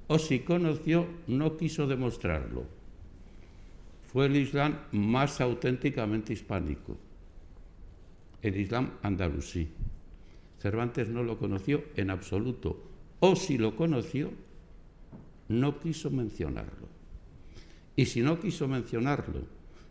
o 0.07 0.17
si 0.17 0.39
conoció 0.39 1.07
no 1.28 1.57
quiso 1.57 1.86
demostrarlo. 1.86 2.65
Fue 4.07 4.28
el 4.28 4.38
Islam 4.38 4.80
más 4.93 5.41
auténticamente 5.41 6.34
hispánico, 6.34 6.97
el 8.41 8.55
Islam 8.55 8.91
andalusí. 9.01 9.67
Cervantes 10.59 11.09
no 11.09 11.23
lo 11.23 11.38
conoció 11.38 11.84
en 11.95 12.09
absoluto, 12.09 12.82
o 13.19 13.36
si 13.36 13.57
lo 13.57 13.76
conoció, 13.76 14.32
no 15.49 15.80
quiso 15.80 16.09
mencionarlo. 16.09 16.88
Y 17.95 18.05
si 18.05 18.21
no 18.21 18.39
quiso 18.39 18.67
mencionarlo, 18.67 19.41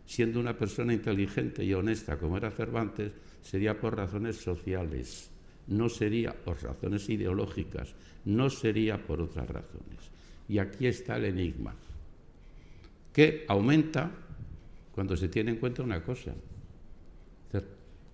siendo 0.05 0.39
una 0.39 0.57
persona 0.57 0.93
inteligente 0.93 1.63
y 1.63 1.73
honesta 1.73 2.17
como 2.17 2.37
era 2.37 2.51
Cervantes, 2.51 3.11
sería 3.41 3.79
por 3.79 3.95
razones 3.95 4.37
sociales, 4.37 5.29
no 5.67 5.89
sería 5.89 6.33
por 6.33 6.61
razones 6.61 7.09
ideológicas, 7.09 7.93
no 8.25 8.49
sería 8.49 8.97
por 8.97 9.21
otras 9.21 9.49
razones. 9.49 9.99
Y 10.47 10.59
aquí 10.59 10.87
está 10.87 11.17
el 11.17 11.25
enigma, 11.25 11.73
que 13.11 13.45
aumenta 13.47 14.11
cuando 14.91 15.17
se 15.17 15.27
tiene 15.27 15.51
en 15.51 15.57
cuenta 15.57 15.83
una 15.83 16.03
cosa. 16.03 16.33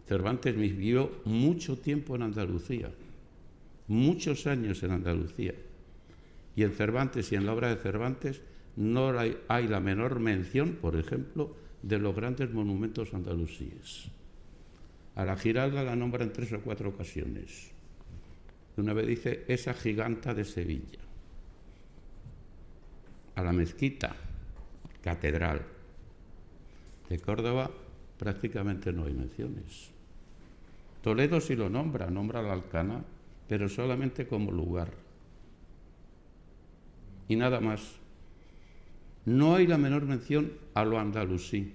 Cervantes 0.07 0.55
vivió 0.57 1.21
mucho 1.23 1.77
tiempo 1.77 2.17
en 2.17 2.23
Andalucía, 2.23 2.91
muchos 3.87 4.45
años 4.45 4.83
en 4.83 4.91
Andalucía. 4.91 5.53
Y 6.53 6.63
en 6.63 6.73
Cervantes 6.73 7.31
y 7.31 7.35
en 7.35 7.45
la 7.45 7.53
obra 7.53 7.69
de 7.69 7.81
Cervantes 7.81 8.41
no 8.75 9.17
hay, 9.17 9.67
la 9.67 9.79
menor 9.79 10.19
mención, 10.19 10.77
por 10.81 10.97
ejemplo, 10.97 11.55
de 11.81 11.99
los 11.99 12.15
grandes 12.15 12.51
monumentos 12.51 13.13
andalusíes. 13.13 14.09
A 15.15 15.25
la 15.25 15.35
Giralda 15.35 15.83
la 15.83 15.95
nombra 15.95 16.23
en 16.23 16.33
tres 16.33 16.53
o 16.53 16.61
cuatro 16.61 16.89
ocasiones. 16.89 17.71
Una 18.77 18.93
vez 18.93 19.07
dice 19.07 19.45
esa 19.47 19.73
giganta 19.73 20.33
de 20.33 20.45
Sevilla. 20.45 20.99
A 23.35 23.43
la 23.43 23.51
mezquita, 23.51 24.15
catedral. 25.03 25.61
De 27.09 27.19
Córdoba 27.19 27.69
prácticamente 28.17 28.93
no 28.93 29.05
hay 29.05 29.13
menciones. 29.13 29.89
Toledo 31.01 31.41
sí 31.41 31.55
lo 31.55 31.69
nombra, 31.69 32.09
nombra 32.09 32.41
la 32.41 32.53
Alcana, 32.53 33.03
pero 33.49 33.67
solamente 33.67 34.27
como 34.27 34.51
lugar. 34.51 34.91
Y 37.27 37.35
nada 37.35 37.59
más. 37.59 38.00
No 39.25 39.55
hay 39.55 39.67
la 39.67 39.77
menor 39.77 40.05
mención 40.05 40.51
a 40.73 40.83
lo 40.83 40.99
andalusí. 40.99 41.73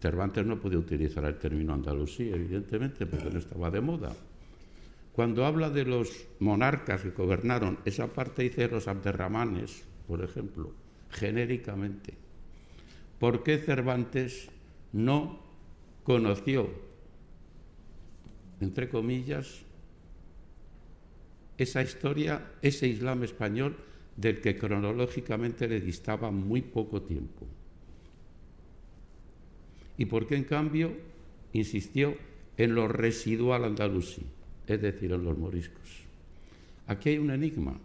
Cervantes 0.00 0.44
no 0.44 0.60
podía 0.60 0.78
utilizar 0.78 1.24
el 1.24 1.38
término 1.38 1.72
andalusí, 1.72 2.28
evidentemente, 2.28 3.06
porque 3.06 3.30
no 3.30 3.38
estaba 3.38 3.70
de 3.70 3.80
moda. 3.80 4.12
Cuando 5.12 5.46
habla 5.46 5.70
de 5.70 5.84
los 5.84 6.26
monarcas 6.40 7.02
que 7.02 7.10
gobernaron, 7.10 7.78
esa 7.84 8.08
parte 8.08 8.42
dice 8.42 8.68
los 8.68 8.88
abderramanes, 8.88 9.84
por 10.06 10.22
ejemplo, 10.24 10.72
genéricamente. 11.10 12.14
¿Por 13.18 13.42
qué 13.42 13.58
Cervantes 13.58 14.48
no 14.92 15.38
conoció, 16.02 16.68
entre 18.60 18.88
comillas, 18.88 19.62
esa 21.58 21.82
historia, 21.82 22.50
ese 22.62 22.88
Islam 22.88 23.22
español 23.22 23.76
del 24.16 24.40
que 24.40 24.56
cronológicamente 24.56 25.68
le 25.68 25.80
distaba 25.80 26.30
muy 26.30 26.62
poco 26.62 27.02
tiempo. 27.02 27.46
¿Y 29.96 30.06
por 30.06 30.26
qué 30.26 30.36
en 30.36 30.44
cambio 30.44 30.92
insistió 31.52 32.14
en 32.56 32.74
lo 32.74 32.88
residual 32.88 33.64
andalusí, 33.64 34.22
es 34.66 34.80
decir, 34.80 35.12
en 35.12 35.24
los 35.24 35.36
moriscos? 35.36 36.02
Aquí 36.86 37.10
hay 37.10 37.18
un 37.18 37.30
enigma. 37.30 37.78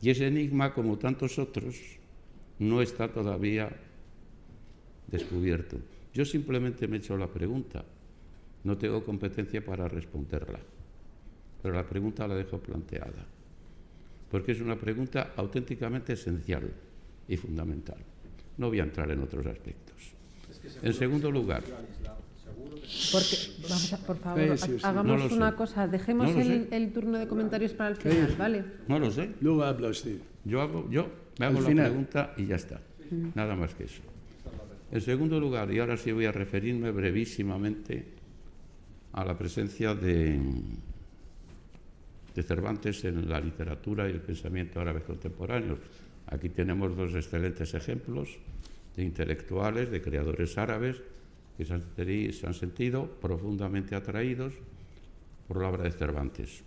Y 0.00 0.10
ese 0.10 0.26
enigma, 0.26 0.74
como 0.74 0.98
tantos 0.98 1.38
otros, 1.38 1.76
no 2.58 2.82
está 2.82 3.08
todavía 3.12 3.70
descubierto. 5.06 5.78
Yo 6.12 6.24
simplemente 6.24 6.88
me 6.88 6.96
he 6.96 6.98
hecho 6.98 7.16
la 7.16 7.28
pregunta. 7.28 7.84
No 8.64 8.76
tengo 8.76 9.04
competencia 9.04 9.64
para 9.64 9.88
responderla. 9.88 10.58
Pero 11.62 11.74
la 11.74 11.88
pregunta 11.88 12.26
la 12.26 12.34
dejo 12.34 12.58
planteada 12.58 13.26
porque 14.32 14.52
es 14.52 14.60
una 14.62 14.76
pregunta 14.76 15.34
auténticamente 15.36 16.14
esencial 16.14 16.64
y 17.28 17.36
fundamental. 17.36 17.98
No 18.56 18.68
voy 18.68 18.80
a 18.80 18.84
entrar 18.84 19.10
en 19.10 19.20
otros 19.20 19.44
aspectos. 19.44 19.96
En 20.82 20.94
segundo 20.94 21.30
lugar, 21.30 21.62
porque, 23.12 23.36
vamos 23.68 23.92
a, 23.92 23.96
por 23.98 24.16
favor, 24.16 24.56
hagamos 24.82 25.32
una 25.32 25.54
cosa, 25.54 25.86
dejemos 25.86 26.30
el, 26.34 26.92
turno 26.92 27.18
de 27.18 27.28
comentarios 27.28 27.72
para 27.74 27.90
el 27.90 27.96
final, 27.96 28.34
¿vale? 28.38 28.64
No 28.88 28.98
lo 28.98 29.10
sé. 29.10 29.30
Luego 29.40 29.64
habla 29.64 29.88
usted. 29.88 30.18
Yo, 30.44 30.62
hago, 30.62 30.88
yo 30.90 31.08
me 31.38 31.46
hago 31.46 31.60
la 31.60 31.68
pregunta 31.68 32.34
y 32.36 32.46
ya 32.46 32.56
está. 32.56 32.80
Nada 33.34 33.54
más 33.54 33.74
que 33.74 33.84
eso. 33.84 34.02
En 34.90 35.00
segundo 35.00 35.38
lugar, 35.38 35.70
y 35.70 35.78
ahora 35.78 35.96
sí 35.96 36.10
voy 36.12 36.24
a 36.24 36.32
referirme 36.32 36.90
brevísimamente 36.90 38.06
a 39.12 39.24
la 39.24 39.36
presencia 39.36 39.94
de, 39.94 40.40
de 42.34 42.42
Cervantes 42.42 43.04
en 43.04 43.28
la 43.28 43.40
literatura 43.40 44.08
y 44.08 44.12
el 44.12 44.20
pensamiento 44.20 44.80
árabe 44.80 45.02
contemporáneo. 45.02 45.78
Aquí 46.26 46.48
tenemos 46.48 46.96
dos 46.96 47.14
excelentes 47.14 47.74
ejemplos 47.74 48.38
de 48.96 49.02
intelectuales, 49.02 49.90
de 49.90 50.00
creadores 50.00 50.56
árabes 50.58 51.02
que 51.56 51.64
se 51.64 52.46
han, 52.46 52.54
sentido 52.54 53.06
profundamente 53.20 53.94
atraídos 53.94 54.54
por 55.46 55.60
la 55.60 55.68
obra 55.68 55.84
de 55.84 55.92
Cervantes. 55.92 56.62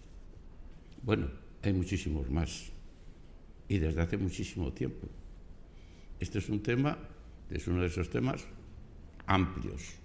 Bueno, 1.02 1.28
hay 1.64 1.74
muchísimos 1.74 2.30
más 2.30 2.72
y 3.68 3.80
desde 3.80 4.02
hace 4.02 4.18
muchísimo 4.18 4.72
tiempo. 4.72 5.08
Este 6.20 6.40
es 6.40 6.50
un 6.50 6.62
tema, 6.62 6.98
es 7.50 7.68
uno 7.68 7.82
de 7.82 7.88
esos 7.88 8.10
temas 8.10 8.46
amplios, 9.26 9.96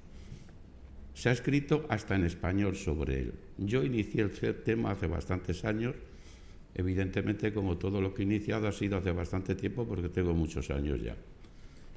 se 1.14 1.28
ha 1.28 1.32
escrito 1.32 1.86
hasta 1.88 2.14
en 2.14 2.24
español 2.24 2.76
sobre 2.76 3.20
él. 3.20 3.34
Yo 3.58 3.82
inicié 3.82 4.22
el 4.22 4.62
tema 4.62 4.92
hace 4.92 5.06
bastantes 5.06 5.64
años, 5.64 5.94
evidentemente 6.74 7.52
como 7.52 7.78
todo 7.78 8.00
lo 8.00 8.14
que 8.14 8.22
he 8.22 8.24
iniciado 8.24 8.68
ha 8.68 8.72
sido 8.72 8.98
hace 8.98 9.12
bastante 9.12 9.54
tiempo 9.54 9.86
porque 9.86 10.08
tengo 10.08 10.34
muchos 10.34 10.70
años 10.70 11.02
ya. 11.02 11.16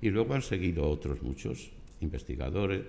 Y 0.01 0.09
luego 0.09 0.34
han 0.34 0.41
seguido 0.41 0.88
otros 0.89 1.22
muchos 1.22 1.72
investigadores, 2.01 2.82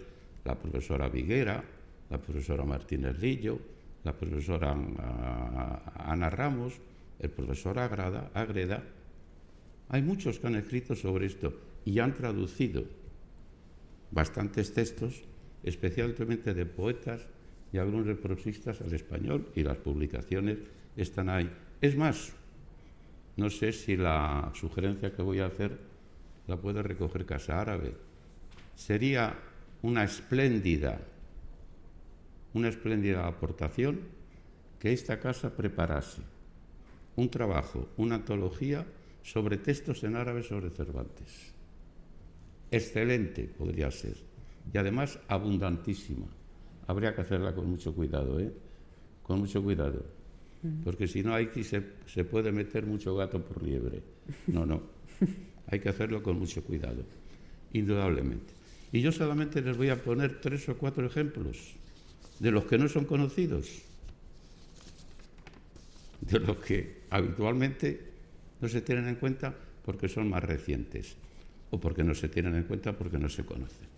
la 0.44 0.58
profesora 0.58 1.08
Viguera, 1.08 1.62
la 2.10 2.20
profesora 2.20 2.64
Martínez 2.64 3.18
Lillo, 3.18 3.58
la 4.02 4.12
profesora 4.12 4.76
ah, 4.98 6.10
Ana 6.12 6.30
Ramos, 6.30 6.74
el 7.18 7.30
profesor 7.30 7.78
Agreda. 7.78 8.82
Hay 9.88 10.02
muchos 10.02 10.38
que 10.38 10.46
han 10.46 10.56
escrito 10.56 10.94
sobre 10.94 11.26
esto 11.26 11.54
y 11.84 11.98
han 11.98 12.14
traducido 12.14 12.84
bastantes 14.10 14.72
textos 14.74 15.22
especialmente 15.64 16.54
de 16.54 16.66
poetas 16.66 17.26
y 17.72 17.78
algunos 17.78 18.06
de 18.06 18.14
prosistas 18.14 18.80
al 18.80 18.92
español, 18.94 19.48
y 19.54 19.62
las 19.62 19.78
publicaciones 19.78 20.58
están 20.96 21.28
ahí. 21.28 21.50
Es 21.80 21.96
más, 21.96 22.32
no 23.36 23.50
sé 23.50 23.72
si 23.72 23.96
la 23.96 24.52
sugerencia 24.54 25.12
que 25.12 25.22
voy 25.22 25.40
a 25.40 25.46
hacer 25.46 25.76
la 26.46 26.56
puede 26.56 26.82
recoger 26.82 27.26
Casa 27.26 27.60
Árabe. 27.60 27.94
Sería 28.76 29.34
una 29.82 30.04
espléndida, 30.04 31.00
una 32.52 32.68
espléndida 32.68 33.26
aportación 33.26 34.00
que 34.78 34.92
esta 34.92 35.18
casa 35.18 35.56
preparase 35.56 36.22
un 37.16 37.30
trabajo, 37.30 37.88
una 37.96 38.16
antología 38.16 38.84
sobre 39.22 39.56
textos 39.56 40.04
en 40.04 40.16
árabe 40.16 40.42
sobre 40.42 40.70
Cervantes. 40.70 41.54
Excelente 42.70 43.44
podría 43.44 43.90
ser 43.90 44.33
y 44.72 44.78
además 44.78 45.18
abundantísima. 45.28 46.26
Habría 46.86 47.14
que 47.14 47.22
hacerla 47.22 47.54
con 47.54 47.70
mucho 47.70 47.94
cuidado, 47.94 48.38
¿eh? 48.40 48.52
Con 49.22 49.40
mucho 49.40 49.62
cuidado. 49.62 50.04
Porque 50.82 51.06
si 51.06 51.22
no, 51.22 51.34
aquí 51.34 51.62
se, 51.62 51.82
se 52.06 52.24
puede 52.24 52.50
meter 52.50 52.86
mucho 52.86 53.14
gato 53.14 53.42
por 53.42 53.62
liebre. 53.62 54.02
No, 54.46 54.64
no. 54.64 54.82
Hay 55.66 55.80
que 55.80 55.90
hacerlo 55.90 56.22
con 56.22 56.38
mucho 56.38 56.62
cuidado, 56.64 57.04
indudablemente. 57.72 58.54
Y 58.92 59.00
yo 59.00 59.12
solamente 59.12 59.60
les 59.60 59.76
voy 59.76 59.90
a 59.90 60.02
poner 60.02 60.40
tres 60.40 60.68
o 60.68 60.78
cuatro 60.78 61.06
ejemplos 61.06 61.74
de 62.38 62.50
los 62.50 62.64
que 62.64 62.78
no 62.78 62.88
son 62.88 63.04
conocidos, 63.04 63.82
de 66.20 66.40
los 66.40 66.56
que 66.58 67.02
habitualmente 67.10 68.00
no 68.60 68.68
se 68.68 68.80
tienen 68.80 69.08
en 69.08 69.16
cuenta 69.16 69.54
porque 69.84 70.08
son 70.08 70.30
más 70.30 70.42
recientes 70.42 71.16
o 71.70 71.78
porque 71.78 72.04
no 72.04 72.14
se 72.14 72.28
tienen 72.28 72.54
en 72.54 72.64
cuenta 72.64 72.96
porque 72.96 73.18
no 73.18 73.28
se 73.28 73.44
conocen. 73.44 73.93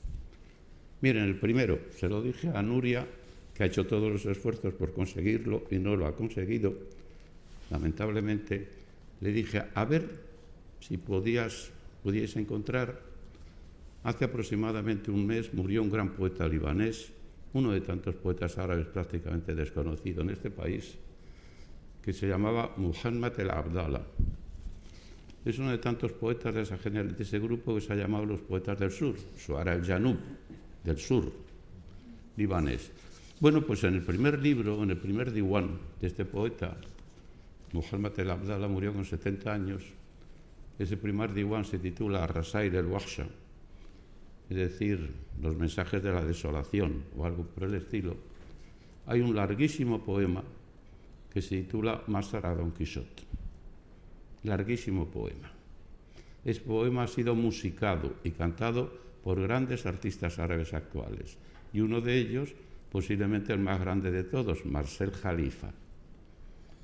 Miren, 1.06 1.22
el 1.22 1.36
primero, 1.36 1.78
se 1.96 2.08
lo 2.08 2.20
dije 2.20 2.50
a 2.52 2.60
Nuria, 2.62 3.06
que 3.54 3.62
ha 3.62 3.66
hecho 3.66 3.86
todos 3.86 4.10
los 4.10 4.26
esfuerzos 4.26 4.74
por 4.74 4.92
conseguirlo 4.92 5.62
y 5.70 5.78
no 5.78 5.94
lo 5.94 6.04
ha 6.04 6.16
conseguido, 6.16 6.74
lamentablemente, 7.70 8.66
le 9.20 9.30
dije, 9.30 9.62
a 9.72 9.84
ver 9.84 10.02
si 10.80 10.96
podías, 10.96 11.70
pudiese 12.02 12.40
encontrar, 12.40 13.00
hace 14.02 14.24
aproximadamente 14.24 15.12
un 15.12 15.24
mes 15.24 15.54
murió 15.54 15.80
un 15.80 15.90
gran 15.90 16.10
poeta 16.10 16.48
libanés, 16.48 17.12
uno 17.52 17.70
de 17.70 17.82
tantos 17.82 18.16
poetas 18.16 18.58
árabes 18.58 18.88
prácticamente 18.88 19.54
desconocido 19.54 20.22
en 20.22 20.30
este 20.30 20.50
país, 20.50 20.96
que 22.02 22.12
se 22.12 22.26
llamaba 22.26 22.74
Muhammad 22.78 23.38
el 23.38 23.50
Abdallah. 23.52 24.02
Es 25.44 25.56
uno 25.60 25.70
de 25.70 25.78
tantos 25.78 26.10
poetas 26.10 26.52
de, 26.52 26.62
esa, 26.62 26.76
de 26.76 27.22
ese 27.22 27.38
grupo 27.38 27.76
que 27.76 27.80
se 27.80 27.92
ha 27.92 27.96
llamado 27.96 28.26
los 28.26 28.40
poetas 28.40 28.76
del 28.76 28.90
sur, 28.90 29.14
Suara 29.36 29.72
el 29.72 29.84
Janub 29.86 30.16
del 30.86 30.98
sur 30.98 31.32
libanés. 32.36 32.92
Bueno, 33.40 33.60
pues 33.66 33.84
en 33.84 33.94
el 33.94 34.02
primer 34.02 34.38
libro, 34.38 34.82
en 34.82 34.90
el 34.90 34.96
primer 34.96 35.32
diwan 35.32 35.78
de 36.00 36.06
este 36.06 36.24
poeta, 36.24 36.76
Muhammad 37.72 38.18
el 38.18 38.30
Abdallah 38.30 38.68
murió 38.68 38.94
con 38.94 39.04
70 39.04 39.52
años. 39.52 39.82
Ese 40.78 40.96
primer 40.96 41.34
diwan 41.34 41.64
se 41.64 41.78
titula 41.78 42.26
Rasail 42.26 42.74
el 42.74 42.86
Wahsha, 42.86 43.26
es 44.48 44.56
decir, 44.56 45.10
los 45.42 45.56
mensajes 45.56 46.02
de 46.02 46.12
la 46.12 46.24
desolación 46.24 47.02
o 47.16 47.26
algo 47.26 47.44
por 47.44 47.64
el 47.64 47.74
estilo, 47.74 48.16
hay 49.06 49.20
un 49.20 49.34
larguísimo 49.34 50.04
poema 50.04 50.42
que 51.32 51.42
se 51.42 51.62
titula 51.62 52.02
Máscara 52.06 52.54
Don 52.54 52.72
Quixote. 52.72 53.24
Larguísimo 54.44 55.06
poema. 55.06 55.50
Ese 56.44 56.60
poema 56.60 57.02
ha 57.02 57.08
sido 57.08 57.34
musicado 57.34 58.14
y 58.22 58.30
cantado 58.30 59.05
por 59.26 59.42
grandes 59.42 59.86
artistas 59.86 60.38
árabes 60.38 60.72
actuales 60.72 61.36
y 61.72 61.80
uno 61.80 62.00
de 62.00 62.16
ellos, 62.16 62.54
posiblemente 62.92 63.52
el 63.52 63.58
más 63.58 63.80
grande 63.80 64.12
de 64.12 64.22
todos, 64.22 64.64
Marcel 64.64 65.10
Khalifa. 65.10 65.72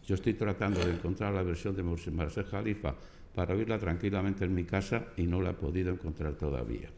Yo 0.05 0.17
estoy 0.17 0.35
tratando 0.35 0.85
de 0.85 0.93
encontrar 0.93 1.33
la 1.33 1.45
versión 1.45 1.77
de 1.77 1.85
Marcel 1.85 2.45
Khalifa 2.51 2.97
para 3.33 3.55
oírla 3.55 3.79
tranquilamente 3.79 4.45
en 4.45 4.57
mi 4.57 4.65
casa 4.65 5.07
y 5.17 5.23
no 5.23 5.41
la 5.41 5.51
he 5.51 5.55
podido 5.55 5.93
encontrar 5.93 6.35
todavía. 6.35 6.91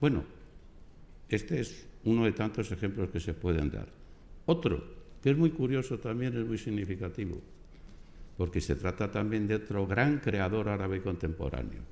Bueno, 0.00 0.24
este 1.28 1.60
es 1.60 1.86
uno 2.02 2.24
de 2.24 2.32
tantos 2.32 2.72
ejemplos 2.72 3.10
que 3.10 3.20
se 3.20 3.32
pueden 3.32 3.70
dar. 3.70 3.86
Otro, 4.46 4.82
que 5.22 5.30
es 5.30 5.36
muy 5.36 5.50
curioso 5.50 6.00
también, 6.00 6.36
es 6.36 6.44
muy 6.44 6.58
significativo, 6.58 7.40
porque 8.36 8.60
se 8.60 8.74
trata 8.74 9.08
también 9.08 9.46
de 9.46 9.54
otro 9.54 9.86
gran 9.86 10.18
creador 10.18 10.68
árabe 10.68 11.00
contemporáneo, 11.00 11.82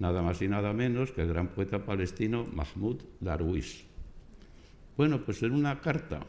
nada 0.00 0.22
más 0.22 0.42
y 0.42 0.48
nada 0.48 0.72
menos 0.72 1.12
que 1.12 1.22
el 1.22 1.28
gran 1.28 1.48
poeta 1.48 1.84
palestino 1.84 2.46
Mahmoud 2.52 2.96
Darwish. 3.20 3.84
Bueno, 4.96 5.22
pues 5.24 5.42
en 5.42 5.52
una 5.52 5.80
carta 5.80 6.20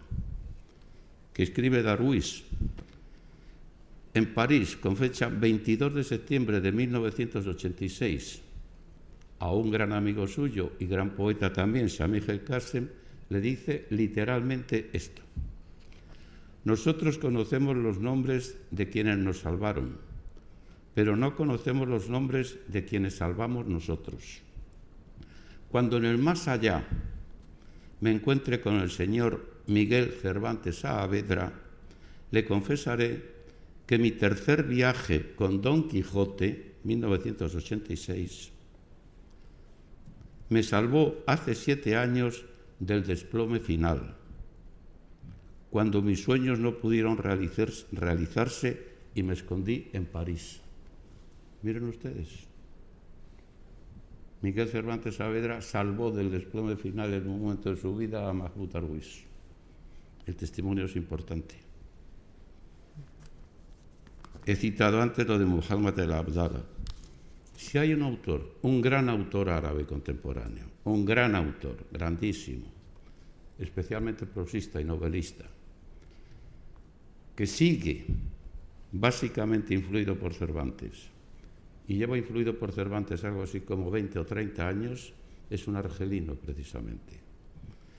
que 1.34 1.43
escribe 1.43 1.82
Darwish 1.82 2.43
en 4.13 4.34
París 4.34 4.76
con 4.76 4.95
fecha 4.95 5.30
22 5.30 5.95
de 5.95 6.03
septiembre 6.03 6.61
de 6.61 6.72
1986 6.72 8.41
a 9.39 9.51
un 9.51 9.72
gran 9.72 9.93
amigo 9.93 10.28
suyo 10.28 10.74
y 10.80 10.86
gran 10.86 11.11
poeta 11.11 11.51
también, 11.51 11.89
Sami 11.89 12.22
El 12.28 12.43
Kassem, 12.43 12.88
le 13.30 13.41
dice 13.41 13.88
literalmente 13.89 14.89
esto. 14.93 15.22
Nosotros 16.63 17.17
conocemos 17.17 17.76
los 17.76 17.97
nombres 17.99 18.57
de 18.69 18.89
quienes 18.89 19.17
nos 19.17 19.39
salvaron, 19.39 19.97
pero 20.94 21.16
no 21.16 21.36
conocemos 21.36 21.88
los 21.88 22.10
nombres 22.10 22.58
de 22.68 22.84
quienes 22.86 23.16
salvamos 23.16 23.66
nosotros. 23.68 24.42
Cuando 25.70 25.98
en 25.98 26.06
el 26.06 26.18
más 26.18 26.48
allá 26.48 26.86
me 28.02 28.12
encuentre 28.12 28.60
con 28.60 28.76
el 28.76 28.92
señor 28.92 29.62
Miguel 29.68 30.12
Cervantes 30.22 30.80
Saavedra, 30.80 31.54
le 32.32 32.46
confesaré 32.46 33.32
que 33.86 33.98
mi 33.98 34.12
tercer 34.12 34.64
viaje 34.64 35.34
con 35.36 35.62
Don 35.62 35.88
Quijote, 35.88 36.76
1986, 36.84 38.52
me 40.50 40.64
salvó 40.64 41.24
hace 41.28 41.56
siete 41.56 41.96
años 41.96 42.44
del 42.80 43.06
desplome 43.06 43.60
final, 43.60 44.16
cuando 45.70 46.02
mis 46.02 46.24
sueños 46.24 46.60
no 46.60 46.80
pudieron 46.80 47.18
realizarse 47.18 48.88
y 49.16 49.24
me 49.24 49.34
escondí 49.34 49.89
en 49.94 50.06
París. 50.06 50.62
Miren 51.62 51.84
ustedes. 51.84 52.47
Miguel 54.41 54.70
Cervantes 54.70 55.16
Saavedra 55.16 55.62
salvó 55.62 56.09
del 56.09 56.32
desplome 56.32 56.76
final 56.76 57.14
en 57.14 57.28
un 57.28 57.41
momento 57.41 57.70
de 57.70 57.78
su 57.78 57.95
vida 57.95 58.28
a 58.28 58.34
Mahmoud 58.34 58.70
Darwish. 58.70 59.24
El 60.26 60.36
testimonio 60.36 60.86
es 60.86 60.95
importante. 60.95 61.55
He 64.45 64.55
citado 64.55 64.99
antes 64.99 65.28
lo 65.28 65.38
de 65.38 65.45
Muhammad 65.45 65.99
el 65.99 66.12
Abdallah. 66.12 66.66
Si 67.55 67.78
hay 67.78 67.93
un 67.93 68.01
autor, 68.01 68.57
un 68.64 68.82
gran 68.82 69.07
autor 69.07 69.49
árabe 69.49 69.86
contemporáneo, 69.86 70.66
un 70.86 71.05
gran 71.05 71.36
autor, 71.36 71.86
grandísimo, 71.91 72.66
especialmente 73.59 74.26
prosista 74.26 74.82
y 74.82 74.84
novelista, 74.84 75.45
que 77.36 77.45
sigue 77.45 78.07
básicamente 78.91 79.76
influido 79.76 80.18
por 80.18 80.34
Cervantes 80.34 81.11
y 81.92 81.98
lleva 81.98 82.18
influido 82.18 82.58
por 82.58 82.72
Cervantes 82.72 83.26
algo 83.26 83.44
así 83.44 83.60
como 83.60 83.92
20 83.92 84.18
o 84.20 84.26
30 84.26 84.66
años, 84.66 85.12
es 85.50 85.68
un 85.68 85.76
argelino 85.76 86.36
precisamente. 86.36 87.20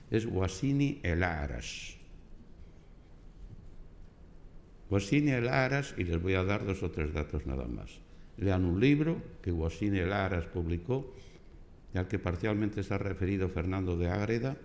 Es 0.09 0.25
Wasini 0.25 0.99
el 1.03 1.21
Aras. 1.21 1.95
Wasini 4.89 5.29
el 5.29 5.47
Aras, 5.47 5.93
y 5.95 6.05
les 6.05 6.19
voy 6.19 6.33
a 6.33 6.43
dar 6.43 6.65
dos 6.65 6.81
o 6.81 6.89
tres 6.89 7.13
datos 7.13 7.45
nada 7.45 7.67
más. 7.67 7.91
Lean 8.39 8.65
un 8.65 8.79
libro 8.79 9.21
que 9.43 9.51
Wasini 9.51 9.99
el 9.99 10.11
Aras 10.11 10.47
publicó 10.47 11.13
al 11.93 12.07
que 12.07 12.17
parcialmente 12.17 12.81
se 12.81 12.95
ha 12.95 12.97
referido 12.97 13.47
Fernando 13.47 13.95
de 13.95 14.09
Ágreda 14.09 14.57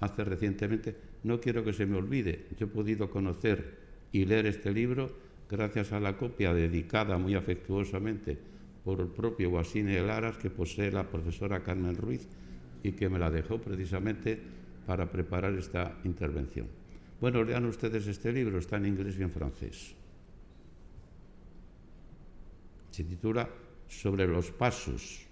hace 0.00 0.22
recientemente. 0.22 0.94
No 1.22 1.40
quiero 1.40 1.64
que 1.64 1.72
se 1.72 1.86
me 1.86 1.96
olvide, 1.96 2.44
yo 2.58 2.66
he 2.66 2.68
podido 2.68 3.08
conocer 3.08 3.78
y 4.12 4.26
leer 4.26 4.44
este 4.44 4.70
libro 4.70 5.23
gracias 5.48 5.92
a 5.92 6.00
la 6.00 6.16
copia 6.16 6.52
dedicada 6.54 7.18
muy 7.18 7.34
afectuosamente 7.34 8.38
por 8.84 9.00
el 9.00 9.08
propio 9.08 9.50
Guasine 9.50 10.02
Laras 10.02 10.36
que 10.36 10.50
posee 10.50 10.90
la 10.90 11.08
profesora 11.08 11.62
Carmen 11.62 11.96
Ruiz 11.96 12.26
y 12.82 12.92
que 12.92 13.08
me 13.08 13.18
la 13.18 13.30
dejó 13.30 13.60
precisamente 13.60 14.38
para 14.86 15.10
preparar 15.10 15.54
esta 15.54 15.98
intervención. 16.04 16.68
Bueno, 17.20 17.42
lean 17.42 17.64
ustedes 17.64 18.06
este 18.06 18.32
libro, 18.32 18.58
está 18.58 18.76
en 18.76 18.86
inglés 18.86 19.16
y 19.18 19.22
en 19.22 19.30
francés. 19.30 19.94
Se 22.90 23.04
titula 23.04 23.48
Sobre 23.88 24.26
los 24.26 24.50
pasos 24.50 25.26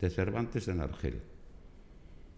de 0.00 0.10
Cervantes 0.10 0.68
en 0.68 0.80
Argel. 0.80 1.20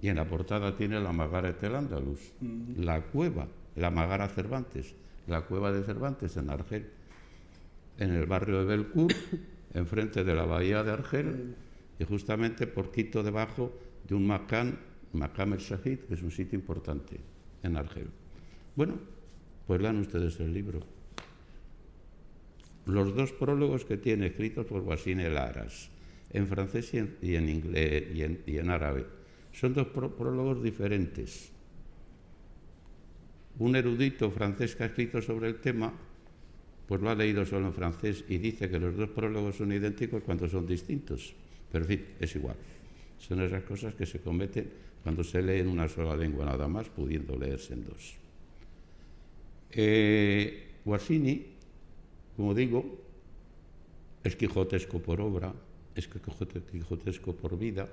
Y 0.01 0.09
en 0.09 0.17
la 0.17 0.27
portada 0.27 0.77
tiene 0.77 1.01
la 1.01 1.13
Magara 1.13 1.53
de 1.53 1.67
Andaluz, 1.77 2.33
la 2.77 3.03
cueva, 3.03 3.47
la 3.77 3.91
Magara 3.91 4.29
Cervantes, 4.29 4.95
la 5.27 5.43
cueva 5.43 5.73
de 5.73 5.83
Cervantes 5.83 6.37
en 6.37 6.51
Argel, 6.51 6.87
en 7.99 8.13
el 8.13 8.27
barrio 8.27 8.61
de 8.61 8.65
Belcourt, 8.65 9.17
enfrente 9.75 10.25
de 10.25 10.35
la 10.35 10.45
bahía 10.45 10.83
de 10.83 10.93
Argel, 10.93 11.55
y 11.99 12.05
justamente 12.05 12.67
por 12.67 12.91
Quito 12.91 13.23
debajo 13.23 13.73
de 14.09 14.15
un 14.15 14.27
Macán, 14.27 14.79
Macam 15.13 15.53
el 15.53 15.59
Shahid, 15.59 16.01
que 16.01 16.15
es 16.15 16.23
un 16.23 16.31
sitio 16.31 16.59
importante 16.59 17.21
en 17.63 17.77
Argel. 17.77 18.09
Bueno, 18.75 18.99
pues 19.67 19.81
lean 19.81 19.99
ustedes 19.99 20.41
el 20.41 20.53
libro. 20.53 20.81
Los 22.87 23.15
dos 23.15 23.33
prólogos 23.33 23.85
que 23.85 23.97
tiene 23.97 24.27
escritos 24.27 24.67
por 24.67 24.83
Guasine 24.83 25.31
Laras 25.31 25.91
en 26.33 26.47
francés 26.47 26.93
y 26.95 27.37
en, 27.37 27.49
inglés 27.49 28.05
y 28.47 28.59
en, 28.59 28.71
árabe. 28.71 29.07
Son 29.53 29.75
dos 29.75 29.89
prólogos 29.89 30.63
diferentes. 30.63 31.52
Un 33.59 33.77
erudito 33.77 34.31
francés 34.31 34.75
que 34.75 34.85
ha 34.85 34.87
escrito 34.87 35.21
sobre 35.21 35.49
el 35.49 35.61
tema, 35.61 35.93
pues 36.87 37.01
lo 37.01 37.11
ha 37.11 37.15
leído 37.15 37.45
solo 37.45 37.67
en 37.69 37.75
francés 37.75 38.25
y 38.29 38.39
dice 38.39 38.69
que 38.69 38.79
los 38.79 38.97
dos 38.97 39.11
prólogos 39.11 39.57
son 39.57 39.73
idénticos 39.73 40.23
cuando 40.23 40.49
son 40.49 40.67
distintos. 40.67 41.35
Pero 41.71 41.85
en 41.85 41.89
fin, 41.89 42.07
es 42.19 42.35
igual. 42.37 42.57
Son 43.19 43.41
esas 43.41 43.63
cosas 43.65 43.95
que 43.95 44.07
se 44.07 44.21
cometen 44.21 44.71
cuando 45.03 45.23
se 45.25 45.43
lee 45.43 45.61
en 45.61 45.69
una 45.69 45.89
sola 45.89 46.17
lengua 46.17 46.45
nada 46.45 46.69
más, 46.69 46.89
pudiendo 46.89 47.37
leerse 47.37 47.75
en 47.75 47.85
dos. 47.85 48.15
Eh, 49.71 50.73
Guarsini, 50.85 51.47
como 52.37 52.55
digo, 52.55 52.99
es 54.23 54.37
quijotesco 54.37 55.01
por 55.01 55.21
obra, 55.21 55.53
es 55.95 56.09
quijotesco 56.09 57.35
por 57.35 57.59
vida. 57.59 57.89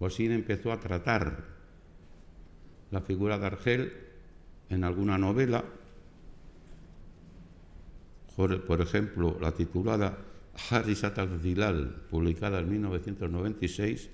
así 0.00 0.26
empezó 0.26 0.72
a 0.72 0.80
tratar 0.80 1.59
la 2.90 3.00
figura 3.00 3.38
de 3.38 3.46
Argel 3.46 3.92
en 4.68 4.84
alguna 4.84 5.18
novela, 5.18 5.64
por 8.36 8.80
ejemplo, 8.80 9.36
la 9.40 9.52
titulada 9.52 10.16
Harisat 10.70 11.18
al-Dilal, 11.18 12.06
publicada 12.10 12.60
en 12.60 12.70
1996, 12.70 14.10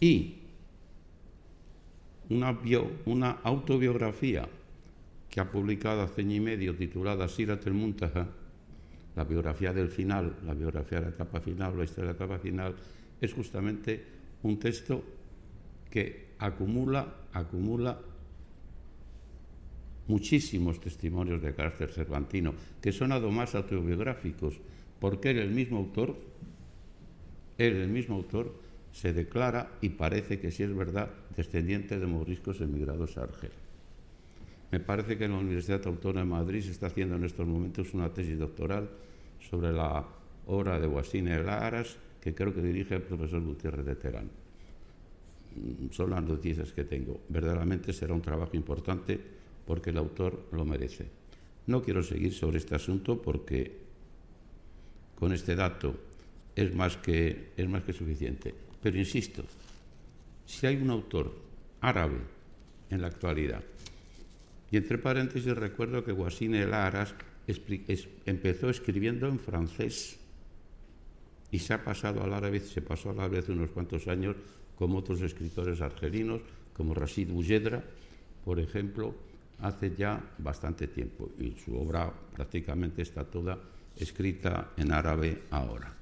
y 0.00 0.36
una, 2.30 3.30
autobiografía 3.42 4.48
que 5.28 5.40
ha 5.40 5.50
publicado 5.50 6.02
hace 6.02 6.22
año 6.22 6.36
y 6.36 6.40
medio 6.40 6.74
titulada 6.74 7.28
Sirat 7.28 7.66
el-Muntaha, 7.66 8.26
la 9.16 9.24
biografía 9.24 9.72
del 9.72 9.88
final, 9.88 10.36
la 10.44 10.54
biografía 10.54 10.98
de 10.98 11.06
la 11.06 11.10
etapa 11.10 11.40
final, 11.40 11.76
la 11.76 11.84
historia 11.84 12.12
de 12.12 12.18
la 12.18 12.24
etapa 12.24 12.38
final, 12.38 12.74
es 13.20 13.32
justamente 13.32 14.04
un 14.42 14.58
texto 14.58 15.02
que 15.90 16.30
acumula, 16.38 17.06
acumula 17.32 17.98
muchísimos 20.10 20.80
testimonios 20.80 21.40
de 21.40 21.54
carácter 21.54 21.90
cervantino, 21.90 22.52
que 22.82 22.90
son 22.90 23.12
además 23.12 23.54
autobiográficos, 23.54 24.58
porque 24.98 25.30
él, 25.30 25.38
el 25.38 25.50
mismo 25.50 25.78
autor, 25.78 26.18
él, 27.56 27.76
el 27.76 27.88
mismo 27.88 28.16
autor, 28.16 28.52
se 28.92 29.12
declara 29.12 29.78
y 29.80 29.90
parece 29.90 30.40
que 30.40 30.50
sí 30.50 30.64
es 30.64 30.74
verdad 30.74 31.08
descendiente 31.36 31.98
de 31.98 32.06
moriscos 32.06 32.60
emigrados 32.60 33.16
a 33.16 33.22
Argel. 33.22 33.52
Me 34.72 34.80
parece 34.80 35.16
que 35.16 35.24
en 35.24 35.32
la 35.32 35.38
Universidad 35.38 35.86
Autónoma 35.86 36.20
de 36.20 36.44
Madrid 36.44 36.62
se 36.62 36.72
está 36.72 36.88
haciendo 36.88 37.14
en 37.14 37.24
estos 37.24 37.46
momentos 37.46 37.94
una 37.94 38.12
tesis 38.12 38.38
doctoral 38.38 38.90
sobre 39.38 39.72
la 39.72 40.04
obra 40.46 40.80
de 40.80 40.86
Guasine 40.86 41.42
Laras 41.42 41.96
que 42.20 42.34
creo 42.34 42.52
que 42.52 42.60
dirige 42.60 42.96
el 42.96 43.02
profesor 43.02 43.40
Gutiérrez 43.42 43.86
de 43.86 43.96
Terán. 43.96 44.30
Mm, 45.56 45.90
Son 45.90 46.10
las 46.10 46.22
noticias 46.22 46.72
que 46.72 46.84
tengo. 46.84 47.20
Verdaderamente 47.28 47.92
será 47.92 48.12
un 48.12 48.22
trabajo 48.22 48.56
importante 48.56 49.39
porque 49.70 49.90
el 49.90 49.98
autor 49.98 50.48
lo 50.50 50.64
merece. 50.64 51.06
No 51.68 51.80
quiero 51.80 52.02
seguir 52.02 52.34
sobre 52.34 52.58
este 52.58 52.74
asunto 52.74 53.22
porque 53.22 53.70
con 55.14 55.32
este 55.32 55.54
dato 55.54 55.94
es 56.56 56.74
más 56.74 56.96
que, 56.96 57.52
es 57.56 57.68
más 57.68 57.84
que 57.84 57.92
suficiente. 57.92 58.52
Pero 58.82 58.98
insisto, 58.98 59.44
si 60.44 60.66
hay 60.66 60.74
un 60.74 60.90
autor 60.90 61.32
árabe 61.82 62.18
en 62.90 63.00
la 63.00 63.06
actualidad, 63.06 63.62
y 64.72 64.76
entre 64.76 64.98
paréntesis 64.98 65.54
recuerdo 65.54 66.02
que 66.02 66.10
Guasine 66.10 66.62
El 66.62 66.74
Aras 66.74 67.14
empezó 68.26 68.70
escribiendo 68.70 69.28
en 69.28 69.38
francés 69.38 70.18
y 71.52 71.60
se 71.60 71.74
ha 71.74 71.84
pasado 71.84 72.24
al 72.24 72.34
árabe, 72.34 72.58
se 72.58 72.82
pasó 72.82 73.10
al 73.10 73.20
árabe 73.20 73.38
hace 73.38 73.52
unos 73.52 73.70
cuantos 73.70 74.08
años, 74.08 74.34
como 74.74 74.98
otros 74.98 75.22
escritores 75.22 75.80
argelinos, 75.80 76.40
como 76.72 76.92
Rashid 76.92 77.30
Boujedra, 77.30 77.84
por 78.44 78.58
ejemplo, 78.58 79.29
hace 79.62 79.94
ya 79.96 80.20
bastante 80.38 80.88
tiempo. 80.88 81.30
Y 81.38 81.52
su 81.52 81.76
obra 81.76 82.12
prácticamente 82.34 83.02
está 83.02 83.24
toda 83.24 83.58
escrita 83.96 84.72
en 84.76 84.92
árabe 84.92 85.42
ahora. 85.50 85.94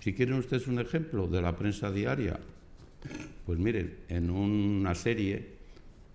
Si 0.00 0.12
quieren 0.14 0.34
ustedes 0.34 0.66
un 0.66 0.80
ejemplo 0.80 1.28
de 1.28 1.40
la 1.40 1.56
prensa 1.56 1.90
diaria, 1.90 2.38
pues 3.46 3.58
miren, 3.58 3.98
en 4.08 4.30
una 4.30 4.94
serie 4.94 5.48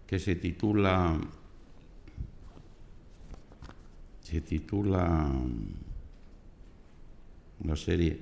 que 0.06 0.20
se 0.20 0.36
titula 0.36 1.20
se 4.22 4.42
titula 4.42 5.32
la 7.64 7.76
serie 7.76 8.20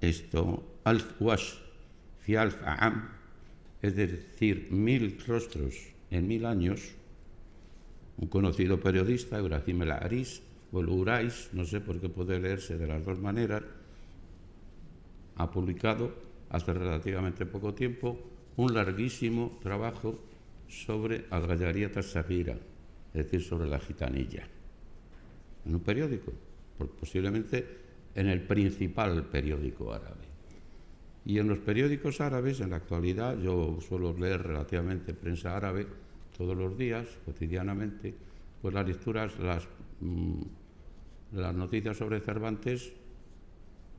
esto 0.00 0.80
Alf 0.82 1.20
Wash 1.20 1.54
fi 2.20 2.34
Alf 2.34 2.56
Aam 2.64 3.08
es 3.82 3.94
decir 3.94 4.68
mil 4.70 5.16
rostros 5.26 5.74
en 6.12 6.28
mil 6.28 6.44
años 6.44 6.94
un 8.18 8.28
conocido 8.28 8.78
periodista 8.78 9.38
El 9.38 9.90
Aris 9.90 10.42
o 10.70 10.80
Urais 10.80 11.48
no 11.52 11.64
sé 11.64 11.80
por 11.80 11.98
qué 12.00 12.08
puede 12.08 12.38
leerse 12.38 12.76
de 12.76 12.86
las 12.86 13.04
dos 13.04 13.18
maneras 13.18 13.62
ha 15.36 15.50
publicado 15.50 16.14
hace 16.50 16.72
relativamente 16.74 17.46
poco 17.46 17.72
tiempo 17.72 18.18
un 18.56 18.74
larguísimo 18.74 19.58
trabajo 19.62 20.18
sobre 20.68 21.24
Al-Gayariata 21.30 22.02
Sagira, 22.02 22.58
es 23.14 23.24
decir, 23.24 23.42
sobre 23.42 23.66
la 23.66 23.78
gitanilla, 23.78 24.46
en 25.64 25.74
un 25.74 25.80
periódico, 25.80 26.32
posiblemente 27.00 27.66
en 28.14 28.28
el 28.28 28.42
principal 28.42 29.24
periódico 29.24 29.92
árabe. 29.92 30.31
Y 31.24 31.38
en 31.38 31.48
los 31.48 31.58
periódicos 31.58 32.20
árabes, 32.20 32.60
en 32.60 32.70
la 32.70 32.76
actualidad, 32.76 33.38
yo 33.38 33.78
suelo 33.80 34.12
leer 34.12 34.42
relativamente 34.42 35.14
prensa 35.14 35.56
árabe 35.56 35.86
todos 36.36 36.56
los 36.56 36.76
días, 36.76 37.06
cotidianamente, 37.24 38.14
pues 38.60 38.74
las 38.74 38.86
lecturas, 38.86 39.38
las, 39.38 39.68
mm, 40.00 40.42
noticias 41.32 41.96
sobre 41.96 42.20
Cervantes 42.20 42.92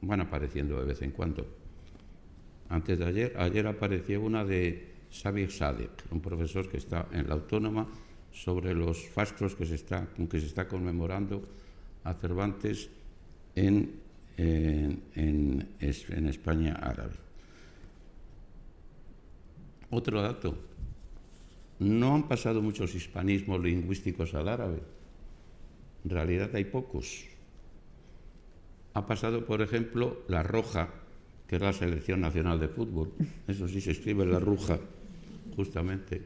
van 0.02 0.22
apareciendo 0.22 0.80
de 0.80 0.86
vez 0.86 1.02
en 1.02 1.12
cuando. 1.12 1.48
Antes 2.70 3.00
de 3.00 3.06
ayer, 3.06 3.34
ayer 3.38 3.68
apareció 3.68 4.22
una 4.22 4.44
de 4.44 4.94
Sabir 5.10 5.52
Sadek, 5.52 6.06
un 6.12 6.22
profesor 6.22 6.68
que 6.68 6.78
está 6.78 7.08
en 7.12 7.28
la 7.28 7.36
Autónoma, 7.36 7.88
sobre 8.32 8.74
los 8.74 9.08
fastos 9.08 9.56
que 9.56 9.66
se 9.66 9.76
está, 9.76 10.08
que 10.30 10.40
se 10.40 10.48
está 10.48 10.68
conmemorando 10.68 11.48
a 12.04 12.14
Cervantes 12.16 12.90
en, 13.56 14.02
en- 14.38 15.02
en 15.16 15.70
es- 15.80 16.10
en 16.10 16.28
España 16.28 16.74
árabe. 16.74 17.14
Otro 19.90 20.22
dato, 20.22 20.58
no 21.80 22.16
han 22.16 22.28
pasado 22.28 22.62
muchos 22.62 22.96
hispanismos 22.96 23.62
lingüísticos 23.62 24.34
al 24.34 24.48
árabe, 24.48 24.80
en 26.04 26.10
realidad 26.10 26.50
hay 26.56 26.66
pocos. 26.66 27.26
Ha 28.96 29.06
pasado, 29.06 29.46
por 29.46 29.62
ejemplo, 29.62 30.22
la 30.28 30.44
Roja, 30.44 30.90
que 31.48 31.56
es 31.58 31.62
la 31.62 31.74
selección 31.74 32.22
nacional 32.22 32.60
de 32.60 32.68
fútbol. 32.68 33.12
Eso 33.48 33.68
sí 33.68 33.82
se 33.82 33.92
escribe 33.92 34.26
la 34.26 34.40
Ruja, 34.40 34.80
justamente. 35.56 36.22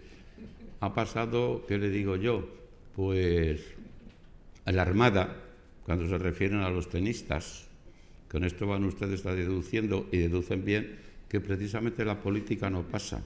Ha 0.79 0.93
pasado, 0.93 1.65
¿qué 1.67 1.77
le 1.77 1.89
digo 1.89 2.15
yo? 2.15 2.47
Pues 2.95 3.61
la 4.65 4.81
Armada, 4.81 5.35
cuando 5.85 6.07
se 6.07 6.17
refieren 6.17 6.59
a 6.59 6.69
los 6.69 6.89
tenistas. 6.89 7.66
Con 8.29 8.43
esto 8.43 8.67
van 8.67 8.83
ustedes 8.83 9.25
a 9.25 9.33
deduciendo 9.33 10.07
y 10.11 10.17
deducen 10.17 10.65
bien 10.65 10.97
que 11.29 11.39
precisamente 11.39 12.03
la 12.05 12.21
política 12.21 12.69
no 12.69 12.83
pasa. 12.83 13.23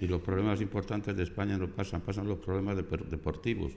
Y 0.00 0.06
los 0.06 0.20
problemas 0.20 0.60
importantes 0.60 1.16
de 1.16 1.22
España 1.22 1.56
no 1.56 1.68
pasan, 1.68 2.00
pasan 2.00 2.26
los 2.26 2.38
problemas 2.38 2.76
depor- 2.76 3.06
deportivos. 3.06 3.72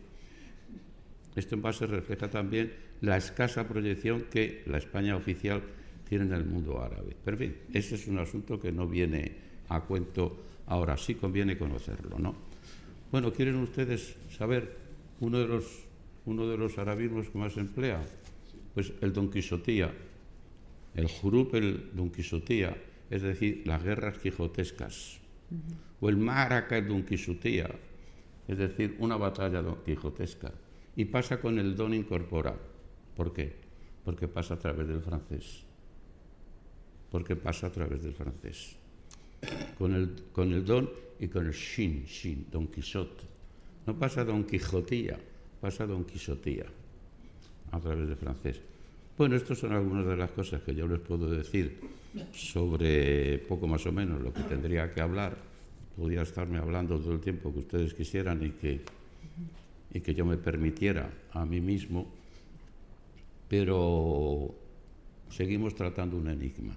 Esto 1.35 1.55
en 1.55 1.61
base 1.61 1.85
refleja 1.85 2.29
también 2.29 2.73
la 3.01 3.17
escasa 3.17 3.67
proyección 3.67 4.23
que 4.31 4.63
la 4.65 4.79
España 4.79 5.15
oficial 5.15 5.61
tiene 6.09 6.25
en 6.25 6.33
el 6.33 6.45
mundo 6.45 6.81
árabe. 6.81 7.15
Pero 7.23 7.37
en 7.37 7.39
fin, 7.39 7.55
ese 7.73 7.95
es 7.95 8.07
un 8.07 8.17
asunto 8.17 8.59
que 8.59 8.71
no 8.71 8.87
viene 8.87 9.31
a 9.69 9.81
cuento 9.81 10.43
ahora, 10.65 10.97
sí 10.97 11.15
conviene 11.15 11.57
conocerlo, 11.57 12.17
¿no? 12.17 12.35
Bueno, 13.11 13.31
¿quieren 13.31 13.55
ustedes 13.57 14.15
saber 14.35 14.75
uno 15.19 15.39
de 15.39 15.47
los, 15.47 15.65
uno 16.25 16.47
de 16.47 16.57
los 16.57 16.77
arabismos 16.77 17.29
que 17.29 17.37
más 17.37 17.55
emplea? 17.57 18.01
Pues 18.73 18.91
el 19.01 19.13
Don 19.13 19.29
Quixotía, 19.29 19.93
el 20.97 21.07
Jurup 21.07 21.53
el 21.53 21.91
Don 21.93 22.09
Quixotía, 22.09 22.75
es 23.09 23.21
decir, 23.21 23.63
las 23.65 23.83
guerras 23.83 24.17
quijotescas, 24.17 25.19
o 26.01 26.09
el 26.09 26.17
Maraca 26.17 26.77
el 26.77 26.87
Don 26.87 27.03
Quixotía, 27.03 27.69
es 28.47 28.57
decir, 28.57 28.95
una 28.99 29.17
batalla 29.17 29.61
don 29.61 29.83
quijotesca, 29.83 30.51
y 30.95 31.05
pasa 31.05 31.39
con 31.39 31.59
el 31.59 31.75
don 31.75 31.93
incorporado. 31.93 32.59
¿Por 33.15 33.33
qué? 33.33 33.53
Porque 34.03 34.27
pasa 34.27 34.55
a 34.55 34.59
través 34.59 34.87
del 34.87 35.01
francés. 35.01 35.63
Porque 37.11 37.35
pasa 37.35 37.67
a 37.67 37.71
través 37.71 38.03
del 38.03 38.13
francés. 38.13 38.77
Con 39.77 39.93
el, 39.93 40.15
con 40.31 40.51
el 40.53 40.65
don 40.65 40.89
y 41.19 41.27
con 41.27 41.45
el 41.45 41.53
shin, 41.53 42.05
shin, 42.05 42.47
Don 42.49 42.67
Quixote. 42.67 43.23
No 43.85 43.97
pasa 43.99 44.23
Don 44.23 44.45
Quijotía, 44.45 45.19
pasa 45.61 45.85
Don 45.85 46.05
Quixotía 46.05 46.65
a 47.71 47.79
través 47.79 48.07
del 48.07 48.17
francés. 48.17 48.61
Bueno, 49.17 49.35
estas 49.35 49.57
son 49.57 49.71
algunas 49.73 50.05
de 50.05 50.15
las 50.15 50.29
cosas 50.29 50.61
que 50.61 50.75
yo 50.75 50.87
les 50.87 50.99
puedo 50.99 51.27
decir 51.27 51.79
sobre 52.31 53.39
poco 53.39 53.67
más 53.67 53.83
o 53.87 53.91
menos 53.91 54.21
lo 54.21 54.31
que 54.31 54.43
tendría 54.43 54.93
que 54.93 55.01
hablar. 55.01 55.35
Podría 55.95 56.21
estarme 56.21 56.59
hablando 56.59 56.99
todo 56.99 57.13
el 57.13 57.19
tiempo 57.19 57.51
que 57.51 57.59
ustedes 57.59 57.95
quisieran 57.95 58.45
y 58.45 58.51
que, 58.51 58.81
y 59.91 60.01
que 60.01 60.13
yo 60.13 60.23
me 60.23 60.37
permitiera 60.37 61.09
a 61.31 61.47
mí 61.47 61.59
mismo, 61.59 62.05
pero 63.49 64.53
seguimos 65.31 65.73
tratando 65.73 66.15
un 66.15 66.29
enigma. 66.29 66.75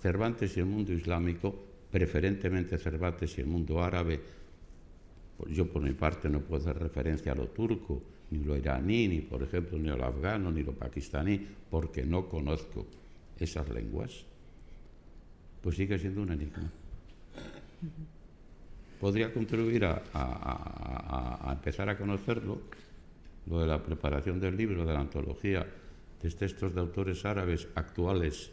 Cervantes 0.00 0.56
y 0.56 0.60
el 0.60 0.66
mundo 0.66 0.92
islámico, 0.92 1.52
preferentemente 1.90 2.78
Cervantes 2.78 3.36
y 3.38 3.40
el 3.40 3.48
mundo 3.48 3.82
árabe, 3.82 4.20
pues 5.36 5.52
yo 5.52 5.66
por 5.66 5.82
mi 5.82 5.94
parte 5.94 6.28
no 6.28 6.42
puedo 6.42 6.62
hacer 6.62 6.80
referencia 6.80 7.32
a 7.32 7.34
lo 7.34 7.48
turco, 7.48 8.00
ni 8.30 8.44
lo 8.44 8.56
iraní, 8.56 9.08
ni 9.08 9.20
por 9.20 9.42
ejemplo 9.42 9.78
ni 9.78 9.88
lo 9.88 10.04
afgano, 10.04 10.50
ni 10.50 10.62
lo 10.62 10.72
pakistaní, 10.72 11.40
porque 11.70 12.04
no 12.04 12.28
conozco 12.28 12.86
esas 13.38 13.68
lenguas, 13.70 14.24
pues 15.62 15.76
sigue 15.76 15.98
siendo 15.98 16.22
un 16.22 16.32
enigma. 16.32 16.70
Podría 19.00 19.32
contribuir 19.32 19.84
a, 19.84 21.50
empezar 21.52 21.88
a 21.88 21.96
conocerlo, 21.96 22.60
lo 23.46 23.60
de 23.60 23.66
la 23.66 23.82
preparación 23.82 24.40
del 24.40 24.56
libro, 24.56 24.84
de 24.84 24.92
la 24.92 25.00
antología 25.00 25.66
de 26.20 26.30
textos 26.30 26.74
de 26.74 26.80
autores 26.80 27.24
árabes 27.24 27.68
actuales 27.74 28.50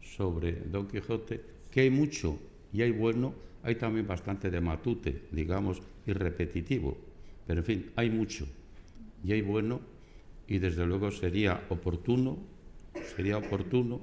sobre 0.00 0.52
Don 0.52 0.86
Quijote, 0.86 1.42
que 1.70 1.80
hay 1.80 1.90
mucho 1.90 2.38
y 2.72 2.82
hay 2.82 2.92
bueno, 2.92 3.34
hay 3.62 3.74
también 3.74 4.06
bastante 4.06 4.50
de 4.50 4.60
matute, 4.60 5.24
digamos, 5.32 5.82
y 6.06 6.12
repetitivo, 6.12 6.96
pero 7.46 7.60
en 7.60 7.66
fin, 7.66 7.90
hay 7.96 8.08
mucho 8.08 8.46
y 9.24 9.32
hay 9.32 9.42
bueno 9.42 9.80
y 10.46 10.58
desde 10.58 10.84
luego 10.86 11.10
sería 11.10 11.62
oportuno, 11.70 12.38
sería 13.14 13.38
oportuno 13.38 14.00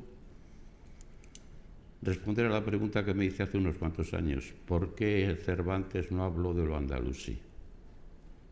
responder 2.01 2.45
a 2.45 2.49
la 2.49 2.63
pregunta 2.63 3.03
que 3.03 3.13
me 3.13 3.25
hice 3.25 3.43
hace 3.43 3.57
unos 3.57 3.77
cuantos 3.77 4.13
años, 4.13 4.53
¿por 4.65 4.95
qué 4.95 5.35
Cervantes 5.43 6.11
no 6.11 6.23
habló 6.23 6.53
de 6.53 6.65
lo 6.65 6.77
andalusí? 6.77 7.37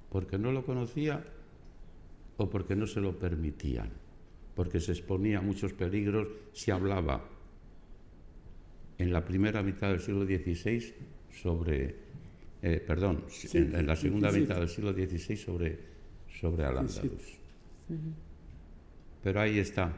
¿Porque 0.09 0.37
no 0.37 0.51
lo 0.51 0.65
conocía 0.65 1.23
o 2.37 2.49
porque 2.49 2.75
no 2.75 2.87
se 2.87 3.01
lo 3.01 3.17
permitían? 3.17 3.89
Porque 4.55 4.79
se 4.79 4.91
exponía 4.93 5.39
a 5.39 5.41
muchos 5.41 5.73
peligros 5.73 6.27
si 6.53 6.71
hablaba 6.71 7.23
en 8.97 9.11
la 9.11 9.23
primera 9.25 9.61
mitad 9.61 9.89
del 9.89 9.99
siglo 9.99 10.25
XVI 10.25 10.93
sobre, 11.29 11.95
eh, 12.61 12.83
perdón, 12.85 13.25
Sí, 13.27 13.57
en, 13.57 13.75
en 13.75 13.87
la 13.87 13.95
segunda 13.95 14.31
17. 14.31 14.39
mitad 14.39 14.59
del 14.59 14.69
siglo 14.69 14.93
XVI 14.93 15.37
sobre, 15.37 15.79
sobre 16.39 16.65
al 16.65 16.77
andaluz. 16.77 17.37
Pero 19.23 19.41
ahí 19.41 19.59
está. 19.59 19.91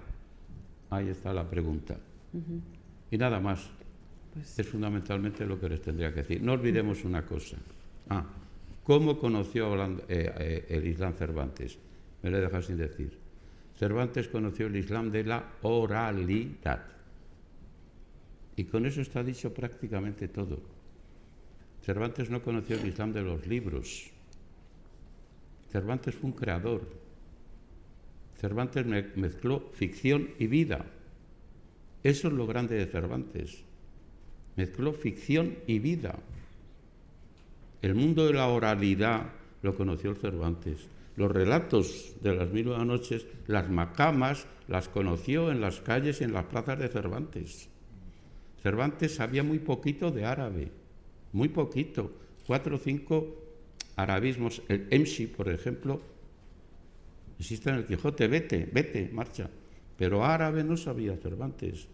Ahí 0.90 1.10
está 1.10 1.34
la 1.34 1.50
pregunta. 1.50 1.98
Y 3.12 3.18
nada 3.18 3.40
más. 3.40 3.70
Pues 4.34 4.60
Es 4.60 4.68
fundamentalmente 4.68 5.46
lo 5.46 5.60
que 5.60 5.70
les 5.70 5.82
tendría 5.82 6.14
que 6.14 6.22
decir. 6.22 6.42
No 6.42 6.54
olvidemos 6.54 7.04
una 7.04 7.26
cosa. 7.26 7.58
Ah, 8.10 8.24
¿cómo 8.84 9.18
conoció 9.18 9.72
Holanda- 9.72 10.04
eh, 10.08 10.32
eh, 10.38 10.66
el 10.70 10.88
Islam 10.88 11.14
Cervantes? 11.14 11.78
Me 12.22 12.30
lo 12.30 12.38
he 12.38 12.42
dejado 12.42 12.62
sin 12.62 12.78
decir. 12.78 13.18
Cervantes 13.78 14.28
conoció 14.28 14.68
el 14.68 14.76
Islam 14.76 15.12
de 15.12 15.24
la 15.24 15.44
oralidad. 15.64 16.84
Y 18.56 18.64
con 18.66 18.86
eso 18.86 19.02
está 19.02 19.24
dicho 19.24 19.54
prácticamente 19.54 20.28
todo. 20.28 20.60
Cervantes 21.84 22.30
no 22.30 22.42
conoció 22.42 22.76
el 22.78 22.88
Islam 22.88 23.14
de 23.14 23.22
los 23.22 23.46
libros. 23.48 24.10
Cervantes 25.72 26.16
fue 26.16 26.30
un 26.30 26.36
creador. 26.36 26.88
Cervantes 28.40 28.86
me- 28.86 29.08
mezcló 29.16 29.70
ficción 29.74 30.30
y 30.40 30.48
vida. 30.48 30.86
Eso 32.04 32.28
es 32.28 32.34
lo 32.34 32.48
grande 32.48 32.76
de 32.76 32.86
Cervantes. 32.86 33.64
Mezcló 34.56 34.94
ficción 34.94 35.56
y 35.68 35.80
vida. 35.80 36.20
El 37.82 37.96
mundo 37.96 38.26
de 38.26 38.34
la 38.34 38.48
oralidad 38.48 39.30
lo 39.62 39.76
conoció 39.76 40.16
Cervantes. 40.16 40.88
Los 41.16 41.32
relatos 41.32 42.16
de 42.22 42.36
las 42.36 42.50
mil 42.52 42.68
noches, 42.86 43.26
las 43.48 43.70
macamas, 43.70 44.46
las 44.68 44.88
conoció 44.88 45.52
en 45.52 45.62
las 45.62 45.82
calles 45.82 46.22
y 46.22 46.26
en 46.26 46.34
las 46.34 46.46
plazas 46.46 46.78
de 46.80 46.90
Cervantes. 46.90 47.70
Cervantes 48.62 49.16
sabía 49.16 49.44
muy 49.44 49.60
poquito 49.60 50.12
de 50.12 50.26
árabe, 50.26 50.72
muy 51.34 51.50
poquito, 51.50 52.12
cuatro 52.46 52.76
o 52.76 52.80
cinco 52.80 53.36
arabismos. 53.98 54.62
El 54.70 54.88
emshi, 54.90 55.28
por 55.28 55.50
ejemplo, 55.50 56.02
existe 57.38 57.70
en 57.70 57.76
el 57.76 57.86
Quijote, 57.86 58.28
vete, 58.28 58.70
vete, 58.72 59.10
marcha. 59.12 59.50
Pero 59.98 60.24
árabe 60.24 60.64
no 60.64 60.78
sabía 60.78 61.18
Cervantes. 61.18 61.88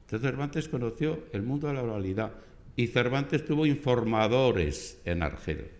Entonces 0.00 0.28
Cervantes 0.28 0.68
conoció 0.68 1.24
el 1.32 1.42
mundo 1.42 1.68
de 1.68 1.74
la 1.74 1.82
oralidad 1.84 2.32
y 2.74 2.88
Cervantes 2.88 3.44
tuvo 3.44 3.66
informadores 3.66 5.00
en 5.04 5.22
Argel 5.22 5.70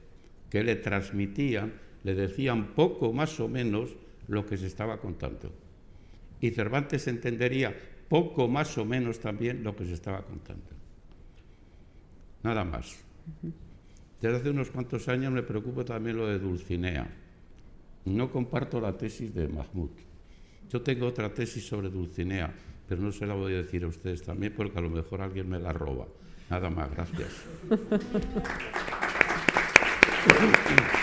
que 0.50 0.62
le 0.62 0.76
transmitían, 0.76 1.72
le 2.04 2.14
decían 2.14 2.74
poco 2.74 3.12
más 3.12 3.40
o 3.40 3.48
menos 3.48 3.96
lo 4.28 4.44
que 4.44 4.58
se 4.58 4.66
estaba 4.66 5.00
contando. 5.00 5.50
Y 6.40 6.50
Cervantes 6.50 7.08
entendería 7.08 7.74
poco 8.08 8.48
más 8.48 8.76
o 8.76 8.84
menos 8.84 9.18
también 9.18 9.64
lo 9.64 9.74
que 9.74 9.86
se 9.86 9.94
estaba 9.94 10.22
contando. 10.22 10.66
Nada 12.42 12.64
más. 12.64 12.98
Desde 14.22 14.36
hace 14.36 14.50
unos 14.50 14.70
cuantos 14.70 15.08
años 15.08 15.32
me 15.32 15.42
preocupa 15.42 15.84
también 15.84 16.16
lo 16.16 16.28
de 16.28 16.38
Dulcinea. 16.38 17.10
No 18.04 18.30
comparto 18.30 18.80
la 18.80 18.96
tesis 18.96 19.34
de 19.34 19.48
Mahmoud. 19.48 19.90
Yo 20.70 20.80
tengo 20.80 21.06
otra 21.08 21.34
tesis 21.34 21.66
sobre 21.66 21.90
Dulcinea, 21.90 22.54
pero 22.88 23.02
no 23.02 23.10
se 23.10 23.26
la 23.26 23.34
voy 23.34 23.54
a 23.54 23.56
decir 23.56 23.82
a 23.82 23.88
ustedes 23.88 24.22
también 24.22 24.54
porque 24.56 24.78
a 24.78 24.80
lo 24.80 24.90
mejor 24.90 25.22
alguien 25.22 25.48
me 25.48 25.58
la 25.58 25.72
roba. 25.72 26.06
Nada 26.48 26.70
más, 26.70 26.88
gracias. 26.92 27.32